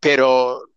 pero 0.00 0.69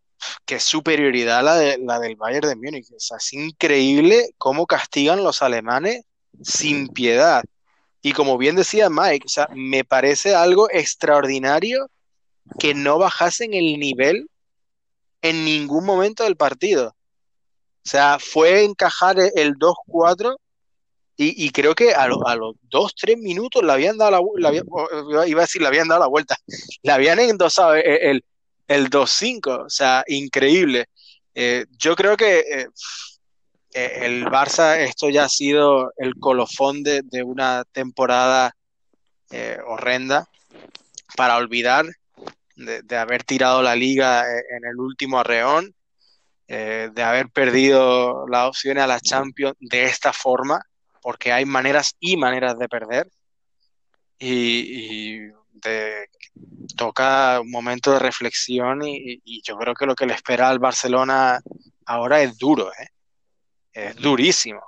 qué 0.46 0.60
superioridad 0.60 1.44
la, 1.44 1.56
de, 1.56 1.78
la 1.78 2.00
del 2.00 2.16
Bayern 2.16 2.50
de 2.50 2.56
Múnich. 2.56 2.88
es 2.92 3.34
increíble 3.34 4.30
cómo 4.38 4.66
castigan 4.66 5.24
los 5.24 5.42
alemanes 5.42 6.06
sin 6.42 6.88
piedad. 6.90 7.44
Y 8.02 8.12
como 8.14 8.38
bien 8.38 8.56
decía 8.56 8.90
Mike, 8.90 9.26
o 9.26 9.30
sea, 9.30 9.48
me 9.54 9.84
parece 9.84 10.36
algo 10.36 10.70
extraordinario 10.70 11.90
que 12.60 12.74
no 12.74 12.98
bajasen 12.98 13.54
el 13.54 13.80
nivel 13.80 14.30
en 15.22 15.46
ningún 15.46 15.86
momento 15.86 16.24
del 16.24 16.36
partido. 16.36 16.90
O 17.86 17.90
sea, 17.90 18.18
fue 18.20 18.64
encajar 18.64 19.18
el 19.36 19.56
2-4 19.56 20.36
y, 21.16 21.52
creo 21.52 21.76
que 21.76 21.94
a, 21.94 22.08
los 22.08 22.20
2-3 22.20 23.18
minutos 23.18 23.64
le 23.64 23.72
habían 23.72 23.98
dado 23.98 24.32
la, 24.36 24.52
iba 24.54 25.42
a 25.42 25.46
decir, 25.46 25.62
le 25.62 25.68
habían 25.68 25.88
dado 25.88 26.02
la 26.02 26.08
vuelta, 26.08 26.36
le 26.82 26.92
habían 26.92 27.20
endosado 27.20 27.76
el, 27.76 27.84
el, 27.84 28.26
2-5, 28.68 29.66
o 29.66 29.70
sea, 29.70 30.04
increíble. 30.08 30.88
Eh, 31.36 31.66
yo 31.78 31.96
creo 31.96 32.16
que 32.16 32.40
eh, 32.40 32.68
eh, 33.74 34.00
el 34.02 34.26
Barça, 34.26 34.78
esto 34.78 35.10
ya 35.10 35.26
ha 35.26 35.30
sido 35.30 35.92
el 35.98 36.16
colofón 36.20 36.84
de, 36.84 37.04
una 37.24 37.64
temporada 37.72 38.56
horrenda 39.66 40.28
para 41.18 41.38
olvidar 41.38 41.86
de, 42.56 42.98
haber 42.98 43.24
tirado 43.24 43.64
la 43.64 43.76
liga 43.76 44.24
en 44.30 44.64
el 44.64 44.80
último 44.80 45.20
arreón, 45.20 45.74
de 46.48 47.04
haber 47.04 47.30
perdido 47.30 48.28
la 48.28 48.48
opción 48.48 48.78
a 48.78 48.86
la 48.86 49.00
Champions 49.00 49.56
de 49.60 49.86
esta 49.86 50.14
forma, 50.14 50.62
porque 51.02 51.32
hay 51.32 51.46
maneras 51.46 51.96
y 52.00 52.16
maneras 52.16 52.60
de 52.60 52.70
perder. 52.70 53.10
Y, 54.20 55.30
de, 55.52 56.08
toca 56.76 57.40
un 57.42 57.52
momento 57.52 57.92
de 57.92 58.00
reflexión 58.00 58.84
y, 58.84 59.22
y, 59.24 59.42
yo 59.44 59.58
creo 59.58 59.74
que 59.74 59.86
lo 59.86 59.96
que 59.96 60.06
le 60.06 60.14
espera 60.14 60.50
al 60.50 60.60
Barcelona 60.60 61.40
ahora 61.86 62.22
es 62.22 62.38
duro, 62.38 62.72
¿eh? 62.72 62.88
es 63.74 63.96
durísimo, 63.96 64.62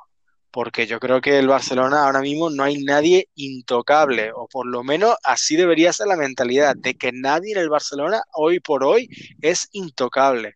porque 0.51 0.88
yo 0.88 0.99
creo 0.99 1.22
que 1.22 1.38
el 1.38 1.47
Barcelona 1.47 2.05
ahora 2.05 2.22
mismo 2.22 2.49
no 2.49 2.63
hay 2.63 2.84
nadie 2.84 3.30
intocable, 3.36 4.32
o 4.34 4.47
por 4.47 4.66
lo 4.66 4.84
menos 4.84 5.16
así 5.24 5.55
debería 5.55 5.93
ser 5.93 6.07
la 6.07 6.16
mentalidad, 6.16 6.76
de 6.76 6.95
que 6.95 7.11
nadie 7.11 7.53
en 7.53 7.59
el 7.59 7.70
Barcelona 7.70 8.24
hoy 8.34 8.59
por 8.59 8.84
hoy 8.84 9.09
es 9.41 9.70
intocable. 9.72 10.55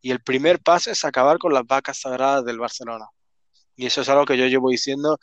Y 0.00 0.10
el 0.10 0.20
primer 0.20 0.60
paso 0.60 0.90
es 0.90 1.04
acabar 1.04 1.38
con 1.38 1.54
las 1.54 1.66
vacas 1.66 1.98
sagradas 1.98 2.44
del 2.44 2.58
Barcelona. 2.58 3.06
Y 3.76 3.86
eso 3.86 4.02
es 4.02 4.08
algo 4.08 4.24
que 4.24 4.36
yo 4.36 4.46
llevo 4.46 4.70
diciendo, 4.70 5.18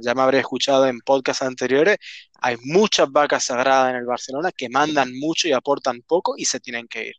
ya 0.00 0.14
me 0.14 0.22
habré 0.22 0.38
escuchado 0.38 0.86
en 0.86 1.00
podcasts 1.00 1.42
anteriores, 1.42 1.98
hay 2.40 2.56
muchas 2.62 3.10
vacas 3.10 3.44
sagradas 3.44 3.90
en 3.90 3.96
el 3.96 4.04
Barcelona 4.04 4.50
que 4.56 4.68
mandan 4.68 5.12
mucho 5.18 5.48
y 5.48 5.52
aportan 5.52 6.02
poco 6.02 6.34
y 6.36 6.44
se 6.44 6.60
tienen 6.60 6.86
que 6.86 7.08
ir. 7.08 7.14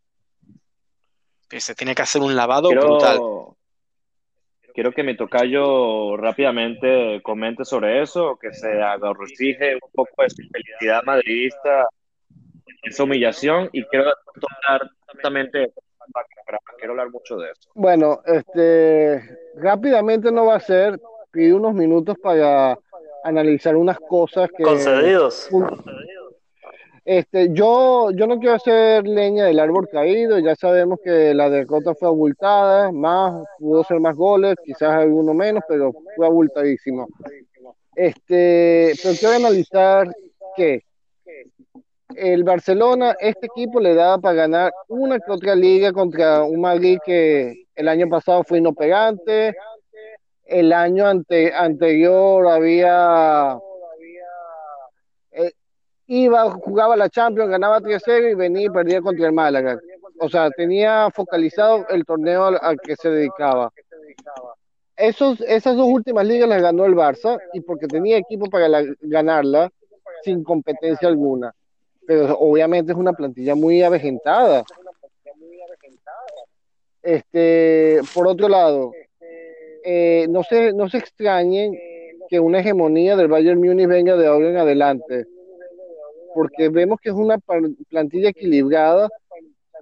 Que 1.49 1.59
se 1.59 1.75
tiene 1.75 1.95
que 1.95 2.01
hacer 2.01 2.21
un 2.21 2.35
lavado 2.35 2.69
brutal 2.69 3.19
quiero 4.75 4.91
que 4.91 5.03
mi 5.03 5.15
tocayo 5.15 6.17
rápidamente 6.17 7.21
comente 7.23 7.63
sobre 7.63 8.01
eso, 8.03 8.37
que 8.39 8.53
se 8.53 8.81
agarrotije 8.83 9.75
un 9.75 9.91
poco 9.93 10.21
de 10.21 10.29
su 10.29 10.43
felicidad 10.51 11.01
madridista, 11.03 11.87
esa 12.83 13.03
humillación, 13.03 13.69
y 13.71 13.83
quiero 13.85 14.11
hablar 14.67 14.91
exactamente 15.07 15.71
quiero 16.77 16.93
hablar 16.93 17.09
mucho 17.09 17.37
de 17.37 17.51
eso. 17.51 17.69
Bueno, 17.73 18.21
este, 18.25 19.21
rápidamente 19.55 20.31
no 20.31 20.45
va 20.45 20.55
a 20.55 20.59
ser, 20.59 20.99
pido 21.31 21.57
unos 21.57 21.73
minutos 21.73 22.17
para 22.21 22.77
analizar 23.23 23.75
unas 23.75 23.99
cosas 23.99 24.49
que... 24.55 24.63
Concedidos. 24.63 25.49
Este, 27.05 27.49
yo, 27.51 28.09
yo 28.11 28.25
no 28.25 28.39
quiero 28.39 28.55
hacer 28.55 29.05
leña 29.07 29.45
del 29.45 29.59
árbol 29.59 29.87
caído, 29.87 30.39
ya 30.39 30.55
sabemos 30.55 30.99
que 31.03 31.35
la 31.35 31.51
derrota 31.51 31.93
fue 31.93 32.07
abultada, 32.07 32.91
más, 32.91 33.43
pudo 33.59 33.83
ser 33.83 33.99
más 33.99 34.15
goles, 34.15 34.55
quizás 34.65 34.89
alguno 34.89 35.35
menos, 35.35 35.63
pero 35.67 35.93
fue 36.15 36.25
abultadísimo. 36.25 37.07
Este, 37.95 38.93
pero 39.03 39.15
quiero 39.19 39.35
analizar 39.35 40.07
que 40.55 40.81
el 42.17 42.43
Barcelona, 42.43 43.15
este 43.19 43.47
equipo 43.47 43.79
le 43.79 43.93
daba 43.93 44.17
para 44.17 44.35
ganar 44.35 44.73
una 44.87 45.19
que 45.19 45.31
otra 45.31 45.55
liga 45.55 45.91
contra 45.93 46.43
un 46.43 46.61
Madrid 46.61 46.97
que 47.05 47.65
el 47.75 47.87
año 47.87 48.07
pasado 48.09 48.43
fue 48.43 48.59
inoperante, 48.59 49.55
el 50.45 50.71
año 50.73 51.07
ante, 51.07 51.53
anterior 51.53 52.47
había 52.47 53.57
iba, 56.07 56.51
jugaba 56.51 56.95
la 56.95 57.09
Champions, 57.09 57.49
ganaba 57.49 57.79
3-0 57.79 58.31
y 58.31 58.35
venía 58.35 58.67
y 58.67 58.69
perdía 58.69 59.01
contra 59.01 59.27
el 59.27 59.33
Málaga. 59.33 59.79
O 60.19 60.29
sea, 60.29 60.49
tenía 60.51 61.09
focalizado 61.13 61.85
el 61.89 62.05
torneo 62.05 62.45
al, 62.45 62.79
que 62.79 62.95
se 62.95 63.09
dedicaba. 63.09 63.71
Esos, 64.95 65.41
esas 65.41 65.75
dos 65.75 65.87
últimas 65.87 66.25
ligas 66.25 66.47
las 66.47 66.61
ganó 66.61 66.85
el 66.85 66.95
Barça 66.95 67.37
y 67.53 67.61
porque 67.61 67.87
tenía 67.87 68.17
equipo 68.17 68.49
para 68.49 68.67
ganarla 69.01 69.69
sin 70.23 70.43
competencia 70.43 71.07
alguna. 71.07 71.53
Pero 72.07 72.37
obviamente 72.37 72.91
es 72.91 72.97
una 72.97 73.13
plantilla 73.13 73.55
muy 73.55 73.81
avejentada. 73.81 74.63
Este, 77.01 77.99
por 78.13 78.27
otro 78.27 78.47
lado, 78.47 78.91
eh, 79.83 80.25
no, 80.29 80.43
se, 80.43 80.73
no 80.73 80.89
se 80.89 80.97
extrañen 80.97 81.77
que 82.27 82.39
una 82.39 82.59
hegemonía 82.59 83.15
del 83.15 83.27
Bayern 83.27 83.59
Múnich 83.59 83.87
venga 83.87 84.15
de 84.15 84.25
ahora 84.27 84.49
en 84.49 84.57
adelante 84.57 85.27
porque 86.35 86.67
vemos 86.67 86.99
que 87.01 87.09
es 87.09 87.15
una 87.15 87.37
plantilla 87.89 88.29
equilibrada 88.29 89.07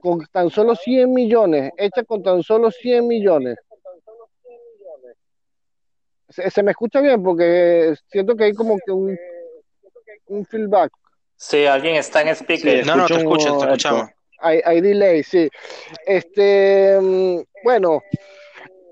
con 0.02 0.24
tan 0.32 0.52
solo 0.52 0.76
100 0.76 1.12
millones, 1.12 1.72
hecha 1.78 2.04
con 2.04 2.22
tan 2.22 2.44
solo 2.44 2.70
100 2.70 3.08
millones. 3.08 3.58
Se, 6.30 6.62
me 6.62 6.72
escucha 6.72 7.02
bien 7.02 7.24
porque 7.24 7.96
siento 8.06 8.36
que 8.36 8.44
hay 8.46 8.54
como 8.54 8.78
que 8.86 8.92
un, 8.92 9.18
un 10.28 10.46
feedback. 10.46 10.92
Sí, 11.50 11.66
alguien 11.66 11.96
está 11.96 12.22
en 12.22 12.30
speaker. 12.30 12.86
no, 12.86 12.96
no, 12.96 13.06
te 13.06 13.16
escucho, 13.16 13.58
te 13.58 13.66
escuchamos. 13.66 14.10
Hay, 14.40 14.62
hay 14.64 14.82
delay, 14.82 15.24
sí. 15.24 15.50
Este, 16.06 17.00
mm, 17.00 17.40
bueno, 17.64 18.02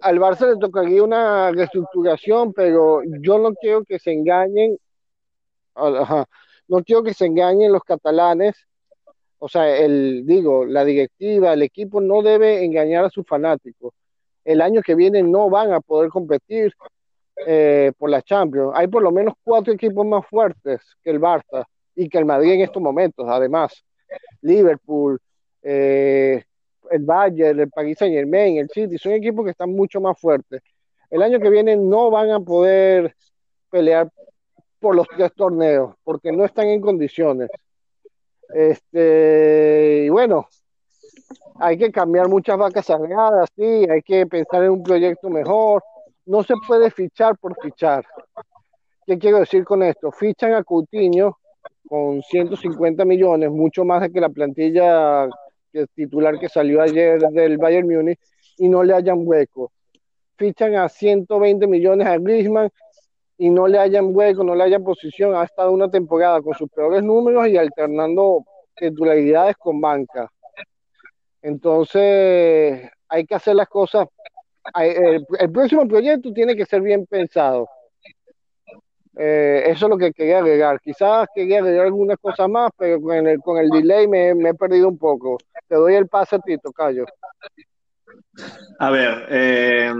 al 0.01 0.19
Barça 0.19 0.49
le 0.49 0.57
tocaría 0.57 1.03
una 1.03 1.51
reestructuración, 1.51 2.53
pero 2.53 3.01
yo 3.21 3.37
no 3.37 3.53
quiero 3.53 3.83
que 3.83 3.99
se 3.99 4.11
engañen. 4.11 4.77
Ajá 5.75 6.25
no 6.71 6.83
quiero 6.83 7.03
que 7.03 7.13
se 7.13 7.25
engañen 7.25 7.73
los 7.73 7.83
catalanes, 7.83 8.55
o 9.39 9.49
sea, 9.49 9.75
el, 9.77 10.25
digo, 10.25 10.65
la 10.65 10.85
directiva, 10.85 11.51
el 11.51 11.63
equipo 11.63 11.99
no 11.99 12.21
debe 12.21 12.63
engañar 12.63 13.03
a 13.03 13.09
sus 13.09 13.27
fanáticos. 13.27 13.93
El 14.45 14.61
año 14.61 14.81
que 14.81 14.95
viene 14.95 15.21
no 15.21 15.49
van 15.49 15.73
a 15.73 15.81
poder 15.81 16.09
competir 16.09 16.73
eh, 17.45 17.91
por 17.97 18.09
la 18.09 18.21
Champions. 18.21 18.71
Hay 18.73 18.87
por 18.87 19.03
lo 19.03 19.11
menos 19.11 19.33
cuatro 19.43 19.73
equipos 19.73 20.05
más 20.05 20.25
fuertes 20.27 20.79
que 21.03 21.09
el 21.09 21.19
Barça 21.19 21.65
y 22.01 22.09
que 22.09 22.17
el 22.17 22.25
Madrid 22.25 22.53
en 22.53 22.61
estos 22.61 22.81
momentos, 22.81 23.27
además. 23.29 23.83
Liverpool, 24.41 25.19
eh, 25.61 26.43
el 26.89 27.03
Bayern, 27.03 27.59
el 27.59 27.69
Paris 27.69 27.99
Saint 27.99 28.15
Germain, 28.15 28.57
el 28.57 28.69
City, 28.69 28.97
son 28.97 29.11
equipos 29.11 29.45
que 29.45 29.51
están 29.51 29.71
mucho 29.71 30.01
más 30.01 30.19
fuertes. 30.19 30.61
El 31.11 31.21
año 31.21 31.39
que 31.39 31.49
viene 31.49 31.75
no 31.75 32.09
van 32.09 32.31
a 32.31 32.39
poder 32.39 33.15
pelear 33.69 34.09
por 34.79 34.95
los 34.95 35.07
tres 35.09 35.31
torneos, 35.35 35.93
porque 36.03 36.31
no 36.31 36.43
están 36.43 36.67
en 36.67 36.81
condiciones. 36.81 37.51
Este, 38.51 40.05
y 40.05 40.09
bueno, 40.09 40.47
hay 41.59 41.77
que 41.77 41.91
cambiar 41.91 42.27
muchas 42.29 42.57
vacas 42.57 42.87
sagradas, 42.87 43.47
sí, 43.55 43.85
hay 43.87 44.01
que 44.01 44.25
pensar 44.25 44.63
en 44.63 44.71
un 44.71 44.83
proyecto 44.83 45.29
mejor. 45.29 45.83
No 46.25 46.41
se 46.41 46.55
puede 46.65 46.89
fichar 46.89 47.37
por 47.37 47.55
fichar. 47.61 48.03
¿Qué 49.05 49.19
quiero 49.19 49.39
decir 49.39 49.63
con 49.63 49.83
esto? 49.83 50.11
Fichan 50.11 50.53
a 50.53 50.63
Coutinho 50.63 51.37
con 51.91 52.21
150 52.21 53.03
millones, 53.03 53.51
mucho 53.51 53.83
más 53.83 53.99
de 54.01 54.09
que 54.13 54.21
la 54.21 54.29
plantilla 54.29 55.27
titular 55.93 56.39
que 56.39 56.47
salió 56.47 56.81
ayer 56.81 57.19
del 57.19 57.57
Bayern 57.57 57.85
Múnich, 57.85 58.17
y 58.57 58.69
no 58.69 58.81
le 58.81 58.93
hayan 58.93 59.27
hueco. 59.27 59.73
Fichan 60.37 60.75
a 60.75 60.87
120 60.87 61.67
millones 61.67 62.07
a 62.07 62.17
Griezmann 62.17 62.69
y 63.37 63.49
no 63.49 63.67
le 63.67 63.77
hayan 63.77 64.15
hueco, 64.15 64.41
no 64.41 64.55
le 64.55 64.63
hayan 64.63 64.85
posición. 64.85 65.35
Ha 65.35 65.43
estado 65.43 65.73
una 65.73 65.91
temporada 65.91 66.41
con 66.41 66.53
sus 66.53 66.69
peores 66.69 67.03
números 67.03 67.49
y 67.49 67.57
alternando 67.57 68.45
titularidades 68.73 69.57
con 69.57 69.81
banca. 69.81 70.31
Entonces, 71.41 72.89
hay 73.09 73.25
que 73.25 73.35
hacer 73.35 73.57
las 73.57 73.67
cosas. 73.67 74.07
El, 74.79 75.51
próximo 75.51 75.85
proyecto 75.89 76.31
tiene 76.31 76.55
que 76.55 76.65
ser 76.65 76.81
bien 76.83 77.05
pensado. 77.05 77.67
Eh, 79.17 79.63
eso 79.67 79.85
es 79.85 79.89
lo 79.89 79.97
que 79.97 80.13
quería 80.13 80.39
agregar. 80.39 80.79
Quizás 80.79 81.27
quería 81.33 81.59
agregar 81.59 81.85
algunas 81.85 82.17
cosas 82.17 82.49
más, 82.49 82.71
pero 82.77 83.01
con 83.01 83.27
el, 83.27 83.39
con 83.39 83.57
el 83.57 83.69
delay 83.69 84.07
me, 84.07 84.29
he 84.29 84.53
perdido 84.53 84.87
un 84.87 84.97
poco. 84.97 85.37
Te 85.67 85.75
doy 85.75 85.95
el 85.95 86.07
pase 86.07 86.37
a 86.37 86.39
ti. 86.39 86.55
A 88.79 88.89
ver, 88.89 89.27
eh, 89.29 89.93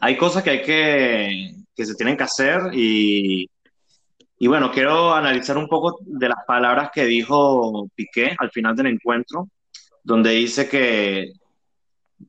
hay 0.00 0.16
cosas 0.16 0.42
que 0.42 0.50
hay 0.50 0.62
que, 0.62 1.54
que 1.74 1.86
se 1.86 1.94
tienen 1.94 2.16
que 2.16 2.24
hacer 2.24 2.60
y, 2.72 3.50
y 4.38 4.46
bueno, 4.46 4.70
quiero 4.70 5.14
analizar 5.14 5.56
un 5.56 5.68
poco 5.68 5.98
de 6.00 6.28
las 6.28 6.44
palabras 6.46 6.90
que 6.92 7.04
dijo 7.04 7.88
Piqué 7.94 8.36
al 8.38 8.50
final 8.50 8.76
del 8.76 8.86
encuentro 8.86 9.48
donde 10.08 10.30
dice 10.30 10.68
que, 10.68 11.32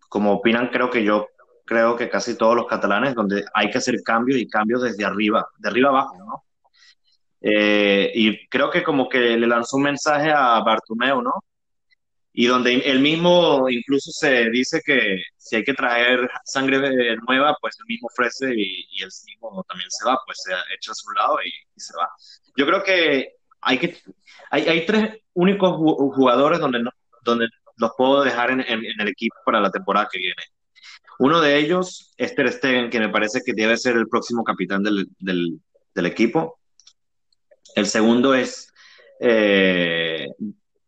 como 0.09 0.33
opinan, 0.33 0.67
creo 0.67 0.89
que 0.89 1.03
yo 1.03 1.27
creo 1.69 1.95
que 1.95 2.09
casi 2.09 2.35
todos 2.35 2.55
los 2.55 2.65
catalanes, 2.65 3.13
donde 3.13 3.45
hay 3.53 3.69
que 3.69 3.77
hacer 3.77 4.01
cambios 4.03 4.39
y 4.39 4.47
cambios 4.47 4.81
desde 4.81 5.05
arriba, 5.05 5.47
de 5.59 5.69
arriba 5.69 5.89
abajo, 5.89 6.17
¿no? 6.17 6.43
Eh, 7.41 8.11
y 8.15 8.47
creo 8.47 8.71
que 8.71 8.83
como 8.83 9.07
que 9.07 9.37
le 9.37 9.45
lanzó 9.47 9.77
un 9.77 9.83
mensaje 9.83 10.31
a 10.31 10.59
Bartomeu, 10.61 11.21
¿no? 11.21 11.33
Y 12.33 12.47
donde 12.47 12.73
él 12.73 12.99
mismo 12.99 13.69
incluso 13.69 14.11
se 14.11 14.49
dice 14.49 14.81
que 14.83 15.21
si 15.37 15.57
hay 15.57 15.63
que 15.63 15.73
traer 15.75 16.27
sangre 16.43 16.79
nueva, 17.27 17.55
pues 17.61 17.75
él 17.79 17.85
mismo 17.87 18.07
ofrece 18.11 18.51
y, 18.55 18.87
y 18.91 19.03
él 19.03 19.09
mismo 19.27 19.63
también 19.69 19.89
se 19.91 20.05
va, 20.05 20.17
pues 20.25 20.39
se 20.43 20.53
echa 20.75 20.91
a 20.91 20.95
su 20.95 21.11
lado 21.11 21.37
y, 21.45 21.49
y 21.49 21.79
se 21.79 21.95
va. 21.95 22.09
Yo 22.57 22.65
creo 22.65 22.83
que 22.83 23.35
hay 23.61 23.77
que 23.77 23.97
hay, 24.49 24.63
hay 24.67 24.85
tres 24.87 25.17
únicos 25.33 25.75
jugadores 25.77 26.59
donde 26.59 26.79
no, 26.79 26.91
donde 27.23 27.47
los 27.77 27.91
puedo 27.97 28.23
dejar 28.23 28.51
en, 28.51 28.61
el 28.61 29.07
equipo 29.07 29.35
para 29.45 29.61
la 29.61 29.71
temporada 29.71 30.09
que 30.11 30.19
viene. 30.19 30.43
Uno 31.19 31.41
de 31.41 31.57
ellos 31.57 32.13
es 32.17 32.33
Ter 32.33 32.51
Stegen, 32.51 32.89
que 32.89 32.99
me 32.99 33.09
parece 33.09 33.41
que 33.45 33.53
debe 33.53 33.77
ser 33.77 33.97
el 33.97 34.07
próximo 34.07 34.43
capitán 34.43 34.83
del, 34.83 35.07
del, 35.19 36.05
equipo. 36.05 36.59
El 37.75 37.87
segundo 37.87 38.33
es 38.33 38.71
eh, 39.19 40.27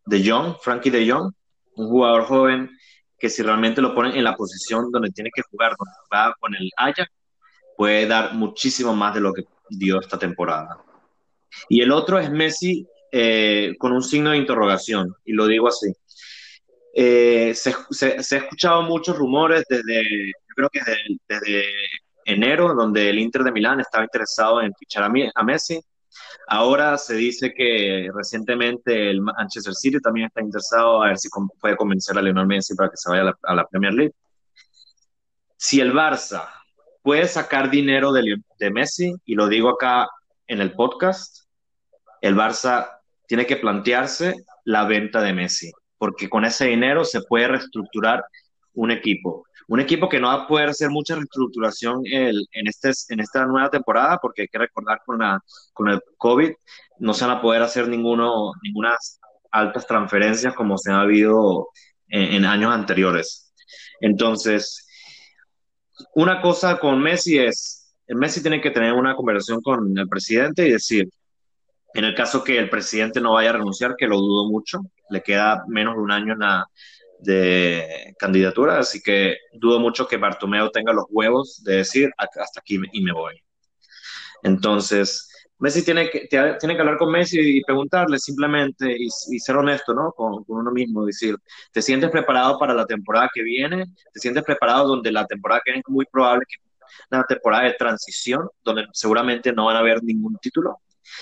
De 0.05 0.29
Jong, 0.29 0.55
Frankie 0.61 0.89
De 0.89 1.09
Jong, 1.09 1.33
un 1.75 1.87
jugador 1.89 2.23
joven 2.23 2.69
que 3.19 3.29
si 3.29 3.43
realmente 3.43 3.81
lo 3.81 3.93
ponen 3.93 4.15
en 4.15 4.23
la 4.23 4.35
posición 4.35 4.89
donde 4.91 5.11
tiene 5.11 5.29
que 5.33 5.43
jugar, 5.43 5.75
donde 5.77 5.93
va 6.11 6.33
con 6.39 6.55
el 6.55 6.71
Ajax, 6.77 7.11
puede 7.77 8.07
dar 8.07 8.33
muchísimo 8.33 8.95
más 8.95 9.13
de 9.13 9.21
lo 9.21 9.31
que 9.31 9.43
dio 9.69 9.99
esta 9.99 10.17
temporada. 10.17 10.83
Y 11.69 11.81
el 11.81 11.91
otro 11.91 12.17
es 12.19 12.31
Messi 12.31 12.87
eh, 13.11 13.75
con 13.77 13.91
un 13.91 14.01
signo 14.01 14.31
de 14.31 14.37
interrogación, 14.37 15.13
y 15.25 15.33
lo 15.33 15.45
digo 15.45 15.67
así. 15.67 15.93
Eh, 16.93 17.53
se, 17.55 17.73
se, 17.89 18.35
ha 18.35 18.39
escuchado 18.39 18.81
muchos 18.83 19.17
rumores 19.17 19.63
desde, 19.69 20.31
creo 20.55 20.69
que 20.69 20.81
desde, 21.27 21.63
enero, 22.25 22.73
donde 22.73 23.09
el 23.09 23.19
Inter 23.19 23.43
de 23.43 23.51
Milán 23.51 23.79
estaba 23.79 24.03
interesado 24.03 24.61
en 24.61 24.73
fichar 24.75 25.03
a, 25.03 25.43
Messi. 25.43 25.79
Ahora 26.47 26.97
se 26.97 27.15
dice 27.15 27.53
que 27.53 28.09
recientemente 28.13 29.09
el 29.09 29.21
Manchester 29.21 29.73
City 29.73 29.99
también 29.99 30.27
está 30.27 30.41
interesado 30.41 31.01
a 31.01 31.07
ver 31.07 31.17
si 31.17 31.29
puede 31.59 31.77
convencer 31.77 32.17
a 32.17 32.21
Lionel 32.21 32.45
Messi 32.45 32.75
para 32.75 32.89
que 32.89 32.97
se 32.97 33.09
vaya 33.09 33.33
a 33.43 33.55
la, 33.55 33.67
Premier 33.67 33.93
League. 33.93 34.13
Si 35.57 35.79
el 35.79 35.93
Barça 35.93 36.49
puede 37.01 37.27
sacar 37.27 37.69
dinero 37.69 38.11
de 38.11 38.71
Messi, 38.71 39.15
y 39.25 39.35
lo 39.35 39.47
digo 39.47 39.69
acá 39.69 40.09
en 40.47 40.61
el 40.61 40.73
podcast, 40.73 41.45
el 42.19 42.35
Barça 42.35 42.99
tiene 43.27 43.45
que 43.45 43.55
plantearse 43.55 44.35
la 44.65 44.85
venta 44.85 45.21
de 45.21 45.33
Messi 45.33 45.71
porque 46.01 46.27
con 46.27 46.45
ese 46.45 46.65
dinero 46.65 47.05
se 47.05 47.21
puede 47.21 47.47
reestructurar 47.47 48.25
un 48.73 48.89
equipo. 48.89 49.45
Un 49.67 49.81
equipo 49.81 50.09
que 50.09 50.19
no 50.19 50.29
va 50.29 50.33
a 50.33 50.47
poder 50.47 50.69
hacer 50.69 50.89
mucha 50.89 51.13
reestructuración 51.13 52.01
el, 52.05 52.47
en, 52.53 52.65
este, 52.65 52.89
esta 52.89 53.45
nueva 53.45 53.69
temporada, 53.69 54.17
porque 54.19 54.41
hay 54.41 54.47
que 54.47 54.57
recordar 54.57 54.99
con, 55.05 55.19
con 55.73 55.89
el 55.89 56.01
COVID 56.17 56.53
no 56.97 57.13
se 57.13 57.25
van 57.25 57.37
a 57.37 57.41
poder 57.41 57.61
hacer 57.61 57.87
ninguna 57.87 58.31
altas 59.51 59.85
transferencias 59.85 60.55
como 60.55 60.75
se 60.75 60.91
ha 60.91 61.01
habido 61.01 61.67
en, 62.07 62.33
en 62.33 62.45
años 62.45 62.73
anteriores. 62.73 63.53
Entonces, 63.99 64.87
una 66.15 66.41
cosa 66.41 66.79
con 66.79 66.99
Messi 66.99 67.37
es, 67.37 67.93
Messi 68.07 68.41
tiene 68.41 68.59
que 68.59 68.71
tener 68.71 68.93
una 68.93 69.15
conversación 69.15 69.61
con 69.61 69.95
el 69.95 70.09
presidente 70.09 70.67
y 70.67 70.71
decir, 70.71 71.07
en 71.93 72.05
el 72.05 72.15
caso 72.15 72.43
que 72.43 72.57
el 72.57 72.69
presidente 72.69 73.21
no 73.21 73.33
vaya 73.33 73.49
a 73.49 73.53
renunciar, 73.53 73.95
que 73.97 74.07
lo 74.07 74.17
dudo 74.17 74.49
mucho, 74.49 74.79
le 75.09 75.21
queda 75.21 75.63
menos 75.67 75.95
de 75.95 76.01
un 76.01 76.11
año 76.11 76.35
de 77.19 78.13
candidatura, 78.17 78.79
así 78.79 79.01
que 79.01 79.37
dudo 79.53 79.79
mucho 79.79 80.07
que 80.07 80.17
Bartomeo 80.17 80.71
tenga 80.71 80.93
los 80.93 81.05
huevos 81.09 81.61
de 81.63 81.77
decir 81.77 82.11
hasta 82.17 82.59
aquí 82.59 82.79
y 82.91 83.01
me 83.01 83.11
voy. 83.11 83.41
Entonces, 84.43 85.27
Messi 85.61 85.85
tiene 85.85 86.09
que, 86.09 86.27
tiene 86.27 86.75
que 86.75 86.81
hablar 86.81 86.97
con 86.97 87.11
Messi 87.11 87.39
y 87.39 87.61
preguntarle 87.61 88.17
simplemente 88.17 88.95
y, 88.97 89.09
ser 89.39 89.57
honesto, 89.57 89.93
¿no? 89.93 90.11
Con, 90.11 90.43
uno 90.47 90.71
mismo, 90.71 91.05
decir, 91.05 91.35
¿te 91.71 91.83
sientes 91.83 92.09
preparado 92.09 92.57
para 92.57 92.73
la 92.73 92.87
temporada 92.87 93.29
que 93.31 93.43
viene? 93.43 93.85
¿Te 94.11 94.19
sientes 94.19 94.43
preparado 94.43 94.87
donde 94.87 95.11
la 95.11 95.27
temporada 95.27 95.61
que 95.63 95.71
viene 95.71 95.83
es 95.85 95.91
muy 95.91 96.05
probable 96.11 96.45
una 97.11 97.23
temporada 97.25 97.65
de 97.65 97.73
transición, 97.73 98.49
donde 98.63 98.87
seguramente 98.91 99.53
no 99.53 99.65
van 99.65 99.75
a 99.75 99.79
haber 99.79 100.03
ningún 100.03 100.35
título? 100.41 100.79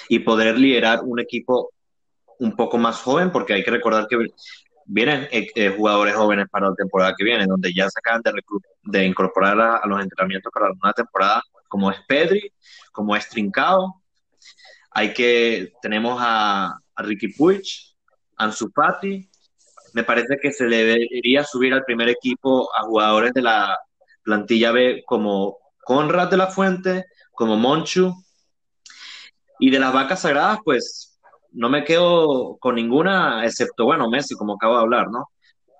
Y 0.07 0.19
poder 0.19 0.57
liderar 0.57 1.01
un 1.03 1.19
equipo 1.19 1.71
un 2.39 2.55
poco 2.55 2.77
más 2.77 2.97
joven, 2.97 3.31
porque 3.31 3.53
hay 3.53 3.63
que 3.63 3.71
recordar 3.71 4.07
que 4.07 4.17
vienen 4.85 5.27
eh, 5.31 5.47
eh, 5.55 5.73
jugadores 5.75 6.15
jóvenes 6.15 6.47
para 6.49 6.69
la 6.69 6.75
temporada 6.75 7.13
que 7.15 7.23
viene, 7.23 7.45
donde 7.45 7.73
ya 7.73 7.89
se 7.89 7.99
acaban 7.99 8.21
de, 8.23 8.31
de 8.83 9.05
incorporar 9.05 9.59
a, 9.59 9.85
los 9.85 10.01
entrenamientos 10.01 10.51
para 10.51 10.71
una 10.71 10.93
temporada, 10.93 11.41
como 11.67 11.91
es 11.91 11.97
Pedri, 12.07 12.51
como 12.91 13.15
es 13.15 13.29
Trincao. 13.29 14.01
Hay 14.91 15.13
que, 15.13 15.73
tenemos 15.81 16.17
a, 16.19 16.75
Ricky 16.97 17.29
Puig, 17.29 17.61
Ansu 18.37 18.71
Fati. 18.73 19.29
Me 19.93 20.03
parece 20.03 20.37
que 20.41 20.51
se 20.51 20.65
debería 20.65 21.43
subir 21.43 21.73
al 21.73 21.83
primer 21.83 22.09
equipo 22.09 22.69
a 22.75 22.81
jugadores 22.81 23.33
de 23.33 23.41
la 23.41 23.77
plantilla 24.23 24.71
B 24.71 25.03
como 25.05 25.57
Conrad 25.83 26.29
de 26.29 26.37
la 26.37 26.47
Fuente, 26.47 27.05
como 27.31 27.55
Monchu, 27.55 28.13
y 29.59 29.69
de 29.69 29.79
las 29.79 29.93
vacas 29.93 30.21
sagradas, 30.21 30.59
pues 30.63 31.19
no 31.51 31.69
me 31.69 31.83
quedo 31.83 32.57
con 32.59 32.75
ninguna, 32.75 33.45
excepto, 33.45 33.85
bueno, 33.85 34.09
Messi, 34.09 34.35
como 34.35 34.53
acabo 34.53 34.75
de 34.75 34.81
hablar, 34.81 35.09
¿no? 35.11 35.29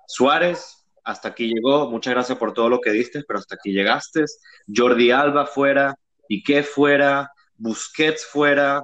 Suárez, 0.06 0.86
hasta 1.04 1.28
aquí 1.28 1.48
llegó, 1.48 1.90
muchas 1.90 2.12
gracias 2.12 2.38
por 2.38 2.52
todo 2.52 2.68
lo 2.68 2.80
que 2.80 2.90
diste, 2.90 3.22
pero 3.26 3.38
hasta 3.38 3.54
aquí 3.54 3.72
llegaste. 3.72 4.24
Jordi 4.72 5.10
Alba 5.10 5.46
fuera, 5.46 5.94
Piqué 6.28 6.62
fuera, 6.62 7.30
Busquets 7.56 8.26
fuera, 8.26 8.82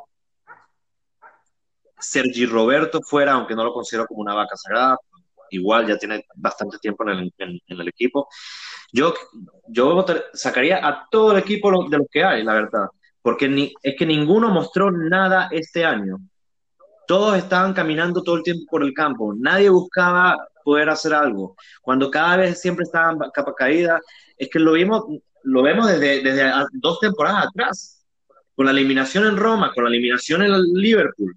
Sergi 1.99 2.47
Roberto 2.47 3.01
fuera, 3.03 3.32
aunque 3.32 3.55
no 3.55 3.64
lo 3.64 3.72
considero 3.72 4.07
como 4.07 4.20
una 4.22 4.34
vaca 4.34 4.57
sagrada, 4.57 4.97
igual 5.51 5.86
ya 5.86 5.99
tiene 5.99 6.24
bastante 6.34 6.78
tiempo 6.78 7.05
en 7.05 7.18
el, 7.18 7.34
en, 7.38 7.61
el 7.80 7.88
equipo. 7.88 8.28
Yo, 8.92 9.14
yo 9.68 10.05
sacaría 10.32 10.86
a 10.86 11.07
todo 11.11 11.32
el 11.32 11.38
equipo 11.38 11.88
de 11.88 11.99
los 11.99 12.07
que 12.11 12.24
hay, 12.24 12.42
la 12.44 12.55
verdad 12.55 12.86
porque 13.27 13.49
ni, 13.49 13.74
es 13.83 13.97
que 13.99 14.07
ninguno 14.07 14.51
mostró 14.51 14.93
nada 14.93 15.49
este 15.51 15.85
año. 15.85 16.20
Todos 17.09 17.37
estaban 17.37 17.74
caminando 17.74 18.22
todo 18.22 18.37
el 18.37 18.45
tiempo 18.45 18.66
por 18.70 18.85
el 18.85 18.95
campo, 18.95 19.35
nadie 19.37 19.68
buscaba 19.68 20.47
poder 20.62 20.91
hacer 20.91 21.12
algo. 21.12 21.57
Cuando 21.83 22.09
cada 22.09 22.37
vez 22.37 22.61
siempre 22.61 22.85
estaban 22.85 23.18
capa 23.35 23.53
caída, 23.53 24.01
es 24.39 24.49
que 24.49 24.61
lo 24.61 24.74
vimos, 24.74 25.03
lo 25.43 25.61
vemos 25.61 25.89
desde, 25.89 26.22
desde 26.22 26.53
dos 26.74 27.01
temporadas 27.01 27.49
atrás, 27.49 28.07
con 28.55 28.66
la 28.66 28.70
eliminación 28.70 29.27
en 29.27 29.37
Roma, 29.37 29.72
con 29.74 29.83
la 29.83 29.91
eliminación 29.91 30.43
en 30.43 30.62
Liverpool. 30.74 31.37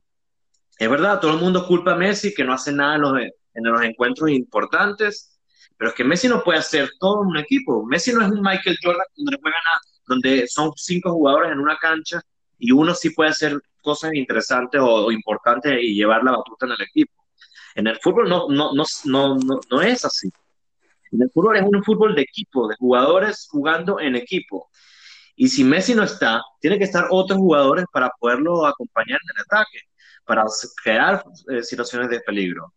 Es 0.77 0.89
verdad, 0.91 1.19
todo 1.19 1.33
el 1.33 1.39
mundo 1.39 1.65
culpa 1.65 1.93
a 1.93 1.97
Messi 1.97 2.35
que 2.35 2.43
no 2.43 2.53
hace 2.53 2.71
nada 2.71 2.97
en 2.97 3.01
los, 3.01 3.19
en 3.19 3.63
los 3.63 3.81
encuentros 3.81 4.29
importantes, 4.29 5.39
pero 5.75 5.89
es 5.89 5.95
que 5.95 6.03
Messi 6.03 6.27
no 6.27 6.43
puede 6.43 6.59
hacer 6.59 6.87
todo 6.99 7.21
un 7.21 7.37
equipo. 7.37 7.83
Messi 7.83 8.13
no 8.13 8.21
es 8.21 8.29
un 8.29 8.41
Michael 8.41 8.77
Jordan 8.79 9.07
donde 9.15 9.39
juega 9.41 9.57
nada 9.65 9.81
donde 10.09 10.47
son 10.47 10.71
cinco 10.75 11.11
jugadores 11.13 11.51
en 11.51 11.59
una 11.59 11.77
cancha 11.77 12.19
y 12.57 12.71
uno 12.71 12.93
sí 12.95 13.11
puede 13.11 13.29
hacer 13.29 13.61
cosas 13.81 14.13
interesantes 14.13 14.81
o, 14.83 15.11
importantes 15.11 15.77
y 15.81 15.93
llevar 15.93 16.23
la 16.23 16.31
batuta 16.31 16.65
en 16.65 16.73
el 16.73 16.81
equipo. 16.81 17.13
En 17.75 17.87
el 17.87 17.97
fútbol 17.99 18.27
no, 18.27 18.49
no, 18.49 18.71
no, 18.73 18.85
no, 19.05 19.59
no 19.69 19.81
es 19.81 20.03
así. 20.03 20.29
En 21.11 21.21
el 21.21 21.31
fútbol 21.31 21.57
es 21.57 21.63
un 21.63 21.83
fútbol 21.83 22.15
de 22.15 22.23
equipo, 22.23 22.67
de 22.67 22.75
jugadores 22.75 23.47
jugando 23.49 23.99
en 23.99 24.15
equipo. 24.15 24.69
Y 25.35 25.47
si 25.47 25.63
Messi 25.63 25.93
no 25.93 26.03
está, 26.03 26.41
tiene 26.59 26.77
que 26.77 26.83
estar 26.85 27.07
otros 27.11 27.37
jugadores 27.37 27.85
para 27.93 28.09
poderlo 28.19 28.65
acompañar 28.65 29.19
en 29.23 29.37
el 29.37 29.41
ataque, 29.43 29.79
para 30.25 30.43
crear 30.83 31.23
eh, 31.49 31.63
situaciones 31.63 32.09
de 32.09 32.19
peligro. 32.21 32.73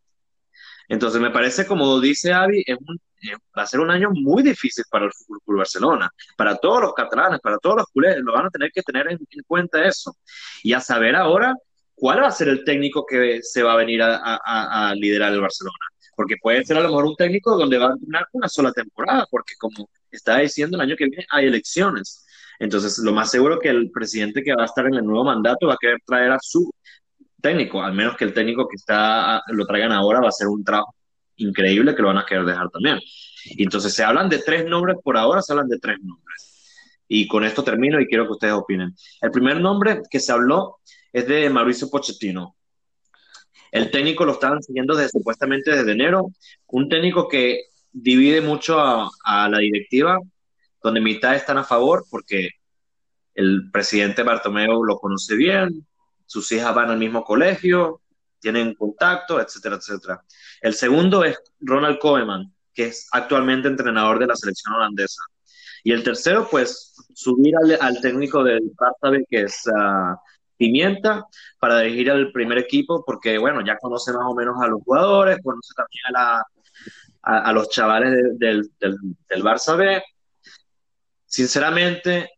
Entonces 0.93 1.21
me 1.21 1.31
parece, 1.31 1.67
como 1.67 1.99
dice 2.01 2.33
Avi, 2.33 2.63
es 2.67 2.77
eh, 2.77 3.37
va 3.57 3.63
a 3.63 3.67
ser 3.67 3.81
un 3.81 3.91
año 3.91 4.11
muy 4.13 4.43
difícil 4.43 4.85
para 4.91 5.07
el 5.07 5.13
Fútbol 5.13 5.59
Barcelona, 5.59 6.11
para 6.37 6.57
todos 6.57 6.83
los 6.83 6.93
catalanes, 6.95 7.41
para 7.41 7.57
todos 7.59 7.77
los 7.77 7.87
culés, 7.87 8.19
lo 8.19 8.33
van 8.33 8.47
a 8.47 8.51
tener 8.51 8.71
que 8.73 8.83
tener 8.83 9.11
en, 9.11 9.19
cuenta 9.47 9.85
eso. 9.85 10.15
Y 10.63 10.75
a 10.75 10.81
saber 10.81 11.17
ahora 11.17 11.55
cuál 11.95 12.23
va 12.23 12.29
a 12.29 12.33
ser 12.33 12.49
el 12.49 12.65
técnico 12.65 13.07
que 13.07 13.41
se 13.43 13.63
va 13.63 13.73
a 13.73 13.77
venir 13.77 14.03
a 14.03 14.93
liderar 14.97 15.33
el 15.33 15.41
Barcelona 15.41 15.87
porque 16.15 16.37
puede 16.41 16.65
ser 16.65 16.77
a 16.77 16.81
lo 16.81 16.89
mejor 16.89 17.07
un 17.07 17.17
técnico 17.17 17.57
donde 17.57 17.79
va 17.79 17.87
a 17.87 17.97
tener 17.97 18.27
una 18.33 18.49
sola 18.49 18.73
temporada, 18.73 19.27
porque 19.31 19.55
como 19.59 19.89
está 20.11 20.39
diciendo, 20.39 20.77
el 20.77 20.83
año 20.83 20.97
que 20.97 21.07
viene 21.07 21.27
hay 21.31 21.47
elecciones. 21.47 22.25
Entonces, 22.59 22.99
lo 22.99 23.13
más 23.13 23.31
seguro 23.31 23.59
que 23.59 23.71
el 23.71 23.91
presidente 23.91 24.43
que 24.43 24.55
va 24.55 24.63
a 24.63 24.67
estar 24.67 24.87
en 24.87 24.95
el 24.95 25.05
nuevo 25.05 25.25
mandato 25.25 25.67
va 25.67 25.75
a 25.75 25.79
querer 25.81 25.99
traer 26.07 26.33
a 26.33 26.39
su 26.41 26.71
técnico, 27.43 27.83
al 27.83 27.93
menos 27.93 28.17
que 28.17 28.25
el 28.25 28.33
técnico 28.33 28.67
que 28.67 28.77
está 28.77 29.43
lo 29.49 29.67
traigan 29.67 29.93
ahora 29.93 30.21
va 30.21 30.29
a 30.29 30.33
ser 30.33 30.49
un 30.49 30.65
trabajo 30.65 30.95
increíble 31.37 31.95
que 31.95 32.03
lo 32.03 32.09
van 32.09 32.19
a 32.19 32.27
querer 32.27 32.45
dejar 32.45 32.71
también. 32.71 32.99
Y 33.45 33.65
entonces 33.65 33.93
se 33.93 34.05
hablan 34.05 34.29
de 34.29 34.39
tres 34.39 34.65
nombres, 34.65 34.97
por 35.03 35.17
ahora 35.19 35.43
se 35.43 35.53
hablan 35.53 35.69
de 35.69 35.79
tres 35.79 35.99
nombres. 36.01 36.53
Y 37.09 37.27
con 37.29 37.45
esto 37.45 37.63
termino 37.63 38.01
y 38.01 38.07
quiero 38.07 38.25
que 38.25 38.33
ustedes 38.33 38.55
opinen. 38.55 38.95
El 39.21 39.31
primer 39.31 39.61
nombre 39.61 40.01
que 40.11 40.21
se 40.21 40.33
habló 40.33 40.79
es 41.13 41.27
de 41.29 41.51
Mauricio 41.51 41.91
Pochettino. 41.91 42.57
El 43.71 43.91
técnico 43.91 44.25
lo 44.25 44.33
estaban 44.33 44.63
siguiendo 44.63 44.95
desde, 44.95 45.11
supuestamente 45.11 45.71
desde 45.73 45.93
enero. 45.93 46.29
Un 46.69 46.89
técnico 46.89 47.29
que 47.29 47.65
divide 47.93 48.41
mucho 48.41 48.79
a, 48.81 49.11
la 49.49 49.59
directiva, 49.59 50.19
donde 50.83 51.01
mitad 51.01 51.35
están 51.35 51.59
a 51.59 51.65
favor 51.65 52.05
porque 52.11 52.51
el 53.35 53.71
presidente 53.71 54.23
Bartomeu 54.23 54.85
lo 54.85 54.99
conoce 54.99 55.37
bien, 55.37 55.87
sus 56.27 56.51
hijas 56.53 56.75
van 56.75 56.91
al 56.91 56.99
mismo 56.99 57.25
colegio, 57.25 58.01
tienen 58.41 58.75
contacto, 58.75 59.41
etcétera, 59.41 59.77
etcétera. 59.77 60.23
El 60.61 60.75
segundo 60.75 61.25
es 61.25 61.39
Ronald 61.61 61.99
Koeman, 61.99 62.53
que 62.75 62.87
es 62.87 63.09
actualmente 63.13 63.69
entrenador 63.69 64.19
de 64.19 64.27
la 64.27 64.37
selección 64.37 64.75
holandesa. 64.75 65.23
Y 65.85 65.93
el 65.93 66.03
tercero, 66.03 66.49
pues, 66.51 66.95
subir 67.15 67.55
al, 67.81 68.01
técnico 68.01 68.43
del 68.45 68.73
Barça 68.75 69.25
que 69.29 69.43
es 69.43 69.63
uh, 69.67 70.17
pimienta 70.57 71.27
para 71.59 71.81
dirigir 71.81 72.11
al 72.11 72.31
primer 72.31 72.59
equipo, 72.59 73.05
porque 73.05 73.39
bueno, 73.39 73.65
ya 73.65 73.77
conoce 73.79 74.13
más 74.13 74.25
o 74.27 74.35
menos 74.35 74.57
a 74.61 74.69
los 74.69 74.83
jugadores, 74.83 75.39
conoce 75.43 75.75
también 75.75 76.05
a, 76.07 76.13
la, 76.13 76.45
a, 77.23 77.53
los 77.53 77.69
chavales 77.69 78.13
del, 78.39 78.71
del, 78.79 78.99
del, 79.29 79.43
Barça 79.43 79.77
B. 79.77 80.03
Sinceramente, 81.27 82.31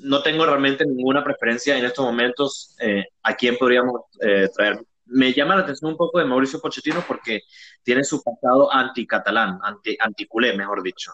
no 0.00 0.22
tengo 0.22 0.46
realmente 0.46 0.84
ninguna 0.86 1.22
preferencia 1.22 1.76
en 1.76 1.84
estos 1.84 2.04
momentos 2.04 2.74
eh, 2.80 3.04
a 3.22 3.34
quién 3.34 3.56
podríamos 3.56 4.02
eh, 4.20 4.48
traer. 4.54 4.80
Me 5.06 5.32
llama 5.32 5.56
la 5.56 5.62
atención 5.62 5.90
un 5.90 5.96
poco 5.96 6.18
de 6.18 6.24
Mauricio 6.24 6.60
Pochettino 6.60 7.04
porque 7.06 7.42
tiene 7.82 8.04
su 8.04 8.22
pasado 8.22 8.72
anticatalán, 8.72 9.58
anti, 9.62 9.96
anticulé, 10.00 10.56
mejor 10.56 10.82
dicho. 10.82 11.12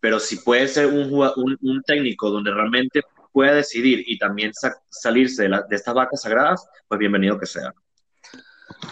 Pero 0.00 0.18
si 0.18 0.36
puede 0.36 0.68
ser 0.68 0.86
un, 0.86 1.12
un, 1.12 1.58
un 1.60 1.82
técnico 1.82 2.30
donde 2.30 2.52
realmente 2.52 3.02
pueda 3.32 3.54
decidir 3.54 4.04
y 4.06 4.18
también 4.18 4.52
salirse 4.88 5.48
de, 5.48 5.60
de, 5.68 5.76
estas 5.76 5.94
vacas 5.94 6.22
sagradas, 6.22 6.66
pues 6.86 6.98
bienvenido 6.98 7.38
que 7.38 7.46
sea. 7.46 7.74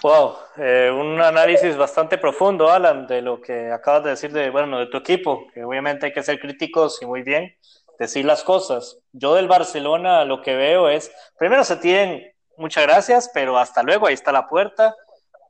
Wow, 0.02 0.34
eh, 0.56 0.90
un 0.90 1.20
análisis 1.20 1.76
bastante 1.76 2.18
profundo, 2.18 2.70
Alan, 2.70 3.06
de 3.06 3.22
lo 3.22 3.40
que 3.40 3.70
acabas 3.70 4.04
de 4.04 4.10
decir 4.10 4.32
de, 4.32 4.50
bueno, 4.50 4.78
de 4.78 4.86
tu 4.86 4.96
equipo, 4.96 5.46
que 5.54 5.64
obviamente 5.64 6.06
hay 6.06 6.12
que 6.12 6.22
ser 6.22 6.40
críticos 6.40 7.00
y 7.00 7.06
muy 7.06 7.22
bien 7.22 7.54
decir 7.98 8.24
las 8.24 8.42
cosas. 8.44 8.98
Yo 9.12 9.34
del 9.34 9.48
Barcelona 9.48 10.24
lo 10.24 10.42
que 10.42 10.54
veo 10.54 10.88
es, 10.88 11.12
primero 11.38 11.64
se 11.64 11.76
tienen 11.76 12.32
muchas 12.56 12.84
gracias, 12.84 13.30
pero 13.32 13.58
hasta 13.58 13.82
luego, 13.82 14.06
ahí 14.06 14.14
está 14.14 14.32
la 14.32 14.48
puerta. 14.48 14.94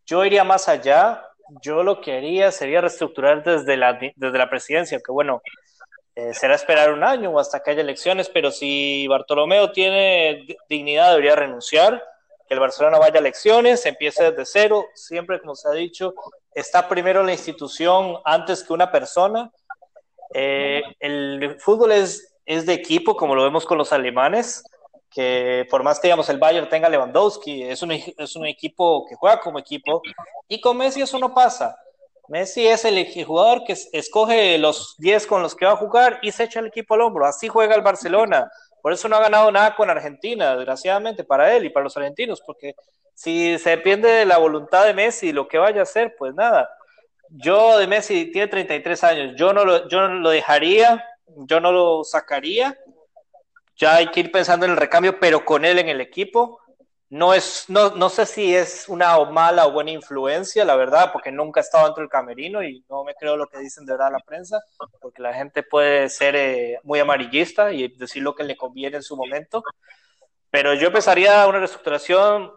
Yo 0.07 0.24
iría 0.24 0.45
más 0.45 0.68
allá, 0.68 1.24
yo 1.62 1.82
lo 1.82 2.01
que 2.01 2.16
haría 2.16 2.51
sería 2.51 2.80
reestructurar 2.80 3.43
desde 3.43 3.76
la, 3.76 3.99
desde 4.16 4.38
la 4.38 4.51
presidencia, 4.51 5.01
que 5.05 5.12
bueno, 5.12 5.43
eh, 6.14 6.34
será 6.34 6.55
esperar 6.55 6.93
un 6.93 7.05
año 7.05 7.30
o 7.30 7.38
hasta 7.38 7.61
que 7.61 7.70
haya 7.70 7.80
elecciones, 7.80 8.28
pero 8.28 8.51
si 8.51 9.07
Bartolomeo 9.07 9.72
tiene 9.72 10.47
dignidad 10.68 11.11
debería 11.11 11.36
renunciar, 11.36 12.03
que 12.47 12.55
el 12.55 12.61
Barcelona 12.61 12.99
vaya 12.99 13.16
a 13.16 13.18
elecciones, 13.20 13.86
empiece 13.86 14.30
desde 14.30 14.45
cero, 14.45 14.86
siempre 14.95 15.40
como 15.40 15.55
se 15.55 15.68
ha 15.68 15.72
dicho, 15.72 16.14
está 16.55 16.88
primero 16.88 17.22
la 17.22 17.32
institución 17.32 18.18
antes 18.24 18.62
que 18.62 18.72
una 18.72 18.90
persona. 18.90 19.51
Eh, 20.34 20.82
el 21.01 21.57
fútbol 21.61 21.93
es, 21.93 22.32
es 22.47 22.66
de 22.66 22.74
equipo, 22.74 23.16
como 23.16 23.34
lo 23.34 23.43
vemos 23.43 23.66
con 23.66 23.78
los 23.78 23.93
alemanes, 23.93 24.64
que 25.11 25.66
por 25.70 25.82
más 25.82 26.01
que 26.01 26.09
digamos 26.09 26.28
el 26.28 26.38
Bayern 26.38 26.68
tenga 26.68 26.88
Lewandowski, 26.88 27.62
es 27.64 27.82
un, 27.82 27.93
es 27.93 28.36
un 28.36 28.47
equipo 28.47 29.07
que 29.07 29.14
juega 29.14 29.40
como 29.40 29.59
equipo, 29.59 30.03
y 30.49 30.61
con 30.61 30.76
Messi 30.76 31.03
eso 31.03 31.18
no 31.18 31.34
pasa 31.34 31.76
Messi 32.28 32.66
es 32.66 32.84
el 32.84 33.07
jugador 33.26 33.64
que 33.64 33.76
escoge 33.93 34.57
los 34.57 34.95
10 34.99 35.26
con 35.26 35.43
los 35.43 35.55
que 35.55 35.66
va 35.66 35.72
a 35.72 35.76
jugar 35.76 36.18
y 36.22 36.32
se 36.32 36.45
echa 36.45 36.61
el 36.61 36.66
equipo 36.68 36.95
al 36.95 37.03
hombro. 37.03 37.26
Así 37.26 37.49
juega 37.49 37.74
el 37.74 37.82
Barcelona. 37.82 38.51
Por 38.80 38.93
eso 38.93 39.07
no 39.07 39.16
ha 39.16 39.20
ganado 39.20 39.51
nada 39.51 39.74
con 39.74 39.90
Argentina, 39.90 40.57
desgraciadamente 40.57 41.24
para 41.24 41.55
él 41.55 41.66
y 41.66 41.70
para 41.70 41.84
los 41.84 41.97
argentinos, 41.97 42.40
porque 42.40 42.74
si 43.14 43.59
se 43.59 43.70
depende 43.70 44.09
de 44.09 44.24
la 44.24 44.38
voluntad 44.38 44.86
de 44.86 44.95
Messi 44.95 45.28
y 45.28 45.32
lo 45.32 45.47
que 45.47 45.59
vaya 45.59 45.80
a 45.80 45.82
hacer, 45.82 46.14
pues 46.16 46.34
nada. 46.34 46.70
Yo 47.28 47.78
de 47.78 47.86
Messi 47.86 48.32
tiene 48.32 48.49
33 48.49 49.05
años, 49.05 49.34
yo 49.36 49.53
no 49.53 49.88
yo 49.88 50.09
no 50.09 50.14
lo 50.14 50.30
dejaría, 50.30 51.05
yo 51.37 51.61
no 51.61 51.72
lo 51.72 52.05
sacaría. 52.05 52.78
Ya 53.76 53.97
hay 53.97 54.09
que 54.09 54.20
ir 54.20 54.33
pensando 54.33 54.66
en 54.66 54.72
el 54.72 54.78
recambio, 54.78 55.18
pero 55.18 55.45
con 55.45 55.64
él 55.64 55.78
en 55.78 55.89
el 55.89 56.01
equipo 56.01 56.61
no, 57.12 57.35
es, 57.35 57.66
no, 57.68 57.91
no 57.91 58.09
sé 58.09 58.24
si 58.24 58.57
es 58.57 58.89
una 58.89 59.22
mala 59.26 59.66
o 59.66 59.72
buena 59.72 59.91
influencia, 59.91 60.64
la 60.64 60.76
verdad, 60.76 61.12
porque 61.12 61.30
nunca 61.30 61.61
he 61.61 61.62
estado 61.62 61.85
dentro 61.85 62.01
del 62.01 62.09
camerino 62.09 62.64
y 62.64 62.83
no 62.89 63.05
me 63.05 63.14
creo 63.14 63.37
lo 63.37 63.49
que 63.49 63.59
dicen 63.59 63.85
de 63.85 63.93
verdad 63.93 64.12
la 64.12 64.20
prensa, 64.20 64.62
porque 64.99 65.20
la 65.20 65.35
gente 65.35 65.62
puede 65.62 66.09
ser 66.09 66.35
eh, 66.37 66.80
muy 66.85 67.01
amarillista 67.01 67.70
y 67.70 67.89
decir 67.89 68.22
lo 68.22 68.35
que 68.35 68.45
le 68.45 68.57
conviene 68.57 68.97
en 68.97 69.03
su 69.03 69.14
momento. 69.14 69.62
Pero 70.51 70.72
yo 70.72 70.87
empezaría 70.87 71.47
una 71.47 71.59
reestructuración 71.59 72.51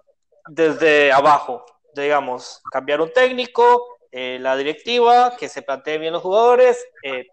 desde 0.47 1.11
abajo, 1.11 1.65
digamos, 1.93 2.61
cambiar 2.71 3.01
un 3.01 3.11
técnico, 3.11 3.97
eh, 4.09 4.37
la 4.39 4.55
directiva, 4.55 5.35
que 5.37 5.49
se 5.49 5.63
planteen 5.63 5.99
bien 5.99 6.13
los 6.13 6.21
jugadores, 6.21 6.81
eh, 7.03 7.27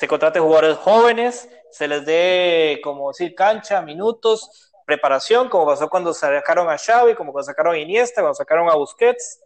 se 0.00 0.08
contrate 0.08 0.40
jugadores 0.40 0.78
jóvenes, 0.78 1.46
se 1.70 1.86
les 1.86 2.06
dé, 2.06 2.80
como 2.82 3.08
decir, 3.08 3.34
cancha, 3.34 3.82
minutos, 3.82 4.72
preparación, 4.86 5.50
como 5.50 5.66
pasó 5.66 5.90
cuando 5.90 6.14
sacaron 6.14 6.70
a 6.70 6.78
Xavi, 6.78 7.14
como 7.14 7.32
cuando 7.32 7.44
sacaron 7.44 7.74
a 7.74 7.78
Iniesta, 7.78 8.22
cuando 8.22 8.34
sacaron 8.34 8.70
a 8.70 8.76
Busquets, 8.76 9.40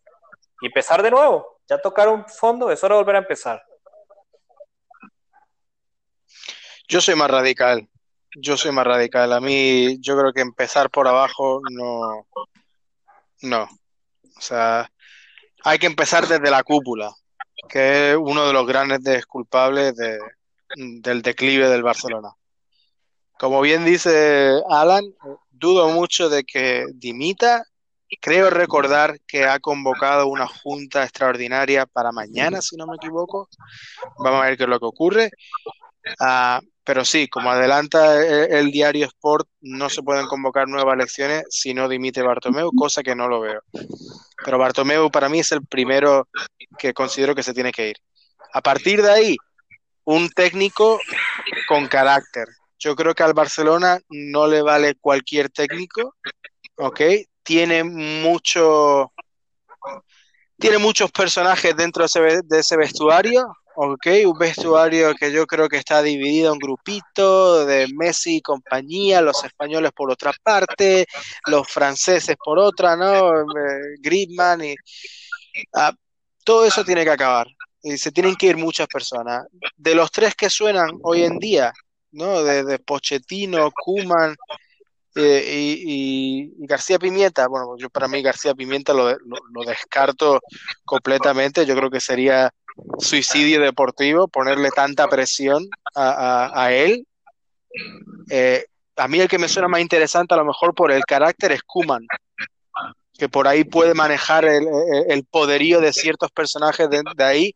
y 0.61 0.67
empezar 0.67 1.03
de 1.03 1.11
nuevo. 1.11 1.59
Ya 1.69 1.79
tocaron 1.79 2.25
fondo, 2.29 2.71
es 2.71 2.85
hora 2.85 2.95
de 2.95 3.01
volver 3.01 3.17
a 3.17 3.19
empezar. 3.19 3.65
Yo 6.87 7.01
soy 7.01 7.17
más 7.17 7.33
radical. 7.33 7.89
Yo 8.37 8.57
soy 8.57 8.71
más 8.71 8.87
radical. 8.87 9.33
A 9.33 9.41
mí, 9.41 9.99
yo 10.01 10.17
creo 10.17 10.33
que 10.33 10.41
empezar 10.41 10.89
por 10.89 11.09
abajo 11.09 11.63
no. 11.69 12.29
No. 13.43 13.65
O 13.65 14.41
sea, 14.41 14.89
hay 15.65 15.81
que 15.81 15.87
empezar 15.87 16.29
desde 16.29 16.49
la 16.49 16.63
cúpula, 16.63 17.13
que 17.69 18.13
es 18.13 18.17
uno 18.17 18.47
de 18.47 18.53
los 18.53 18.65
grandes 18.69 19.27
culpables 19.27 19.97
de, 19.97 20.21
del 20.77 21.23
declive 21.23 21.69
del 21.69 21.83
Barcelona. 21.83 22.31
Como 23.39 23.61
bien 23.61 23.85
dice 23.85 24.62
Alan, 24.69 25.05
dudo 25.51 25.89
mucho 25.89 26.29
de 26.29 26.45
que 26.45 26.87
dimita. 26.95 27.65
Creo 28.21 28.49
recordar 28.49 29.19
que 29.27 29.45
ha 29.45 29.59
convocado 29.59 30.29
una 30.29 30.47
junta 30.47 31.03
extraordinaria 31.03 31.85
para 31.85 32.12
mañana, 32.12 32.62
si 32.62 32.77
no 32.77 32.87
me 32.87 32.97
equivoco. 32.97 33.49
Vamos 34.19 34.43
a 34.43 34.47
ver 34.47 34.57
qué 34.57 34.65
es 34.65 34.69
lo 34.69 34.79
que 34.79 34.87
ocurre. 34.87 35.31
Ah, 36.21 36.61
pero 36.85 37.05
sí, 37.05 37.29
como 37.29 37.51
adelanta 37.51 38.23
el, 38.23 38.71
diario 38.71 39.07
Sport, 39.07 39.49
no 39.62 39.89
se 39.89 40.03
pueden 40.03 40.27
convocar 40.27 40.69
nuevas 40.69 40.95
elecciones 40.95 41.45
si 41.49 41.73
no 41.73 41.89
dimite 41.89 42.23
Bartomeu, 42.23 42.71
cosa 42.77 43.03
que 43.03 43.17
no 43.17 43.27
lo 43.27 43.41
veo. 43.41 43.62
Pero 44.45 44.59
Bartomeu 44.59 45.11
para 45.11 45.31
mí 45.31 45.41
es 45.41 45.51
el 45.53 45.65
primero 45.65 46.29
que 46.79 46.93
considero 46.93 47.35
que 47.35 47.43
se 47.43 47.55
tiene 47.55 47.73
que 47.73 47.89
ir. 47.89 47.97
A 48.53 48.61
partir 48.61 49.03
de 49.03 49.11
ahí, 49.11 49.37
un 50.05 50.29
técnico 50.31 51.01
con 51.69 51.87
carácter, 51.89 52.47
yo 52.79 52.95
creo 52.95 53.15
que 53.15 53.23
al 53.23 53.33
Barcelona 53.33 53.99
no 54.11 54.47
le 54.47 54.63
vale 54.63 54.95
cualquier 54.97 55.49
técnico, 55.49 56.17
¿ok? 56.77 57.01
Tiene 57.43 57.83
mucho, 57.83 59.13
tiene 60.59 60.79
muchos 60.79 61.11
personajes 61.11 61.75
dentro 61.77 62.05
de 62.05 62.59
ese, 62.59 62.77
vestuario, 62.77 63.47
¿ok? 63.77 64.07
Un 64.27 64.39
vestuario 64.39 65.15
que 65.15 65.33
yo 65.33 65.47
creo 65.47 65.69
que 65.69 65.79
está 65.79 66.03
dividido 66.03 66.53
en 66.53 66.59
grupito 66.59 67.65
de 67.65 67.89
Messi 67.95 68.37
y 68.37 68.43
compañía, 68.43 69.23
los 69.23 69.43
españoles 69.45 69.93
por 69.93 70.11
otra 70.11 70.33
parte, 70.43 71.07
los 71.47 71.67
franceses 71.67 72.37
por 72.37 72.59
otra, 72.59 72.97
¿no? 72.97 73.41
Eh, 73.41 73.97
Griezmann 74.01 74.63
y... 74.65 74.75
ah, 75.75 75.93
todo 76.45 76.67
eso 76.67 76.85
tiene 76.85 77.05
que 77.05 77.11
acabar. 77.11 77.47
Y 77.85 77.97
se 77.99 78.11
tienen 78.11 78.35
que 78.35 78.47
ir 78.47 78.57
muchas 78.57 78.89
personas. 78.89 79.47
De 79.76 79.95
los 79.95 80.11
tres 80.11 80.35
que 80.35 80.49
suenan 80.51 80.91
hoy 81.03 81.22
en 81.22 81.39
día, 81.39 81.72
¿no? 82.12 82.43
De, 82.43 82.64
de 82.64 82.78
Pochettino, 82.78 83.70
Kuman 83.70 84.35
eh, 85.14 85.45
y, 85.87 86.51
García 86.66 86.99
Pimienta. 86.99 87.47
Bueno, 87.47 87.76
yo 87.78 87.91
para 87.91 88.09
mí 88.09 88.22
García 88.22 88.55
Pimienta 88.55 88.93
lo, 88.95 89.11
lo, 89.11 89.37
lo 89.53 89.62
descarto 89.66 90.41
completamente. 90.85 91.66
Yo 91.66 91.76
creo 91.76 91.91
que 91.91 92.01
sería 92.01 92.51
suicidio 92.99 93.61
deportivo 93.61 94.26
ponerle 94.28 94.70
tanta 94.70 95.07
presión 95.07 95.68
a, 95.95 96.11
a- 96.49 96.64
a 96.64 96.72
él. 96.72 97.07
Eh, 98.30 98.64
a 98.97 99.09
mí 99.09 99.20
el 99.20 99.28
que 99.28 99.39
me 99.39 99.49
suena 99.49 99.68
más 99.68 99.80
interesante 99.80 100.35
a 100.35 100.39
lo 100.39 100.45
mejor 100.45 100.74
por 100.74 100.91
el 100.91 101.05
carácter 101.05 101.53
es 101.53 101.62
Kuman, 101.62 102.07
que 103.19 103.29
por 103.29 103.47
ahí 103.49 103.65
puede 103.65 103.95
manejar 103.95 104.45
el, 104.45 105.25
poderío 105.31 105.81
de 105.81 105.93
ciertos 105.93 106.31
personajes 106.31 106.89
de, 106.91 107.25
ahí. 107.25 107.55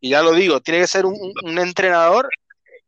Y 0.00 0.10
ya 0.10 0.22
lo 0.22 0.32
digo, 0.32 0.60
tiene 0.60 0.80
que 0.80 0.86
ser 0.86 1.06
un, 1.06 1.16
entrenador 1.58 2.28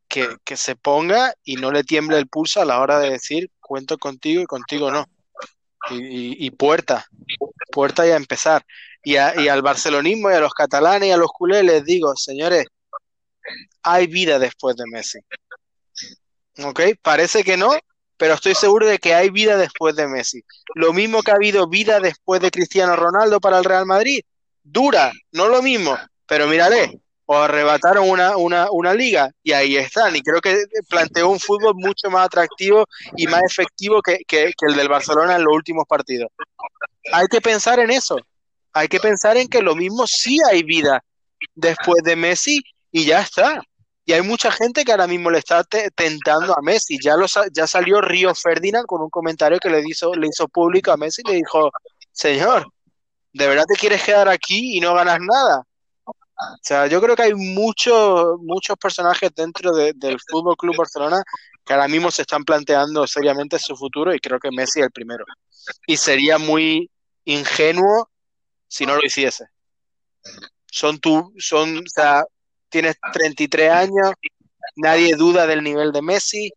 que, 0.07 0.37
que 0.43 0.57
se 0.57 0.75
ponga 0.75 1.33
y 1.43 1.55
no 1.55 1.71
le 1.71 1.83
tiemble 1.83 2.17
el 2.17 2.27
pulso 2.27 2.61
a 2.61 2.65
la 2.65 2.79
hora 2.79 2.99
de 2.99 3.11
decir 3.11 3.49
cuento 3.59 3.97
contigo 3.97 4.41
y 4.41 4.45
contigo 4.45 4.91
no. 4.91 5.05
Y 5.89 6.51
puerta, 6.51 7.05
puerta 7.71 8.05
y 8.05 8.11
a 8.11 8.17
empezar. 8.17 8.65
Y, 9.03 9.15
a- 9.15 9.39
y 9.39 9.47
al 9.47 9.61
barcelonismo 9.61 10.29
y 10.29 10.33
a 10.35 10.39
los 10.39 10.53
catalanes 10.53 11.09
y 11.09 11.11
a 11.11 11.17
los 11.17 11.31
culés 11.31 11.63
les 11.63 11.83
digo, 11.83 12.15
señores, 12.15 12.65
hay 13.81 14.07
vida 14.07 14.37
después 14.37 14.75
de 14.75 14.83
Messi. 14.91 15.19
¿Ok? 16.63 16.81
Parece 17.01 17.43
que 17.43 17.57
no, 17.57 17.71
pero 18.21 18.35
estoy 18.35 18.53
seguro 18.53 18.85
de 18.85 18.99
que 18.99 19.15
hay 19.15 19.31
vida 19.31 19.57
después 19.57 19.95
de 19.95 20.07
Messi. 20.07 20.43
Lo 20.75 20.93
mismo 20.93 21.23
que 21.23 21.31
ha 21.31 21.37
habido 21.37 21.67
vida 21.67 21.99
después 21.99 22.39
de 22.39 22.51
Cristiano 22.51 22.95
Ronaldo 22.95 23.39
para 23.39 23.57
el 23.57 23.63
Real 23.63 23.87
Madrid. 23.87 24.21
Dura, 24.61 25.11
no 25.31 25.47
lo 25.47 25.63
mismo, 25.63 25.97
pero 26.27 26.45
mírale, 26.45 27.01
o 27.25 27.35
arrebataron 27.35 28.07
una, 28.07 28.37
una, 28.37 28.67
una 28.69 28.93
liga 28.93 29.31
y 29.41 29.53
ahí 29.53 29.75
están. 29.75 30.15
Y 30.15 30.21
creo 30.21 30.39
que 30.39 30.65
planteó 30.87 31.29
un 31.29 31.39
fútbol 31.39 31.73
mucho 31.73 32.11
más 32.11 32.27
atractivo 32.27 32.85
y 33.17 33.25
más 33.25 33.41
efectivo 33.41 34.03
que, 34.03 34.19
que, 34.27 34.53
que 34.55 34.65
el 34.67 34.75
del 34.75 34.87
Barcelona 34.87 35.37
en 35.37 35.43
los 35.43 35.55
últimos 35.55 35.85
partidos. 35.87 36.29
Hay 37.13 37.25
que 37.25 37.41
pensar 37.41 37.79
en 37.79 37.89
eso. 37.89 38.17
Hay 38.71 38.87
que 38.87 38.99
pensar 38.99 39.35
en 39.35 39.47
que 39.47 39.63
lo 39.63 39.73
mismo 39.73 40.05
sí 40.05 40.37
hay 40.47 40.61
vida 40.61 41.03
después 41.55 42.03
de 42.03 42.15
Messi 42.15 42.61
y 42.91 43.03
ya 43.03 43.21
está. 43.21 43.63
Y 44.05 44.13
hay 44.13 44.21
mucha 44.21 44.51
gente 44.51 44.83
que 44.83 44.91
ahora 44.91 45.07
mismo 45.07 45.29
le 45.29 45.39
está 45.39 45.63
te- 45.63 45.91
tentando 45.91 46.57
a 46.57 46.61
Messi. 46.61 46.97
Ya, 47.01 47.15
lo, 47.15 47.27
sa- 47.27 47.45
ya 47.53 47.67
salió 47.67 48.01
Río 48.01 48.33
Ferdinand 48.35 48.85
con 48.85 49.01
un 49.01 49.09
comentario 49.09 49.59
que 49.59 49.69
le 49.69 49.81
hizo, 49.87 50.13
le 50.15 50.27
hizo 50.27 50.47
público 50.47 50.91
a 50.91 50.97
Messi 50.97 51.21
y 51.25 51.29
le 51.31 51.35
dijo, 51.37 51.69
señor, 52.11 52.67
¿de 53.33 53.47
verdad 53.47 53.65
te 53.67 53.75
quieres 53.79 54.03
quedar 54.03 54.29
aquí 54.29 54.77
y 54.77 54.81
no 54.81 54.93
ganas 54.95 55.19
nada? 55.21 55.63
O 56.35 56.57
sea, 56.63 56.87
yo 56.87 57.01
creo 57.01 57.15
que 57.15 57.23
hay 57.23 57.33
muchos 57.35 58.37
muchos 58.41 58.75
personajes 58.77 59.29
dentro 59.35 59.73
de- 59.73 59.93
del 59.95 60.17
Fútbol 60.29 60.57
Club 60.57 60.75
Barcelona 60.75 61.21
que 61.65 61.73
ahora 61.73 61.87
mismo 61.87 62.09
se 62.11 62.23
están 62.23 62.43
planteando 62.43 63.05
seriamente 63.07 63.59
su 63.59 63.75
futuro 63.75 64.13
y 64.13 64.19
creo 64.19 64.39
que 64.39 64.49
Messi 64.51 64.79
es 64.79 64.85
el 64.87 64.91
primero. 64.91 65.23
Y 65.87 65.97
sería 65.97 66.37
muy 66.39 66.89
ingenuo 67.25 68.09
si 68.67 68.85
no 68.85 68.95
lo 68.95 69.05
hiciese. 69.05 69.45
Son 70.71 70.99
tú, 70.99 71.33
son, 71.37 71.77
o 71.79 71.81
sea, 71.93 72.23
tienes 72.71 72.97
33 73.13 73.71
años, 73.71 74.13
nadie 74.75 75.15
duda 75.15 75.47
del 75.47 75.63
nivel 75.63 75.91
de 75.91 76.01
Messi, 76.01 76.51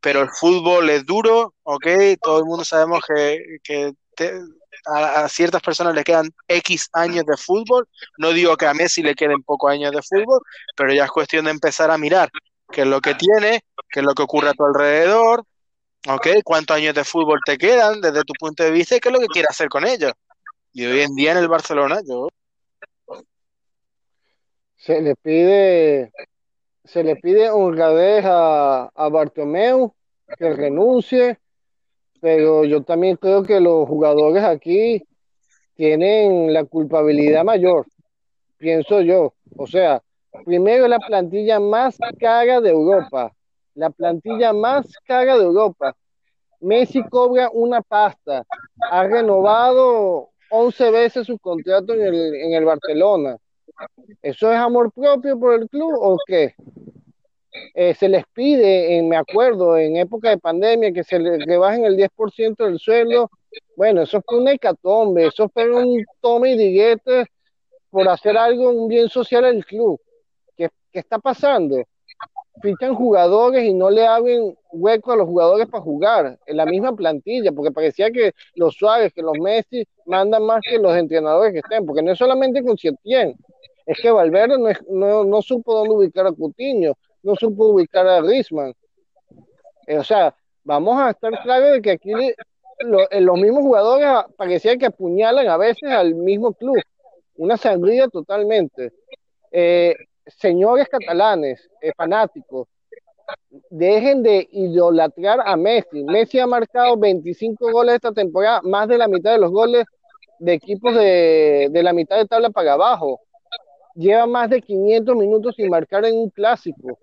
pero 0.00 0.22
el 0.22 0.30
fútbol 0.30 0.90
es 0.90 1.04
duro, 1.06 1.54
¿ok? 1.64 1.86
Todo 2.22 2.38
el 2.38 2.44
mundo 2.46 2.64
sabemos 2.64 3.00
que, 3.06 3.58
que 3.62 3.92
te- 4.16 4.40
a, 4.86 5.24
a 5.24 5.28
ciertas 5.28 5.62
personas 5.62 5.94
le 5.94 6.04
quedan 6.04 6.30
X 6.48 6.88
años 6.92 7.24
de 7.26 7.36
fútbol. 7.36 7.86
No 8.18 8.30
digo 8.32 8.56
que 8.56 8.66
a 8.66 8.74
Messi 8.74 9.02
le 9.02 9.14
queden 9.14 9.42
pocos 9.42 9.70
años 9.72 9.92
de 9.92 10.02
fútbol, 10.02 10.40
pero 10.76 10.92
ya 10.92 11.04
es 11.04 11.10
cuestión 11.10 11.44
de 11.46 11.50
empezar 11.52 11.90
a 11.90 11.98
mirar 11.98 12.30
qué 12.72 12.82
es 12.82 12.86
lo 12.86 13.00
que 13.00 13.14
tiene, 13.14 13.60
qué 13.90 14.00
es 14.00 14.06
lo 14.06 14.14
que 14.14 14.22
ocurre 14.22 14.50
a 14.50 14.54
tu 14.54 14.64
alrededor, 14.64 15.44
¿ok? 16.08 16.28
¿Cuántos 16.44 16.76
años 16.76 16.94
de 16.94 17.04
fútbol 17.04 17.40
te 17.44 17.58
quedan 17.58 18.00
desde 18.00 18.24
tu 18.24 18.32
punto 18.38 18.62
de 18.64 18.70
vista 18.70 18.96
y 18.96 19.00
qué 19.00 19.08
es 19.08 19.12
lo 19.14 19.20
que 19.20 19.26
quieres 19.28 19.50
hacer 19.50 19.68
con 19.68 19.86
ellos? 19.86 20.12
Y 20.72 20.86
hoy 20.86 21.00
en 21.02 21.14
día 21.16 21.32
en 21.32 21.38
el 21.38 21.48
Barcelona, 21.48 22.00
yo 22.08 22.28
Se 24.80 25.02
le 25.02 25.14
pide, 25.14 26.10
se 26.84 27.04
le 27.04 27.16
pide 27.16 27.50
honradez 27.50 28.24
a, 28.24 28.90
a 28.94 29.08
Bartomeu 29.10 29.92
que 30.38 30.54
renuncie, 30.54 31.38
pero 32.22 32.64
yo 32.64 32.82
también 32.82 33.16
creo 33.16 33.42
que 33.42 33.60
los 33.60 33.86
jugadores 33.86 34.42
aquí 34.42 35.02
tienen 35.74 36.54
la 36.54 36.64
culpabilidad 36.64 37.44
mayor, 37.44 37.84
pienso 38.56 39.02
yo. 39.02 39.34
O 39.58 39.66
sea, 39.66 40.02
primero 40.46 40.88
la 40.88 40.98
plantilla 40.98 41.60
más 41.60 41.98
cara 42.18 42.62
de 42.62 42.70
Europa, 42.70 43.34
la 43.74 43.90
plantilla 43.90 44.54
más 44.54 44.86
cara 45.06 45.36
de 45.36 45.44
Europa. 45.44 45.94
Messi 46.60 47.02
cobra 47.02 47.50
una 47.52 47.82
pasta, 47.82 48.46
ha 48.90 49.04
renovado 49.04 50.30
11 50.48 50.90
veces 50.90 51.26
su 51.26 51.38
contrato 51.38 51.92
en 51.92 52.00
el, 52.00 52.34
en 52.34 52.54
el 52.54 52.64
Barcelona. 52.64 53.36
¿Eso 54.22 54.52
es 54.52 54.58
amor 54.58 54.92
propio 54.92 55.38
por 55.38 55.54
el 55.54 55.68
club 55.68 55.94
o 55.98 56.16
qué? 56.26 56.54
Eh, 57.74 57.94
se 57.94 58.08
les 58.08 58.24
pide, 58.32 58.96
en, 58.96 59.08
me 59.08 59.16
acuerdo, 59.16 59.76
en 59.76 59.96
época 59.96 60.30
de 60.30 60.38
pandemia, 60.38 60.92
que 60.92 61.02
se 61.02 61.18
les 61.18 61.44
rebajen 61.44 61.84
el 61.84 61.96
10% 61.96 62.64
del 62.64 62.78
sueldo. 62.78 63.30
Bueno, 63.76 64.02
eso 64.02 64.22
fue 64.24 64.38
una 64.38 64.52
hecatombe, 64.52 65.26
eso 65.26 65.48
fue 65.48 65.68
un 65.70 66.04
tome 66.20 66.52
y 66.52 66.58
diguete 66.58 67.26
por 67.90 68.08
hacer 68.08 68.36
algo, 68.36 68.70
un 68.70 68.88
bien 68.88 69.08
social 69.08 69.44
al 69.44 69.64
club. 69.64 70.00
¿Qué, 70.56 70.68
qué 70.92 71.00
está 71.00 71.18
pasando? 71.18 71.82
Fichan 72.62 72.94
jugadores 72.94 73.64
y 73.64 73.72
no 73.72 73.90
le 73.90 74.06
abren 74.06 74.54
hueco 74.70 75.12
a 75.12 75.16
los 75.16 75.26
jugadores 75.26 75.66
para 75.66 75.82
jugar 75.82 76.38
en 76.46 76.56
la 76.56 76.66
misma 76.66 76.94
plantilla, 76.94 77.50
porque 77.50 77.72
parecía 77.72 78.10
que 78.10 78.32
los 78.54 78.74
Suárez, 78.76 79.12
que 79.12 79.22
los 79.22 79.38
Messi 79.38 79.84
mandan 80.06 80.44
más 80.44 80.60
que 80.62 80.78
los 80.78 80.94
entrenadores 80.94 81.52
que 81.52 81.60
estén, 81.60 81.84
porque 81.86 82.02
no 82.02 82.12
es 82.12 82.18
solamente 82.18 82.62
con 82.62 82.76
Setien, 82.76 83.34
es 83.92 83.98
que 84.00 84.10
Valverde 84.10 84.58
no, 84.58 84.70
no, 84.90 85.24
no 85.24 85.42
supo 85.42 85.74
dónde 85.74 85.94
ubicar 85.94 86.26
a 86.26 86.32
Coutinho, 86.32 86.94
no 87.22 87.34
supo 87.36 87.66
ubicar 87.68 88.06
a 88.08 88.20
Griezmann. 88.22 88.72
Eh, 89.86 89.98
o 89.98 90.04
sea, 90.04 90.34
vamos 90.64 91.00
a 91.00 91.10
estar 91.10 91.32
claros 91.42 91.72
de 91.72 91.82
que 91.82 91.90
aquí 91.92 92.12
lo- 92.80 93.10
eh, 93.10 93.20
los 93.20 93.38
mismos 93.38 93.62
jugadores 93.62 94.06
ah, 94.08 94.26
parecía 94.36 94.76
que 94.76 94.86
apuñalan 94.86 95.48
a 95.48 95.56
veces 95.56 95.90
al 95.90 96.14
mismo 96.14 96.52
club. 96.54 96.76
Una 97.36 97.56
sangría 97.56 98.08
totalmente. 98.08 98.92
Eh, 99.52 99.94
señores 100.26 100.88
catalanes, 100.88 101.68
eh, 101.82 101.92
fanáticos, 101.96 102.68
dejen 103.70 104.22
de 104.22 104.48
idolatrar 104.52 105.40
a 105.44 105.56
Messi. 105.56 106.02
Messi 106.04 106.38
ha 106.38 106.46
marcado 106.46 106.96
25 106.96 107.70
goles 107.72 107.96
esta 107.96 108.12
temporada, 108.12 108.60
más 108.62 108.88
de 108.88 108.98
la 108.98 109.08
mitad 109.08 109.32
de 109.32 109.38
los 109.38 109.50
goles 109.50 109.84
de 110.38 110.54
equipos 110.54 110.94
de, 110.94 111.68
de 111.70 111.82
la 111.82 111.92
mitad 111.92 112.16
de 112.18 112.26
tabla 112.26 112.50
para 112.50 112.74
abajo. 112.74 113.20
Lleva 113.94 114.26
más 114.26 114.50
de 114.50 114.62
500 114.62 115.16
minutos 115.16 115.54
sin 115.56 115.68
marcar 115.68 116.04
en 116.04 116.16
un 116.16 116.30
clásico. 116.30 116.98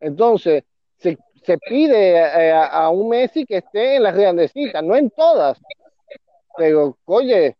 Entonces, 0.00 0.64
se, 0.98 1.18
se 1.44 1.58
pide 1.58 2.12
eh, 2.12 2.52
a, 2.52 2.66
a 2.66 2.90
un 2.90 3.08
Messi 3.08 3.44
que 3.46 3.58
esté 3.58 3.96
en 3.96 4.02
las 4.02 4.16
grandecitas, 4.16 4.82
no 4.82 4.96
en 4.96 5.10
todas. 5.10 5.58
Pero, 6.56 6.96
oye, 7.04 7.56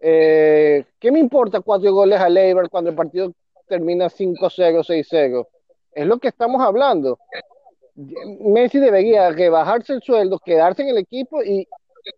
eh, 0.00 0.84
¿qué 0.98 1.12
me 1.12 1.20
importa 1.20 1.60
cuatro 1.60 1.92
goles 1.92 2.20
a 2.20 2.28
Leiber 2.28 2.68
cuando 2.68 2.90
el 2.90 2.96
partido 2.96 3.32
termina 3.68 4.08
5-0, 4.08 4.82
6-0? 4.82 5.46
Es 5.92 6.06
lo 6.06 6.18
que 6.18 6.28
estamos 6.28 6.60
hablando. 6.60 7.18
Messi 7.94 8.78
debería 8.78 9.30
rebajarse 9.30 9.92
el 9.92 10.02
sueldo, 10.02 10.38
quedarse 10.38 10.82
en 10.82 10.88
el 10.88 10.98
equipo 10.98 11.42
y, 11.42 11.68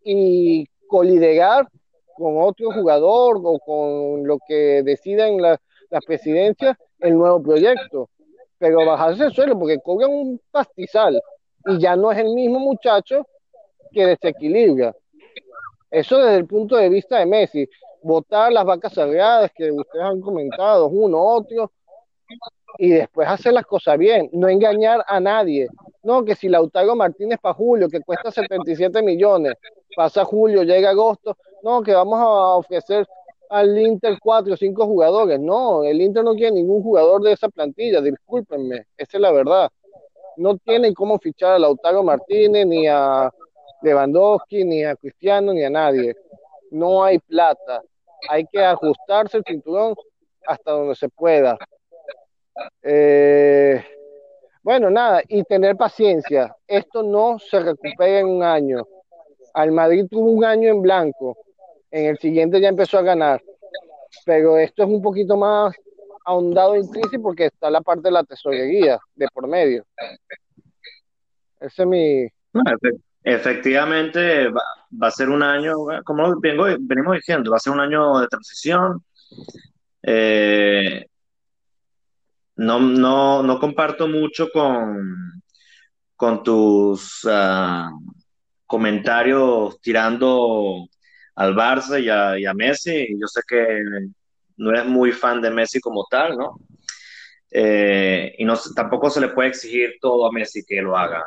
y 0.04 0.66
coliderar 0.86 1.68
con 2.16 2.40
otro 2.42 2.70
jugador 2.70 3.40
o 3.42 3.58
con 3.58 4.26
lo 4.26 4.38
que 4.46 4.82
decidan 4.82 5.40
la, 5.40 5.60
la 5.90 6.00
presidencia 6.00 6.78
el 7.00 7.14
nuevo 7.16 7.42
proyecto. 7.42 8.08
Pero 8.58 8.84
bajarse 8.86 9.24
el 9.24 9.32
sueldo 9.32 9.58
porque 9.58 9.80
cobran 9.80 10.10
un 10.10 10.40
pastizal 10.50 11.20
y 11.66 11.78
ya 11.78 11.96
no 11.96 12.12
es 12.12 12.18
el 12.18 12.32
mismo 12.34 12.58
muchacho 12.58 13.26
que 13.92 14.06
desequilibra. 14.06 14.94
Eso 15.90 16.18
desde 16.18 16.36
el 16.36 16.46
punto 16.46 16.76
de 16.76 16.88
vista 16.88 17.18
de 17.18 17.26
Messi. 17.26 17.68
Votar 18.02 18.52
las 18.52 18.64
vacas 18.64 18.92
sagradas 18.92 19.50
que 19.54 19.70
ustedes 19.70 20.04
han 20.04 20.20
comentado, 20.20 20.88
uno, 20.88 21.22
otro, 21.22 21.72
y 22.78 22.90
después 22.90 23.28
hacer 23.28 23.52
las 23.52 23.64
cosas 23.64 23.96
bien, 23.96 24.28
no 24.32 24.48
engañar 24.48 25.04
a 25.06 25.20
nadie. 25.20 25.68
No, 26.02 26.24
que 26.24 26.34
si 26.34 26.48
Lautaro 26.48 26.96
Martínez 26.96 27.38
para 27.40 27.54
julio, 27.54 27.88
que 27.88 28.00
cuesta 28.00 28.30
77 28.30 29.02
millones, 29.02 29.54
pasa 29.96 30.24
julio, 30.24 30.64
llega 30.64 30.90
agosto, 30.90 31.36
no, 31.64 31.82
que 31.82 31.94
vamos 31.94 32.20
a 32.20 32.56
ofrecer 32.56 33.06
al 33.48 33.78
Inter 33.78 34.18
cuatro 34.20 34.52
o 34.52 34.56
cinco 34.56 34.86
jugadores. 34.86 35.40
No, 35.40 35.82
el 35.82 36.00
Inter 36.00 36.22
no 36.22 36.34
quiere 36.34 36.52
ningún 36.52 36.82
jugador 36.82 37.22
de 37.22 37.32
esa 37.32 37.48
plantilla, 37.48 38.02
discúlpenme, 38.02 38.86
esa 38.98 39.16
es 39.16 39.20
la 39.20 39.32
verdad. 39.32 39.70
No 40.36 40.58
tienen 40.58 40.92
cómo 40.92 41.18
fichar 41.18 41.54
a 41.54 41.58
Lautaro 41.58 42.02
Martínez, 42.02 42.66
ni 42.66 42.86
a 42.86 43.30
Lewandowski, 43.80 44.64
ni 44.64 44.84
a 44.84 44.94
Cristiano, 44.94 45.54
ni 45.54 45.64
a 45.64 45.70
nadie. 45.70 46.14
No 46.70 47.02
hay 47.02 47.18
plata. 47.18 47.82
Hay 48.28 48.44
que 48.46 48.62
ajustarse 48.62 49.38
el 49.38 49.44
cinturón 49.44 49.94
hasta 50.46 50.72
donde 50.72 50.94
se 50.96 51.08
pueda. 51.08 51.56
Eh, 52.82 53.82
bueno, 54.62 54.90
nada, 54.90 55.22
y 55.28 55.44
tener 55.44 55.76
paciencia. 55.76 56.54
Esto 56.66 57.02
no 57.02 57.38
se 57.38 57.60
recupera 57.60 58.18
en 58.18 58.26
un 58.26 58.42
año. 58.42 58.86
Al 59.54 59.70
Madrid 59.70 60.06
tuvo 60.10 60.30
un 60.30 60.44
año 60.44 60.68
en 60.70 60.82
blanco. 60.82 61.36
En 61.94 62.06
el 62.06 62.18
siguiente 62.18 62.60
ya 62.60 62.68
empezó 62.70 62.98
a 62.98 63.02
ganar. 63.02 63.40
Pero 64.26 64.58
esto 64.58 64.82
es 64.82 64.88
un 64.88 65.00
poquito 65.00 65.36
más 65.36 65.72
ahondado 66.24 66.74
en 66.74 66.88
crisis 66.88 67.20
porque 67.22 67.46
está 67.46 67.70
la 67.70 67.82
parte 67.82 68.08
de 68.08 68.10
la 68.10 68.24
tesorería 68.24 68.98
de 69.14 69.28
por 69.32 69.46
medio. 69.46 69.84
Ese 71.60 71.82
es 71.82 71.86
mi. 71.86 72.26
efectivamente, 73.22 74.48
va, 74.48 75.06
a 75.06 75.10
ser 75.12 75.28
un 75.28 75.44
año, 75.44 75.76
como 76.04 76.34
venimos 76.40 77.14
diciendo, 77.14 77.52
va 77.52 77.58
a 77.58 77.60
ser 77.60 77.72
un 77.72 77.80
año 77.80 78.18
de 78.18 78.26
transición. 78.26 79.04
Eh, 80.02 81.06
no, 82.56 82.80
no, 82.80 83.40
no 83.44 83.60
comparto 83.60 84.08
mucho 84.08 84.48
con, 84.52 85.40
con 86.16 86.42
tus 86.42 87.22
uh, 87.22 87.88
comentarios 88.66 89.80
tirando 89.80 90.88
al 91.36 91.54
Barça 91.54 92.00
y 92.02 92.08
a, 92.08 92.38
y 92.38 92.46
a, 92.46 92.54
Messi. 92.54 93.08
Yo 93.18 93.26
sé 93.26 93.40
que 93.46 93.82
no 94.56 94.70
eres 94.70 94.86
muy 94.86 95.12
fan 95.12 95.40
de 95.40 95.50
Messi 95.50 95.80
como 95.80 96.06
tal, 96.10 96.36
¿no? 96.36 96.58
Eh, 97.50 98.34
y 98.38 98.44
no, 98.44 98.54
tampoco 98.74 99.10
se 99.10 99.20
le 99.20 99.28
puede 99.28 99.50
exigir 99.50 99.94
todo 100.00 100.26
a 100.26 100.32
Messi 100.32 100.64
que 100.64 100.82
lo 100.82 100.96
haga. 100.96 101.22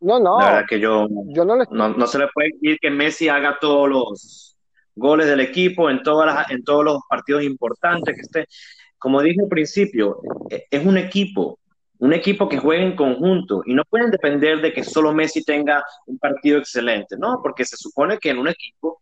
No, 0.00 0.18
no. 0.18 0.38
La 0.38 0.46
verdad 0.46 0.66
que 0.68 0.80
yo, 0.80 1.06
yo 1.28 1.44
no, 1.44 1.56
le... 1.56 1.64
no, 1.70 1.90
no, 1.90 2.06
se 2.06 2.18
le 2.18 2.28
puede 2.28 2.48
exigir 2.48 2.78
que 2.80 2.90
Messi 2.90 3.28
haga 3.28 3.58
todos 3.60 3.88
los 3.88 4.56
goles 4.94 5.26
del 5.26 5.40
equipo 5.40 5.88
en, 5.88 6.02
todas 6.02 6.34
las, 6.34 6.50
en 6.50 6.62
todos 6.64 6.84
los 6.84 7.00
partidos 7.08 7.42
importantes, 7.44 8.14
que 8.14 8.20
esté 8.20 8.46
como 9.02 9.20
dije 9.20 9.40
al 9.42 9.48
principio, 9.48 10.20
e, 10.48 10.68
es 10.70 10.86
un 10.86 10.96
equipo, 10.96 11.58
un 11.98 12.12
equipo 12.12 12.48
que 12.48 12.58
juega 12.58 12.84
en 12.84 12.94
conjunto 12.94 13.62
y 13.66 13.74
no 13.74 13.82
pueden 13.84 14.12
depender 14.12 14.62
de 14.62 14.72
que 14.72 14.84
solo 14.84 15.12
Messi 15.12 15.44
tenga 15.44 15.84
un 16.06 16.20
partido 16.20 16.58
excelente, 16.58 17.16
¿no? 17.18 17.40
Porque 17.42 17.64
se 17.64 17.76
supone 17.76 18.18
que 18.18 18.30
en 18.30 18.38
un 18.38 18.46
equipo, 18.46 19.00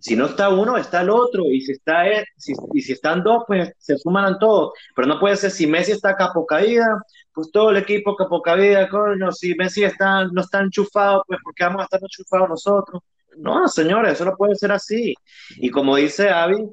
si 0.00 0.16
no 0.16 0.26
está 0.26 0.48
uno, 0.48 0.76
está 0.76 1.02
el 1.02 1.10
otro, 1.10 1.44
y 1.44 1.60
si, 1.60 1.72
está, 1.72 2.04
si, 2.36 2.54
y 2.74 2.80
si 2.80 2.92
están 2.92 3.22
dos, 3.22 3.44
pues 3.46 3.72
se 3.78 3.98
suman 3.98 4.38
todos, 4.38 4.72
pero 4.96 5.06
no 5.06 5.20
puede 5.20 5.36
ser 5.36 5.50
si 5.50 5.66
Messi 5.66 5.92
está 5.92 6.16
capo 6.16 6.46
caída, 6.46 7.02
pues 7.32 7.50
todo 7.52 7.70
el 7.70 7.76
equipo 7.76 8.16
capo 8.16 8.40
caída, 8.42 8.88
coño, 8.88 9.30
si 9.30 9.54
Messi 9.54 9.84
está, 9.84 10.24
no 10.24 10.40
está 10.40 10.60
enchufado, 10.60 11.22
pues 11.26 11.38
porque 11.44 11.64
vamos 11.64 11.82
a 11.82 11.84
estar 11.84 12.00
enchufados 12.02 12.48
nosotros. 12.48 13.02
No, 13.36 13.68
señores, 13.68 14.14
eso 14.14 14.24
no 14.24 14.36
puede 14.36 14.56
ser 14.56 14.72
así. 14.72 15.14
Y 15.56 15.70
como 15.70 15.96
dice 15.96 16.30
Avi, 16.30 16.66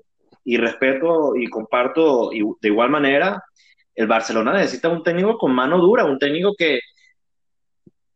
y 0.43 0.57
respeto 0.57 1.36
y 1.36 1.47
comparto 1.49 2.30
de 2.30 2.67
igual 2.69 2.89
manera, 2.89 3.43
el 3.93 4.07
Barcelona 4.07 4.53
necesita 4.53 4.88
un 4.88 5.03
técnico 5.03 5.38
con 5.38 5.53
mano 5.53 5.78
dura, 5.78 6.05
un 6.05 6.17
técnico 6.17 6.53
que 6.57 6.80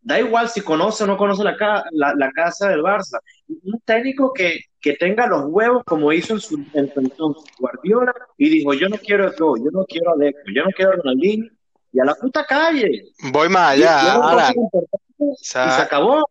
da 0.02 0.20
igual 0.20 0.50
si 0.50 0.62
conoce 0.62 1.04
o 1.04 1.08
no 1.08 1.18
conoce 1.18 1.44
la, 1.44 1.56
la, 1.92 2.32
casa 2.32 2.70
del 2.70 2.82
Barça, 2.82 3.20
un 3.64 3.80
técnico 3.86 4.34
que, 4.34 4.62
que, 4.80 4.94
tenga 4.94 5.28
los 5.28 5.46
huevos 5.48 5.84
como 5.86 6.12
hizo 6.12 6.34
en 6.34 6.40
su, 6.40 6.66
entonces 6.74 7.44
Guardiola 7.60 8.14
y 8.38 8.50
dijo, 8.50 8.74
yo 8.74 8.90
no 8.90 8.98
quiero 8.98 9.30
esto, 9.30 9.56
yo 9.58 9.72
no 9.72 9.86
quiero 9.86 10.12
a 10.12 10.16
yo 10.24 10.64
no 10.64 10.72
quiero 10.76 10.92
Ronaldinho, 10.94 11.48
y 11.94 12.00
a 12.00 12.06
la 12.06 12.16
puta 12.16 12.46
calle. 12.46 13.04
Voy 13.32 13.50
más 13.50 13.72
allá, 13.72 14.22
y 15.20 15.36
se 15.42 15.60
acabó. 15.60 16.24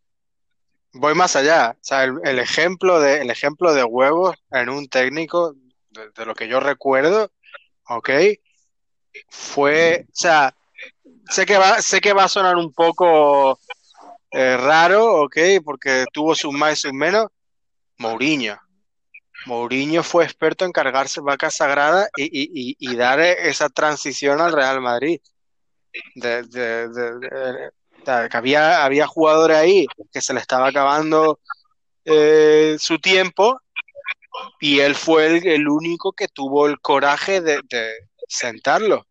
Voy 0.93 1.14
más 1.14 1.37
allá, 1.37 1.77
o 1.77 1.85
sea, 1.85 2.05
el, 2.05 2.18
el, 2.25 2.41
ejemplo 2.41 3.01
de, 3.01 3.21
el 3.21 3.31
ejemplo 3.31 3.73
de 3.73 3.85
huevos 3.85 4.35
en 4.51 4.68
un 4.68 4.89
técnico 4.89 5.55
de, 5.91 6.27
lo 6.27 6.35
que 6.35 6.49
yo 6.49 6.59
recuerdo, 6.59 7.31
¿ok? 7.89 8.11
Fue, 9.29 10.07
o 10.09 10.12
sea, 10.12 10.55
sé 11.29 11.47
que 11.47 11.59
va, 11.59 11.81
sé 11.83 12.01
que 12.01 12.12
va 12.12 12.25
a 12.25 12.29
sonar 12.29 12.57
un 12.57 12.73
poco 12.73 13.59
eh, 14.33 14.57
raro, 14.57 15.22
¿ok? 15.22 15.37
Porque 15.64 16.05
tuvo 16.12 16.35
sus 16.35 16.53
más 16.53 16.72
y 16.72 16.76
sus 16.76 16.93
menos. 16.93 17.26
Mourinho. 17.99 18.59
Mourinho 19.47 20.03
fue 20.03 20.24
experto 20.24 20.64
en 20.64 20.72
cargarse 20.72 21.20
vaca 21.20 21.51
sagrada 21.51 22.09
y, 22.16 22.76
y, 22.78 22.97
dar 22.97 23.20
esa 23.20 23.68
transición 23.68 24.41
al 24.41 24.53
Real 24.53 24.81
Madrid. 24.81 25.20
De, 26.14 26.45
que 28.05 28.37
había, 28.37 28.85
había 28.85 29.07
jugadores 29.07 29.57
ahí 29.57 29.87
que 30.12 30.20
se 30.20 30.35
le 30.35 30.41
estaba 30.41 30.68
acabando 30.68 31.41
eh, 32.05 32.76
su 32.78 32.99
tiempo 32.99 33.61
y 34.61 34.81
él 34.81 34.95
fue 34.95 35.39
el, 35.55 35.68
único 35.68 36.12
que 36.12 36.28
tuvo 36.28 36.66
el 36.66 36.81
coraje 36.81 37.41
de, 37.41 37.61
sentarlo. 38.28 39.07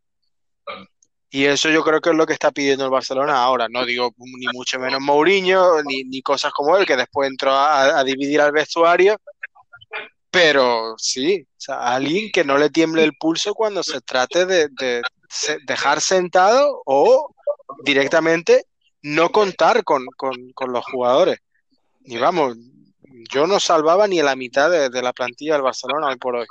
Y 1.31 1.45
eso 1.45 1.69
yo 1.69 1.83
creo 1.83 2.01
que 2.01 2.09
es 2.09 2.15
lo 2.15 2.25
que 2.25 2.33
está 2.33 2.51
pidiendo 2.51 2.85
el 2.85 2.91
Barcelona 2.91 3.41
ahora. 3.41 3.67
No 3.69 3.85
digo 3.85 4.13
ni 4.17 4.47
mucho 4.47 4.79
menos 4.79 4.99
Mourinho, 4.99 5.83
ni, 5.83 6.03
ni 6.03 6.21
cosas 6.21 6.51
como 6.51 6.75
él, 6.77 6.85
que 6.85 6.97
después 6.97 7.29
entró 7.29 7.51
a, 7.53 8.03
dividir 8.03 8.41
al 8.41 8.51
vestuario. 8.51 9.17
Pero 10.31 10.95
sí, 10.97 11.41
o 11.41 11.61
sea, 11.61 11.95
alguien 11.95 12.31
que 12.31 12.43
no 12.43 12.57
le 12.57 12.69
tiemble 12.69 13.03
el 13.03 13.13
pulso 13.19 13.53
cuando 13.53 13.83
se 13.83 14.01
trate 14.01 14.45
de, 14.45 14.67
de 14.69 15.01
dejar 15.65 16.01
sentado 16.01 16.81
o 16.85 17.33
directamente 17.83 18.65
no 19.01 19.29
contar 19.29 19.83
con, 19.83 20.05
con, 20.17 20.51
con 20.53 20.71
los 20.71 20.85
jugadores. 20.85 21.39
Y 22.01 22.17
vamos, 22.17 22.57
yo 23.31 23.47
no 23.47 23.59
salvaba 23.59 24.07
ni 24.07 24.21
la 24.21 24.35
mitad 24.35 24.69
de, 24.69 25.01
la 25.01 25.13
plantilla 25.13 25.53
del 25.53 25.61
Barcelona 25.61 26.07
hoy 26.07 26.17
por 26.17 26.35
hoy. 26.35 26.47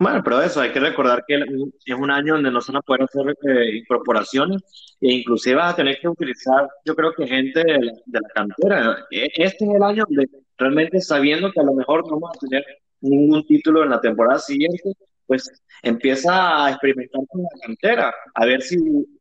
Bueno, 0.00 0.22
pero 0.22 0.40
eso, 0.42 0.60
hay 0.60 0.72
que 0.72 0.78
recordar 0.78 1.24
que 1.26 1.34
es 1.34 1.96
un 1.96 2.10
año 2.10 2.34
donde 2.34 2.52
no 2.52 2.60
se 2.60 2.70
van 2.70 2.78
a 2.78 2.82
poder 2.82 3.02
hacer 3.02 3.34
eh, 3.48 3.76
incorporaciones 3.78 4.62
e 5.00 5.12
inclusive 5.12 5.56
vas 5.56 5.72
a 5.72 5.76
tener 5.76 5.98
que 6.00 6.08
utilizar, 6.08 6.68
yo 6.84 6.94
creo 6.94 7.12
que 7.12 7.26
gente 7.26 7.60
de 7.64 8.20
la, 8.20 8.28
cantera. 8.32 9.06
E, 9.10 9.28
este 9.34 9.64
es 9.64 9.74
el 9.74 9.82
año 9.82 10.04
donde 10.08 10.28
realmente 10.56 11.00
sabiendo 11.00 11.50
que 11.50 11.60
a 11.60 11.64
lo 11.64 11.74
mejor 11.74 12.06
no 12.08 12.20
vamos 12.20 12.36
a 12.36 12.46
tener 12.46 12.64
ningún 13.00 13.44
título 13.46 13.82
en 13.82 13.90
la 13.90 14.00
temporada 14.00 14.38
siguiente, 14.38 14.92
pues 15.26 15.50
empieza 15.82 16.66
a 16.66 16.70
experimentar 16.70 17.20
con 17.28 17.42
la 17.42 17.48
cantera, 17.60 18.14
a 18.34 18.46
ver 18.46 18.62
si 18.62 18.76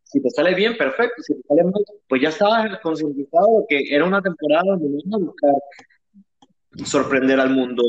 si 0.09 0.21
te 0.21 0.29
sale 0.29 0.55
bien, 0.55 0.77
perfecto. 0.77 1.21
Si 1.21 1.33
te 1.35 1.41
sale 1.47 1.63
mal, 1.63 1.83
pues 2.07 2.21
ya 2.21 2.29
estabas 2.29 2.79
concientizado 2.81 3.59
de 3.59 3.65
que 3.67 3.95
era 3.95 4.05
una 4.05 4.21
temporada 4.21 4.63
donde 4.65 5.03
no 5.05 5.17
a 5.17 5.19
buscar 5.19 5.53
sorprender 6.85 7.39
al 7.39 7.51
mundo 7.51 7.83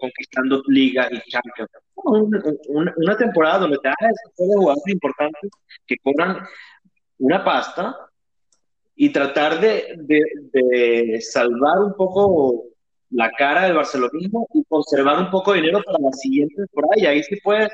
conquistando 0.00 0.62
ligas 0.68 1.08
y 1.12 1.30
champions. 1.30 1.70
Una, 1.96 3.16
temporada 3.16 3.60
donde 3.60 3.78
te 3.78 3.88
esos 3.88 4.32
jugadores 4.36 4.82
importantes 4.88 5.50
que 5.86 5.96
cobran 6.02 6.38
una 7.18 7.44
pasta 7.44 7.96
y 8.96 9.10
tratar 9.10 9.60
de, 9.60 9.94
de, 10.52 11.20
salvar 11.20 11.78
un 11.80 11.94
poco 11.94 12.64
la 13.10 13.30
cara 13.30 13.64
del 13.64 13.74
barcelonismo 13.74 14.46
y 14.52 14.64
conservar 14.64 15.18
un 15.20 15.30
poco 15.30 15.52
de 15.52 15.60
dinero 15.60 15.80
para 15.84 15.98
la 15.98 16.12
siguiente 16.12 16.54
temporada. 16.56 16.94
Y 16.96 17.06
ahí 17.06 17.22
sí 17.22 17.36
puedes 17.42 17.70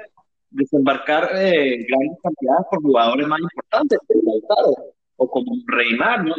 desembarcar 0.51 1.31
eh, 1.35 1.87
grandes 1.89 2.19
cantidades 2.23 2.67
por 2.71 2.83
jugadores 2.83 3.27
más 3.27 3.41
importantes, 3.41 3.99
o 5.21 5.29
como 5.29 5.53
Reymar, 5.67 6.25
¿no? 6.25 6.35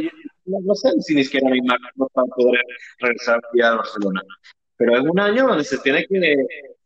No, 0.46 0.76
sé 0.76 0.90
si 1.02 1.14
ni 1.14 1.24
siquiera 1.24 1.50
Neymar 1.50 1.80
no 1.96 2.08
va 2.18 2.24
a 2.24 2.36
poder 2.36 2.62
regresar 3.00 3.40
a 3.64 3.76
Barcelona. 3.76 4.22
Pero 4.76 4.98
es 4.98 5.04
un 5.04 5.20
año 5.20 5.48
donde 5.48 5.64
se 5.64 5.78
tiene 5.78 6.06
que 6.08 6.18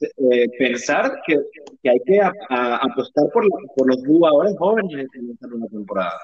eh, 0.02 0.48
pensar 0.60 1.22
que, 1.26 1.40
que, 1.82 1.90
hay 1.90 2.00
que 2.06 2.20
apostar 2.22 3.26
por, 3.32 3.48
por, 3.76 3.88
los 3.88 4.06
jugadores 4.06 4.56
jóvenes 4.58 5.08
en 5.14 5.32
esta 5.32 5.48
nueva 5.48 5.68
temporada. 5.72 6.20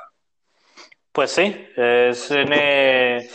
Pues 1.14 1.32
sí, 1.32 1.56
es 1.78 2.30
eh, 2.32 3.30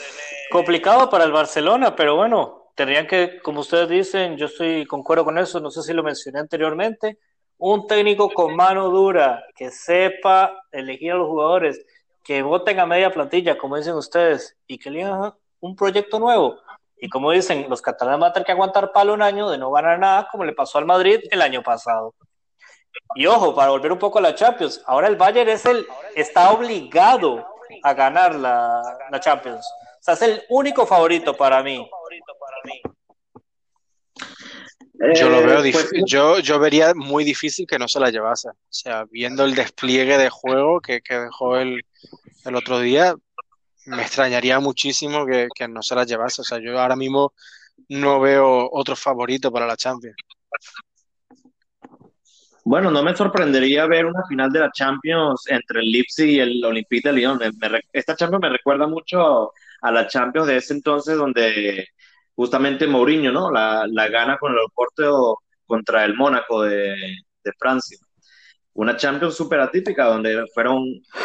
complicado 0.51 1.09
para 1.09 1.25
el 1.25 1.33
Barcelona, 1.33 1.97
pero 1.97 2.17
bueno, 2.17 2.71
tendrían 2.75 3.07
que, 3.07 3.41
como 3.43 3.61
ustedes 3.61 3.89
dicen, 3.89 4.37
yo 4.37 4.47
estoy 4.47 4.85
concuerdo 4.85 5.25
con 5.25 5.39
eso, 5.39 5.59
no 5.59 5.71
sé 5.71 5.83
si 5.83 5.95
lo 5.95 6.03
mencioné 6.03 6.41
anteriormente, 6.41 7.19
un 7.59 7.87
técnico 7.87 8.31
con 8.31 8.55
mano 8.55 8.91
dura, 8.91 9.45
que 9.57 9.71
sepa 9.71 10.65
elegir 10.71 11.13
a 11.13 11.17
los 11.17 11.29
jugadores, 11.29 11.85
que 12.27 12.43
voten 12.43 12.81
a 12.81 12.87
media 12.87 13.13
plantilla, 13.13 13.57
como 13.57 13.77
dicen 13.77 13.95
ustedes, 13.95 14.57
y 14.67 14.79
que 14.79 14.89
elijan 14.89 15.33
un 15.61 15.77
proyecto 15.77 16.19
nuevo. 16.19 16.59
Y 16.99 17.09
como 17.09 17.31
dicen, 17.31 17.67
los 17.69 17.81
catalanes 17.81 18.21
van 18.21 18.31
a 18.31 18.33
tener 18.33 18.47
que 18.47 18.53
aguantar 18.53 18.91
palo 18.91 19.15
un 19.15 19.23
año 19.23 19.49
de 19.49 19.59
no 19.59 19.71
ganar 19.71 19.97
nada, 20.01 20.29
como 20.31 20.45
le 20.45 20.53
pasó 20.53 20.79
al 20.79 20.87
Madrid 20.87 21.21
el 21.31 21.41
año 21.41 21.63
pasado. 21.63 22.15
Y 23.15 23.27
ojo, 23.27 23.55
para 23.55 23.71
volver 23.71 23.93
un 23.93 23.99
poco 23.99 24.19
a 24.19 24.23
la 24.23 24.35
Champions, 24.35 24.83
ahora 24.87 25.07
el 25.07 25.15
Bayern 25.15 25.51
es 25.51 25.65
el, 25.67 25.87
está 26.17 26.51
obligado 26.51 27.47
a 27.85 27.95
ganar 27.95 28.35
la, 28.35 28.83
la 29.09 29.21
Champions. 29.21 29.65
O 30.01 30.03
sea, 30.03 30.15
es 30.15 30.23
el 30.23 30.43
único 30.49 30.85
favorito 30.85 31.37
para 31.37 31.63
mí. 31.63 31.89
Yo 35.15 35.29
lo 35.29 35.41
Eh, 35.41 35.47
veo 35.47 35.73
pues, 35.73 35.91
yo, 36.07 36.39
yo 36.39 36.59
vería 36.59 36.95
muy 36.95 37.23
difícil 37.25 37.67
que 37.67 37.79
no 37.79 37.87
se 37.89 38.01
la 38.01 38.11
llevase. 38.11 38.49
O 38.49 38.55
sea, 38.71 39.05
viendo 39.11 39.45
el 39.45 39.55
despliegue 39.55 40.17
de 40.19 40.31
juego 40.31 40.81
que, 40.81 41.01
que 41.01 41.15
dejó 41.19 41.59
el, 41.59 41.83
el 42.45 42.55
otro 42.55 42.81
día, 42.81 43.15
me 43.87 44.03
extrañaría 44.03 44.59
muchísimo 44.59 45.27
que, 45.27 45.49
que 45.55 45.69
no 45.69 45.83
se 45.83 45.95
la 45.95 46.05
llevase. 46.05 46.41
O 46.41 46.45
sea, 46.45 46.59
yo 46.59 46.81
ahora 46.81 46.97
mismo 46.97 47.35
no 47.89 48.21
veo 48.21 48.69
otro 48.73 48.97
favorito 48.97 49.53
para 49.53 49.67
la 49.67 49.77
Champions. 49.77 50.17
Bueno, 52.65 52.91
no 52.91 53.03
me 53.03 53.15
sorprendería 53.15 53.87
ver 53.87 54.07
una 54.07 54.25
final 54.29 54.51
de 54.51 54.61
la 54.61 54.73
Champions 54.73 55.45
entre 55.49 55.81
el 55.81 55.91
Leipzig 55.93 56.29
y 56.31 56.41
el 56.41 56.65
Olympique 56.65 57.09
de 57.09 57.15
Lyon. 57.15 57.39
Me- 57.39 57.53
me 57.71 57.81
esta 57.93 58.17
Champions 58.17 58.43
me 58.43 58.49
recuerda 58.49 58.87
mucho 58.89 59.53
a 59.83 59.93
la 59.93 60.09
Champions 60.09 60.49
de 60.49 60.57
ese 60.57 60.75
entonces 60.75 61.17
donde 61.17 61.87
justamente 62.37 62.87
Mourinho, 62.87 63.33
¿no? 63.33 63.51
La, 63.51 63.87
gana 64.09 64.39
con 64.39 64.53
el 64.53 64.59
Oporto 64.59 65.39
contra 65.67 66.05
el 66.05 66.15
Mónaco 66.15 66.63
de, 66.63 66.95
Francia. 67.59 67.99
Una 68.75 68.97
Champions 68.97 69.37
súper 69.37 69.61
atípica 69.61 70.05
donde 70.07 70.45
fueron 70.53 70.85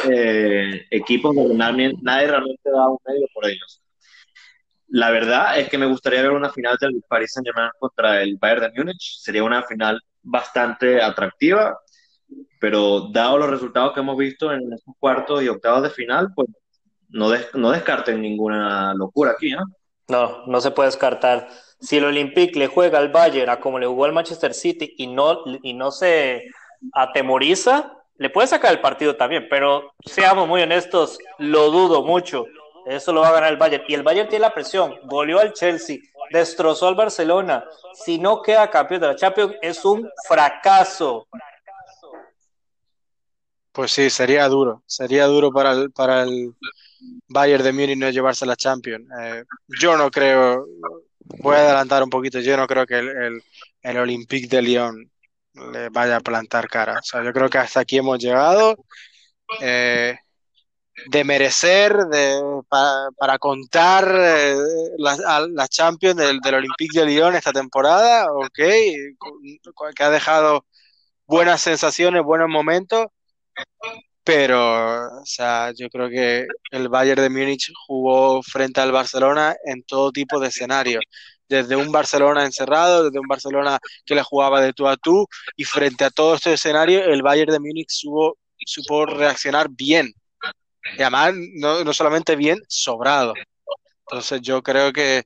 eh, 0.09 0.85
equipos 0.89 1.35
donde 1.35 1.55
nadie, 1.55 2.27
realmente 2.27 2.69
daba 2.71 2.91
un 2.91 2.99
medio 3.05 3.27
por 3.33 3.45
ellos. 3.45 3.81
La 4.87 5.09
verdad 5.09 5.59
es 5.59 5.67
que 5.69 5.77
me 5.77 5.85
gustaría 5.85 6.21
ver 6.21 6.31
una 6.31 6.49
final 6.49 6.77
del 6.79 7.03
Paris 7.07 7.31
Saint-Germain 7.33 7.71
contra 7.79 8.21
el 8.21 8.37
Bayern 8.37 8.71
de 8.71 8.71
Múnich. 8.77 9.17
Sería 9.19 9.43
una 9.43 9.63
final 9.63 9.99
bastante 10.21 11.01
atractiva, 11.01 11.77
pero 12.59 13.09
dado 13.11 13.37
los 13.37 13.49
resultados 13.49 13.93
que 13.93 14.01
hemos 14.01 14.17
visto 14.17 14.51
en 14.53 14.71
estos 14.71 14.93
cuartos 14.99 15.41
y 15.43 15.47
octavos 15.47 15.83
de 15.83 15.89
final, 15.89 16.29
pues 16.35 16.47
no, 17.09 17.29
des- 17.29 17.53
no 17.55 17.71
descarten 17.71 18.21
ninguna 18.21 18.93
locura 18.93 19.31
aquí, 19.31 19.51
¿no? 19.51 19.63
No, 20.11 20.45
no 20.45 20.59
se 20.59 20.71
puede 20.71 20.89
descartar. 20.89 21.47
Si 21.79 21.97
el 21.97 22.03
Olympique 22.03 22.59
le 22.59 22.67
juega 22.67 22.99
al 22.99 23.09
Bayern 23.09 23.49
a 23.49 23.61
como 23.61 23.79
le 23.79 23.87
jugó 23.87 24.03
al 24.03 24.11
Manchester 24.11 24.53
City 24.53 24.93
y 24.97 25.07
no, 25.07 25.43
y 25.63 25.73
no 25.73 25.89
se 25.89 26.51
atemoriza, 26.91 27.93
le 28.17 28.29
puede 28.29 28.47
sacar 28.47 28.73
el 28.73 28.81
partido 28.81 29.15
también, 29.15 29.47
pero 29.49 29.93
seamos 30.05 30.49
muy 30.49 30.61
honestos, 30.61 31.17
lo 31.37 31.71
dudo 31.71 32.03
mucho. 32.03 32.45
Eso 32.85 33.13
lo 33.13 33.21
va 33.21 33.29
a 33.29 33.33
ganar 33.33 33.51
el 33.51 33.57
Bayern. 33.57 33.85
Y 33.87 33.93
el 33.93 34.03
Bayern 34.03 34.27
tiene 34.27 34.43
la 34.43 34.53
presión, 34.53 34.95
goleó 35.05 35.39
al 35.39 35.53
Chelsea, 35.53 35.99
destrozó 36.29 36.89
al 36.89 36.95
Barcelona. 36.95 37.63
Si 37.93 38.17
no 38.19 38.41
queda 38.41 38.69
campeón 38.69 39.01
de 39.01 39.07
la 39.07 39.15
Champions, 39.15 39.55
es 39.61 39.85
un 39.85 40.09
fracaso. 40.27 41.27
Pues 43.71 43.91
sí, 43.91 44.09
sería 44.09 44.47
duro. 44.49 44.83
Sería 44.85 45.25
duro 45.25 45.51
para 45.51 45.71
el, 45.73 45.91
para 45.91 46.23
el 46.23 46.53
Bayern 47.29 47.63
de 47.63 47.73
Múnich 47.73 47.97
no 47.97 48.09
llevarse 48.09 48.45
la 48.45 48.55
Champions. 48.57 49.05
Eh, 49.21 49.43
yo 49.81 49.97
no 49.97 50.11
creo, 50.11 50.65
voy 51.41 51.55
a 51.55 51.59
adelantar 51.61 52.03
un 52.03 52.09
poquito, 52.09 52.39
yo 52.39 52.57
no 52.57 52.67
creo 52.67 52.85
que 52.85 52.99
el, 52.99 53.09
el, 53.09 53.43
el 53.83 53.97
Olympique 53.97 54.47
de 54.47 54.61
Lyon 54.61 55.11
le 55.73 55.89
vaya 55.89 56.17
a 56.17 56.21
plantar 56.21 56.67
cara. 56.69 56.99
O 56.99 57.03
sea, 57.03 57.23
yo 57.23 57.33
creo 57.33 57.49
que 57.49 57.59
hasta 57.59 57.81
aquí 57.81 57.97
hemos 57.97 58.19
llegado. 58.19 58.75
Eh, 59.61 60.17
de 61.07 61.23
merecer, 61.23 61.95
de, 62.11 62.39
pa- 62.69 63.09
para 63.17 63.39
contar 63.39 64.13
eh, 64.19 64.55
las 64.97 65.19
a- 65.21 65.47
las 65.47 65.69
Champions 65.69 66.17
del, 66.17 66.39
del 66.39 66.55
Olympique 66.55 66.99
de 66.99 67.05
Lyon 67.07 67.35
esta 67.35 67.51
temporada, 67.53 68.31
ok, 68.33 68.59
que 69.95 70.03
ha 70.03 70.09
dejado 70.09 70.65
buenas 71.27 71.61
sensaciones, 71.61 72.23
buenos 72.23 72.49
momentos, 72.49 73.07
pero, 74.23 75.21
o 75.21 75.25
sea, 75.25 75.71
yo 75.75 75.89
creo 75.89 76.09
que 76.09 76.45
el 76.71 76.89
Bayern 76.89 77.21
de 77.21 77.29
Múnich 77.29 77.71
jugó 77.87 78.41
frente 78.43 78.79
al 78.81 78.91
Barcelona 78.91 79.55
en 79.65 79.83
todo 79.83 80.11
tipo 80.11 80.39
de 80.39 80.49
escenarios. 80.49 81.03
Desde 81.49 81.75
un 81.75 81.91
Barcelona 81.91 82.45
encerrado, 82.45 83.05
desde 83.05 83.19
un 83.19 83.27
Barcelona 83.27 83.79
que 84.05 84.15
le 84.15 84.23
jugaba 84.23 84.61
de 84.61 84.73
tú 84.73 84.87
a 84.87 84.95
tú, 84.97 85.27
y 85.57 85.65
frente 85.65 86.05
a 86.05 86.09
todo 86.11 86.35
este 86.35 86.53
escenario, 86.53 87.03
el 87.03 87.23
Bayern 87.23 87.51
de 87.51 87.59
Múnich 87.59 87.89
supo, 87.89 88.37
supo 88.65 89.05
reaccionar 89.05 89.67
bien. 89.69 90.13
Y 90.97 91.01
además, 91.01 91.33
no, 91.55 91.83
no 91.83 91.93
solamente 91.93 92.35
bien, 92.35 92.59
sobrado. 92.67 93.33
Entonces, 94.07 94.41
yo 94.41 94.61
creo 94.63 94.93
que 94.93 95.23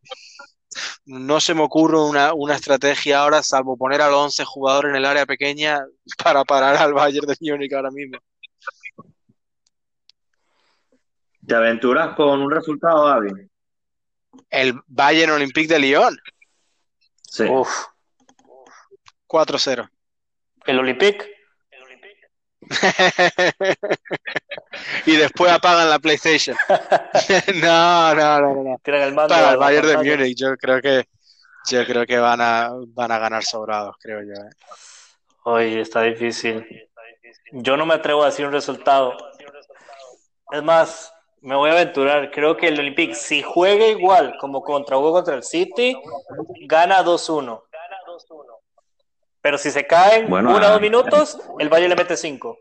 no 1.05 1.39
se 1.39 1.53
me 1.53 1.61
ocurre 1.61 1.99
una, 1.99 2.33
una 2.33 2.55
estrategia 2.55 3.19
ahora, 3.19 3.43
salvo 3.43 3.77
poner 3.77 4.01
a 4.01 4.09
los 4.09 4.17
11 4.17 4.45
jugadores 4.45 4.89
en 4.89 4.97
el 4.97 5.05
área 5.05 5.25
pequeña 5.25 5.85
para 6.23 6.43
parar 6.43 6.75
al 6.77 6.93
Bayern 6.93 7.27
de 7.27 7.35
Múnich 7.41 7.73
ahora 7.73 7.91
mismo. 7.91 8.17
¿Te 11.45 11.55
aventuras 11.55 12.15
con 12.15 12.41
un 12.41 12.49
resultado, 12.49 13.07
David? 13.07 13.47
El 14.49 14.79
Bayern 14.87 15.33
Olympique 15.33 15.71
de 15.71 15.79
Lyon, 15.79 16.17
Sí. 17.35 17.43
Uf. 17.43 17.69
4-0. 19.27 19.89
El 20.65 20.79
Olympique. 20.79 21.34
y 25.05 25.15
después 25.15 25.51
apagan 25.51 25.89
la 25.89 25.99
PlayStation. 25.99 26.55
no, 27.61 28.15
no, 28.15 28.41
no, 28.41 28.63
no. 28.63 28.77
Tiran 28.83 29.01
el 29.01 29.13
mando 29.13 29.33
Para 29.33 29.51
el 29.51 29.57
Bayern 29.57 29.87
de. 29.87 29.97
Múnich, 29.97 30.37
yo 30.37 30.55
creo 30.57 30.81
que 30.81 31.07
yo 31.67 31.85
creo 31.85 32.05
que 32.05 32.19
van 32.19 32.41
a 32.41 32.71
van 32.89 33.11
a 33.11 33.19
ganar 33.19 33.43
sobrados, 33.43 33.95
creo 33.99 34.21
yo. 34.21 34.33
¿eh? 34.33 34.49
Oye, 35.43 35.81
está 35.81 36.01
difícil. 36.01 36.65
Yo 37.51 37.77
no 37.77 37.85
me 37.85 37.95
atrevo 37.95 38.23
a 38.23 38.27
decir 38.27 38.45
un 38.45 38.51
resultado. 38.51 39.15
Es 40.51 40.63
más, 40.63 41.13
me 41.41 41.55
voy 41.55 41.69
a 41.69 41.73
aventurar. 41.73 42.31
Creo 42.31 42.57
que 42.57 42.67
el 42.67 42.79
Olympique, 42.79 43.15
si 43.15 43.41
juega 43.41 43.87
igual 43.87 44.35
como 44.39 44.63
contra 44.63 44.97
jugó 44.97 45.13
contra 45.13 45.35
el 45.35 45.43
City, 45.43 45.97
gana 46.67 47.03
2-1. 47.03 47.61
Pero 49.45 49.59
si 49.59 49.69
se 49.69 49.85
caen 49.85 50.27
Bueno, 50.27 50.49
uno 50.49 50.57
o 50.57 50.67
ah, 50.67 50.71
dos 50.71 50.81
minutos, 50.81 51.37
el 51.59 51.69
Valle 51.69 51.87
le 51.87 51.95
mete 51.95 52.17
5. 52.17 52.57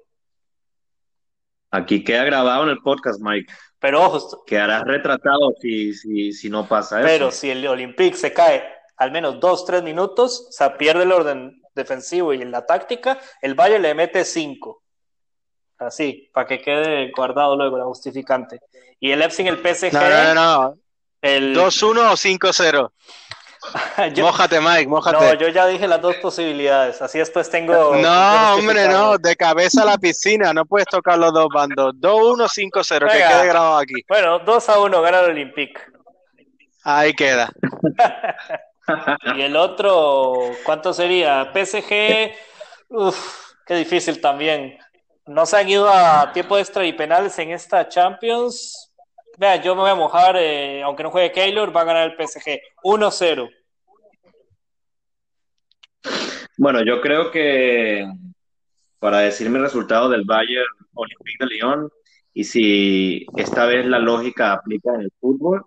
Aquí 1.71 2.05
queda 2.05 2.25
grabado 2.25 2.65
en 2.65 2.69
el 2.69 2.83
podcast, 2.83 3.23
Mike. 3.23 3.51
Pero 3.79 4.03
ojo, 4.03 4.45
Quedarás 4.45 4.85
retratado 4.85 5.55
si, 5.63 5.95
si, 5.95 6.35
si 6.35 6.51
no 6.51 6.69
pasa 6.69 6.99
eso. 6.99 7.09
pero 7.09 7.31
si 7.31 7.49
el 7.49 7.67
Olympique 7.67 8.19
se 8.19 8.35
cae 8.35 8.63
al 8.99 9.13
menos 9.13 9.37
2-3 9.37 9.83
minutos, 9.83 10.49
o 10.51 10.53
sea, 10.53 10.77
pierde 10.77 11.05
el 11.05 11.13
orden 11.13 11.63
defensivo 11.75 12.35
y 12.35 12.43
en 12.43 12.51
la 12.51 12.67
táctica, 12.67 13.19
el 13.41 13.55
Valle 13.55 13.79
le 13.79 13.95
mete 13.95 14.23
5. 14.23 14.83
Así, 15.79 16.31
para 16.35 16.47
que 16.47 16.61
quede 16.61 17.11
guardado 17.17 17.57
luego 17.57 17.79
la 17.79 17.85
justificante. 17.85 18.61
Y 19.01 19.11
el 19.11 19.21
Leipzig, 19.21 19.47
el 19.47 19.57
PSG, 19.57 19.91
No, 19.91 20.01
no, 20.03 20.35
no, 20.35 20.35
no. 20.35 20.79
el 21.23 21.57
2-1 21.57 22.13
o 22.13 22.15
5-0. 22.15 22.93
Yo- 24.15 24.25
Mójate, 24.25 24.61
Mike, 24.61 24.87
mójate. 24.87 25.17
no, 25.17 25.35
yo 25.35 25.49
ya 25.49 25.67
dije 25.67 25.87
las 25.89 26.01
dos 26.01 26.17
posibilidades. 26.17 27.01
Así 27.03 27.19
después 27.19 27.49
tengo. 27.51 27.95
No, 27.97 28.55
hombre, 28.55 28.89
no, 28.89 29.17
de 29.19 29.35
cabeza 29.37 29.83
a 29.83 29.85
la 29.87 29.99
piscina, 29.99 30.53
no 30.53 30.65
puedes 30.65 30.87
tocar 30.87 31.19
los 31.19 31.33
dos 31.33 31.49
bandos. 31.53 31.95
2-1, 31.95 32.49
5-0, 32.49 33.11
que 33.11 33.19
quede 33.19 33.47
grabado 33.47 33.79
aquí. 33.79 33.95
Bueno, 34.09 34.39
2 34.41 34.69
a 34.69 34.81
1 34.81 35.03
gana 35.03 35.21
el 35.21 35.31
Olympique. 35.31 35.81
Ahí 36.85 37.13
queda. 37.15 37.51
Y 39.35 39.41
el 39.41 39.57
otro, 39.57 40.35
¿cuánto 40.63 40.93
sería? 40.93 41.51
PSG, 41.55 42.35
uff, 42.91 43.53
qué 43.67 43.77
difícil 43.77 44.21
también. 44.21 44.79
No 45.25 45.47
se 45.47 45.57
han 45.57 45.67
ido 45.67 45.89
a 45.89 46.31
tiempo 46.35 46.59
extra 46.59 46.85
y 46.85 46.93
penales 46.93 47.39
en 47.39 47.51
esta 47.53 47.89
Champions. 47.89 48.84
Vea, 49.37 49.61
yo 49.61 49.75
me 49.75 49.83
voy 49.83 49.91
a 49.91 49.95
mojar, 49.97 50.37
eh, 50.37 50.83
aunque 50.83 51.03
no 51.03 51.11
juegue 51.11 51.33
Keylor, 51.33 51.75
va 51.75 51.81
a 51.81 51.85
ganar 51.85 52.11
el 52.11 52.17
PSG 52.17 52.61
1-0. 52.85 53.51
Bueno, 56.57 56.85
yo 56.85 57.01
creo 57.01 57.31
que 57.33 58.07
para 59.01 59.19
decir 59.19 59.51
mi 59.51 59.59
resultado 59.59 60.09
del 60.09 60.25
Bayern 60.25 60.65
Olympique 60.95 61.45
de 61.45 61.47
Lyon, 61.47 61.91
y 62.33 62.45
si 62.45 63.27
esta 63.37 63.67
vez 63.67 63.87
la 63.87 63.99
lógica 63.99 64.53
aplica 64.53 64.95
en 64.95 65.03
el 65.03 65.13
fútbol, 65.21 65.65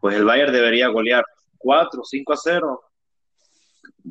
pues 0.00 0.16
el 0.16 0.24
Bayern 0.24 0.52
debería 0.52 0.88
golear 0.88 1.24
4, 1.58 2.02
5 2.04 2.32
a 2.32 2.36
0. 2.36 2.82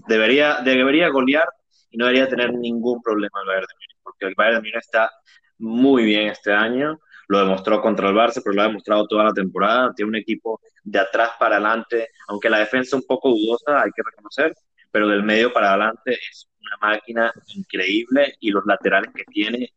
Debería, 0.08 0.60
debería 0.64 1.10
golear 1.10 1.48
y 1.90 1.98
no 1.98 2.06
debería 2.06 2.28
tener 2.28 2.54
ningún 2.54 3.02
problema 3.02 3.42
el 3.42 3.48
Bayern 3.48 3.68
de 3.68 3.74
Múnich, 3.74 3.98
porque 4.04 4.26
el 4.28 4.36
Bayern 4.36 4.56
de 4.56 4.62
Múnich 4.62 4.84
está 4.84 5.12
muy 5.58 6.06
bien 6.06 6.28
este 6.28 6.54
año. 6.54 7.00
Lo 7.28 7.40
demostró 7.40 7.82
contra 7.82 8.10
el 8.10 8.16
Barça, 8.16 8.42
pero 8.44 8.56
lo 8.56 8.62
ha 8.62 8.68
demostrado 8.68 9.08
toda 9.08 9.26
la 9.26 9.34
temporada. 9.34 9.94
Tiene 9.96 10.10
un 10.10 10.16
equipo 10.16 10.62
de 10.84 11.00
atrás 11.00 11.32
para 11.38 11.58
adelante, 11.58 12.10
aunque 12.28 12.50
la 12.50 12.60
defensa 12.60 12.96
es 12.96 13.02
un 13.02 13.08
poco 13.08 13.30
dudosa, 13.30 13.84
hay 13.84 13.92
que 13.92 14.04
reconocer, 14.04 14.54
pero 14.92 15.08
del 15.10 15.24
medio 15.24 15.52
para 15.52 15.70
adelante 15.70 16.14
es 16.14 16.48
una 16.62 16.94
máquina 16.94 17.34
increíble 17.56 18.36
y 18.40 18.52
los 18.52 18.66
laterales 18.66 19.12
que 19.14 19.26
tiene, 19.26 19.74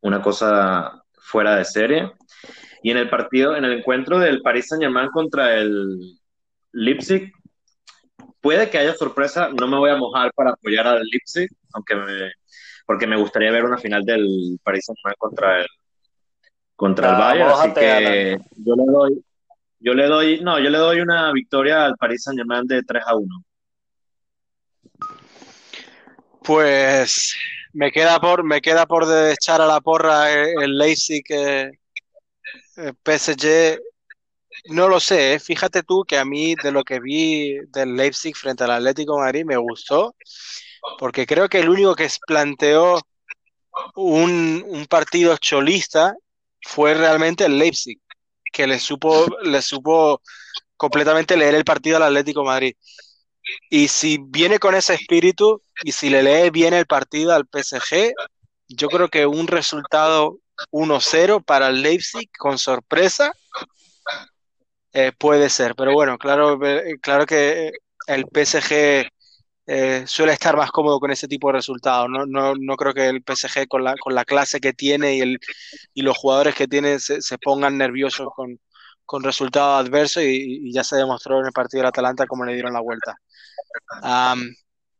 una 0.00 0.20
cosa 0.20 1.02
fuera 1.12 1.56
de 1.56 1.64
serie. 1.64 2.12
Y 2.82 2.90
en 2.90 2.96
el 2.96 3.08
partido, 3.08 3.56
en 3.56 3.64
el 3.64 3.78
encuentro 3.78 4.18
del 4.18 4.42
Paris 4.42 4.66
Saint-Germain 4.68 5.10
contra 5.10 5.54
el 5.56 6.18
Leipzig, 6.72 7.32
puede 8.40 8.68
que 8.68 8.78
haya 8.78 8.94
sorpresa, 8.94 9.48
no 9.48 9.68
me 9.68 9.78
voy 9.78 9.90
a 9.90 9.96
mojar 9.96 10.32
para 10.34 10.50
apoyar 10.50 10.88
al 10.88 11.04
Leipzig, 11.04 11.48
aunque 11.72 11.94
me, 11.94 12.32
porque 12.84 13.06
me 13.06 13.16
gustaría 13.16 13.52
ver 13.52 13.64
una 13.64 13.78
final 13.78 14.04
del 14.04 14.58
Paris 14.64 14.86
Saint-Germain 14.86 15.16
contra 15.18 15.60
el 15.60 15.68
contra 16.76 17.08
el 17.08 17.14
Ah, 17.14 17.18
Bayern, 17.18 17.50
así 17.50 17.74
que 17.74 18.38
yo 18.56 18.74
le 18.74 18.84
doy 18.84 19.24
yo 19.84 19.94
le 19.94 20.06
doy, 20.06 20.40
no, 20.40 20.60
yo 20.60 20.70
le 20.70 20.78
doy 20.78 21.00
una 21.00 21.32
victoria 21.32 21.84
al 21.84 21.96
Paris 21.96 22.22
Saint-Germain 22.22 22.66
de 22.68 22.84
3 22.84 23.02
a 23.04 23.16
1. 23.16 23.44
Pues 26.44 27.36
me 27.72 27.90
queda 27.90 28.20
por, 28.20 28.44
me 28.44 28.60
queda 28.60 28.86
por 28.86 29.04
echar 29.32 29.60
a 29.60 29.66
la 29.66 29.80
porra 29.80 30.30
el, 30.30 30.62
el 30.62 30.78
Leipzig 30.78 31.24
eh, 31.30 31.72
eh, 32.76 32.92
PSG. 33.04 33.80
No 34.66 34.86
lo 34.86 35.00
sé, 35.00 35.34
eh. 35.34 35.40
fíjate 35.40 35.82
tú 35.82 36.04
que 36.06 36.16
a 36.16 36.24
mí 36.24 36.54
de 36.62 36.70
lo 36.70 36.84
que 36.84 37.00
vi 37.00 37.58
del 37.70 37.96
Leipzig 37.96 38.36
frente 38.36 38.62
al 38.62 38.70
Atlético 38.70 39.16
de 39.16 39.22
Madrid 39.22 39.44
me 39.44 39.56
gustó, 39.56 40.14
porque 40.98 41.26
creo 41.26 41.48
que 41.48 41.58
el 41.58 41.68
único 41.68 41.96
que 41.96 42.08
planteó 42.24 43.00
un, 43.96 44.64
un 44.64 44.86
partido 44.86 45.36
cholista 45.38 46.14
fue 46.62 46.94
realmente 46.94 47.44
el 47.44 47.58
Leipzig, 47.58 47.98
que 48.52 48.66
le 48.66 48.78
supo, 48.78 49.26
le 49.42 49.62
supo 49.62 50.20
completamente 50.76 51.36
leer 51.36 51.54
el 51.54 51.64
partido 51.64 51.96
al 51.96 52.04
Atlético 52.04 52.44
Madrid. 52.44 52.74
Y 53.70 53.88
si 53.88 54.18
viene 54.20 54.58
con 54.58 54.74
ese 54.74 54.94
espíritu 54.94 55.62
y 55.84 55.92
si 55.92 56.10
le 56.10 56.22
lee 56.22 56.50
bien 56.50 56.74
el 56.74 56.86
partido 56.86 57.34
al 57.34 57.46
PSG, 57.46 58.12
yo 58.68 58.88
creo 58.88 59.08
que 59.08 59.26
un 59.26 59.46
resultado 59.48 60.38
1-0 60.70 61.42
para 61.44 61.68
el 61.68 61.82
Leipzig 61.82 62.30
con 62.38 62.58
sorpresa 62.58 63.32
eh, 64.92 65.12
puede 65.18 65.50
ser. 65.50 65.74
Pero 65.74 65.92
bueno, 65.92 66.18
claro, 66.18 66.58
eh, 66.64 66.96
claro 67.00 67.26
que 67.26 67.72
el 68.06 68.26
PSG 68.32 69.08
eh, 69.66 70.04
suele 70.06 70.32
estar 70.32 70.56
más 70.56 70.70
cómodo 70.70 70.98
con 70.98 71.10
ese 71.10 71.28
tipo 71.28 71.48
de 71.48 71.54
resultados. 71.54 72.08
No, 72.08 72.26
no, 72.26 72.54
no 72.58 72.76
creo 72.76 72.94
que 72.94 73.08
el 73.08 73.22
PSG 73.24 73.68
con 73.68 73.84
la, 73.84 73.94
con 73.96 74.14
la 74.14 74.24
clase 74.24 74.60
que 74.60 74.72
tiene 74.72 75.16
y, 75.16 75.20
el, 75.20 75.38
y 75.94 76.02
los 76.02 76.16
jugadores 76.16 76.54
que 76.54 76.66
tiene 76.68 76.98
se, 76.98 77.22
se 77.22 77.38
pongan 77.38 77.78
nerviosos 77.78 78.28
con, 78.34 78.58
con 79.04 79.22
resultados 79.22 79.86
adversos 79.86 80.22
y, 80.24 80.68
y, 80.68 80.72
ya 80.72 80.84
se 80.84 80.96
demostró 80.96 81.40
en 81.40 81.46
el 81.46 81.52
partido 81.52 81.80
del 81.82 81.88
Atalanta 81.88 82.26
cómo 82.26 82.44
le 82.44 82.54
dieron 82.54 82.72
la 82.72 82.80
vuelta. 82.80 83.16
Um, 84.02 84.52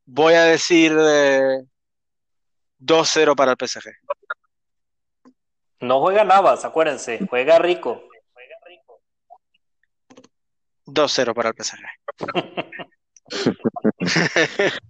voy 0.06 0.34
a 0.34 0.44
decir 0.44 0.96
eh, 0.98 1.62
2-0 2.78 3.34
para 3.34 3.52
el 3.52 3.56
PSG. 3.58 3.90
No 5.80 6.00
juega 6.00 6.24
Navas, 6.24 6.64
acuérdense, 6.64 7.18
juega 7.28 7.58
rico. 7.58 8.04
2-0 10.86 11.34
para 11.34 11.48
el 11.50 11.54
PSG. 11.56 11.82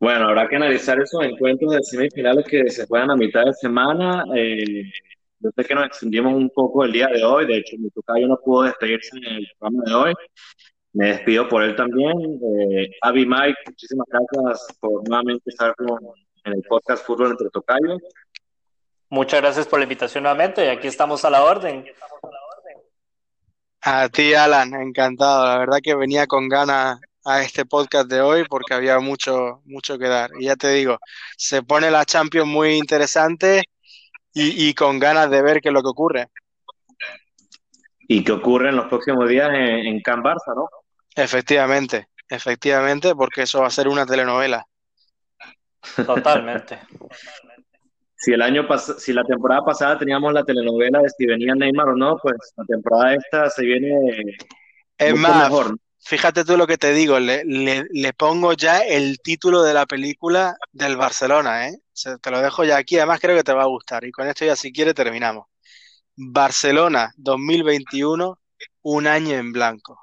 bueno, 0.00 0.28
habrá 0.28 0.48
que 0.48 0.56
analizar 0.56 1.00
esos 1.00 1.24
encuentros 1.24 1.72
de 1.72 1.82
semifinales 1.82 2.46
que 2.46 2.68
se 2.70 2.86
juegan 2.86 3.10
a 3.10 3.16
mitad 3.16 3.44
de 3.44 3.54
semana. 3.54 4.24
Eh, 4.34 4.84
yo 5.40 5.50
sé 5.54 5.64
que 5.64 5.74
nos 5.74 5.86
extendimos 5.86 6.34
un 6.34 6.50
poco 6.50 6.84
el 6.84 6.92
día 6.92 7.06
de 7.08 7.24
hoy, 7.24 7.46
de 7.46 7.58
hecho 7.58 7.76
mi 7.78 7.90
tocayo 7.90 8.26
no 8.26 8.38
pudo 8.38 8.64
despedirse 8.64 9.16
en 9.16 9.24
el 9.24 9.46
programa 9.58 9.82
de 9.86 9.94
hoy. 9.94 10.14
Me 10.92 11.08
despido 11.08 11.48
por 11.48 11.62
él 11.62 11.76
también. 11.76 12.12
Eh, 12.12 12.90
Avi 13.02 13.24
Mike, 13.24 13.58
muchísimas 13.66 14.06
gracias 14.08 14.76
por 14.80 15.06
nuevamente 15.08 15.50
estar 15.50 15.74
con, 15.76 16.00
en 16.44 16.52
el 16.54 16.62
podcast 16.62 17.06
Fútbol 17.06 17.32
entre 17.32 17.50
Tocayos. 17.50 18.02
Muchas 19.10 19.40
gracias 19.40 19.66
por 19.66 19.78
la 19.78 19.84
invitación 19.84 20.24
nuevamente 20.24 20.64
y 20.64 20.68
aquí 20.68 20.86
estamos 20.86 21.24
a 21.24 21.30
la 21.30 21.44
orden. 21.44 21.84
A 23.80 24.08
ti, 24.08 24.34
Alan, 24.34 24.74
encantado. 24.74 25.46
La 25.46 25.58
verdad 25.58 25.78
que 25.82 25.94
venía 25.94 26.26
con 26.26 26.48
ganas 26.48 26.98
a 27.28 27.42
este 27.42 27.66
podcast 27.66 28.08
de 28.08 28.22
hoy 28.22 28.44
porque 28.48 28.72
había 28.72 28.98
mucho, 29.00 29.60
mucho 29.66 29.98
que 29.98 30.08
dar. 30.08 30.30
Y 30.38 30.46
ya 30.46 30.56
te 30.56 30.70
digo, 30.70 30.98
se 31.36 31.62
pone 31.62 31.90
la 31.90 32.04
Champions 32.04 32.48
muy 32.48 32.76
interesante 32.76 33.64
y, 34.32 34.68
y 34.68 34.74
con 34.74 34.98
ganas 34.98 35.30
de 35.30 35.42
ver 35.42 35.60
qué 35.60 35.68
es 35.68 35.74
lo 35.74 35.82
que 35.82 35.88
ocurre. 35.88 36.28
Y 38.00 38.24
qué 38.24 38.32
ocurre 38.32 38.70
en 38.70 38.76
los 38.76 38.86
próximos 38.86 39.28
días 39.28 39.50
en, 39.50 39.86
en 39.86 40.00
Can 40.00 40.22
Barça, 40.22 40.54
¿no? 40.56 40.68
Efectivamente, 41.14 42.08
efectivamente, 42.28 43.14
porque 43.14 43.42
eso 43.42 43.60
va 43.60 43.66
a 43.66 43.70
ser 43.70 43.88
una 43.88 44.06
telenovela. 44.06 44.64
Totalmente. 46.06 46.78
si 48.16 48.32
el 48.32 48.42
año 48.42 48.66
pas 48.66 48.96
si 48.98 49.12
la 49.12 49.24
temporada 49.24 49.62
pasada 49.64 49.98
teníamos 49.98 50.32
la 50.32 50.44
telenovela 50.44 51.00
de 51.00 51.10
si 51.10 51.26
venía 51.26 51.54
Neymar 51.54 51.90
o 51.90 51.96
no, 51.96 52.16
pues 52.22 52.36
la 52.56 52.64
temporada 52.64 53.14
esta 53.14 53.50
se 53.50 53.64
viene 53.64 53.92
es 54.96 55.14
más, 55.14 55.50
mejor. 55.50 55.76
Fíjate 56.00 56.44
tú 56.44 56.56
lo 56.56 56.66
que 56.66 56.78
te 56.78 56.92
digo, 56.92 57.18
le, 57.18 57.44
le, 57.44 57.84
le, 57.90 58.12
pongo 58.12 58.52
ya 58.52 58.78
el 58.80 59.20
título 59.20 59.62
de 59.62 59.74
la 59.74 59.84
película 59.84 60.56
del 60.72 60.96
Barcelona, 60.96 61.68
¿eh? 61.68 61.78
Se, 61.92 62.18
te 62.18 62.30
lo 62.30 62.40
dejo 62.40 62.64
ya 62.64 62.76
aquí, 62.76 62.96
además 62.96 63.20
creo 63.20 63.36
que 63.36 63.44
te 63.44 63.52
va 63.52 63.64
a 63.64 63.66
gustar. 63.66 64.04
Y 64.04 64.12
con 64.12 64.26
esto 64.28 64.44
ya 64.44 64.56
si 64.56 64.72
quiere 64.72 64.94
terminamos. 64.94 65.46
Barcelona 66.16 67.12
2021, 67.16 68.38
un 68.82 69.06
año 69.06 69.36
en 69.36 69.52
blanco. 69.52 70.00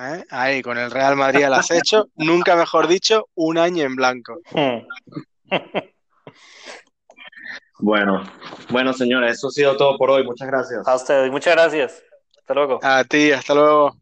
¿Eh? 0.00 0.24
Ahí, 0.30 0.62
con 0.62 0.78
el 0.78 0.90
Real 0.90 1.16
Madrid 1.16 1.44
al 1.44 1.54
acecho, 1.54 2.08
nunca 2.16 2.54
mejor 2.54 2.86
dicho, 2.86 3.28
un 3.34 3.58
año 3.58 3.84
en 3.84 3.96
blanco. 3.96 4.40
Bueno, 7.80 8.24
bueno, 8.70 8.92
señores, 8.92 9.34
eso 9.34 9.46
ha 9.46 9.50
sido 9.52 9.76
todo 9.76 9.96
por 9.96 10.10
hoy. 10.10 10.24
Muchas 10.24 10.48
gracias. 10.48 10.86
A 10.86 10.96
ustedes, 10.96 11.30
muchas 11.30 11.54
gracias. 11.54 12.02
Hasta 12.36 12.54
luego. 12.54 12.80
A 12.82 13.04
ti, 13.04 13.30
hasta 13.30 13.54
luego. 13.54 13.96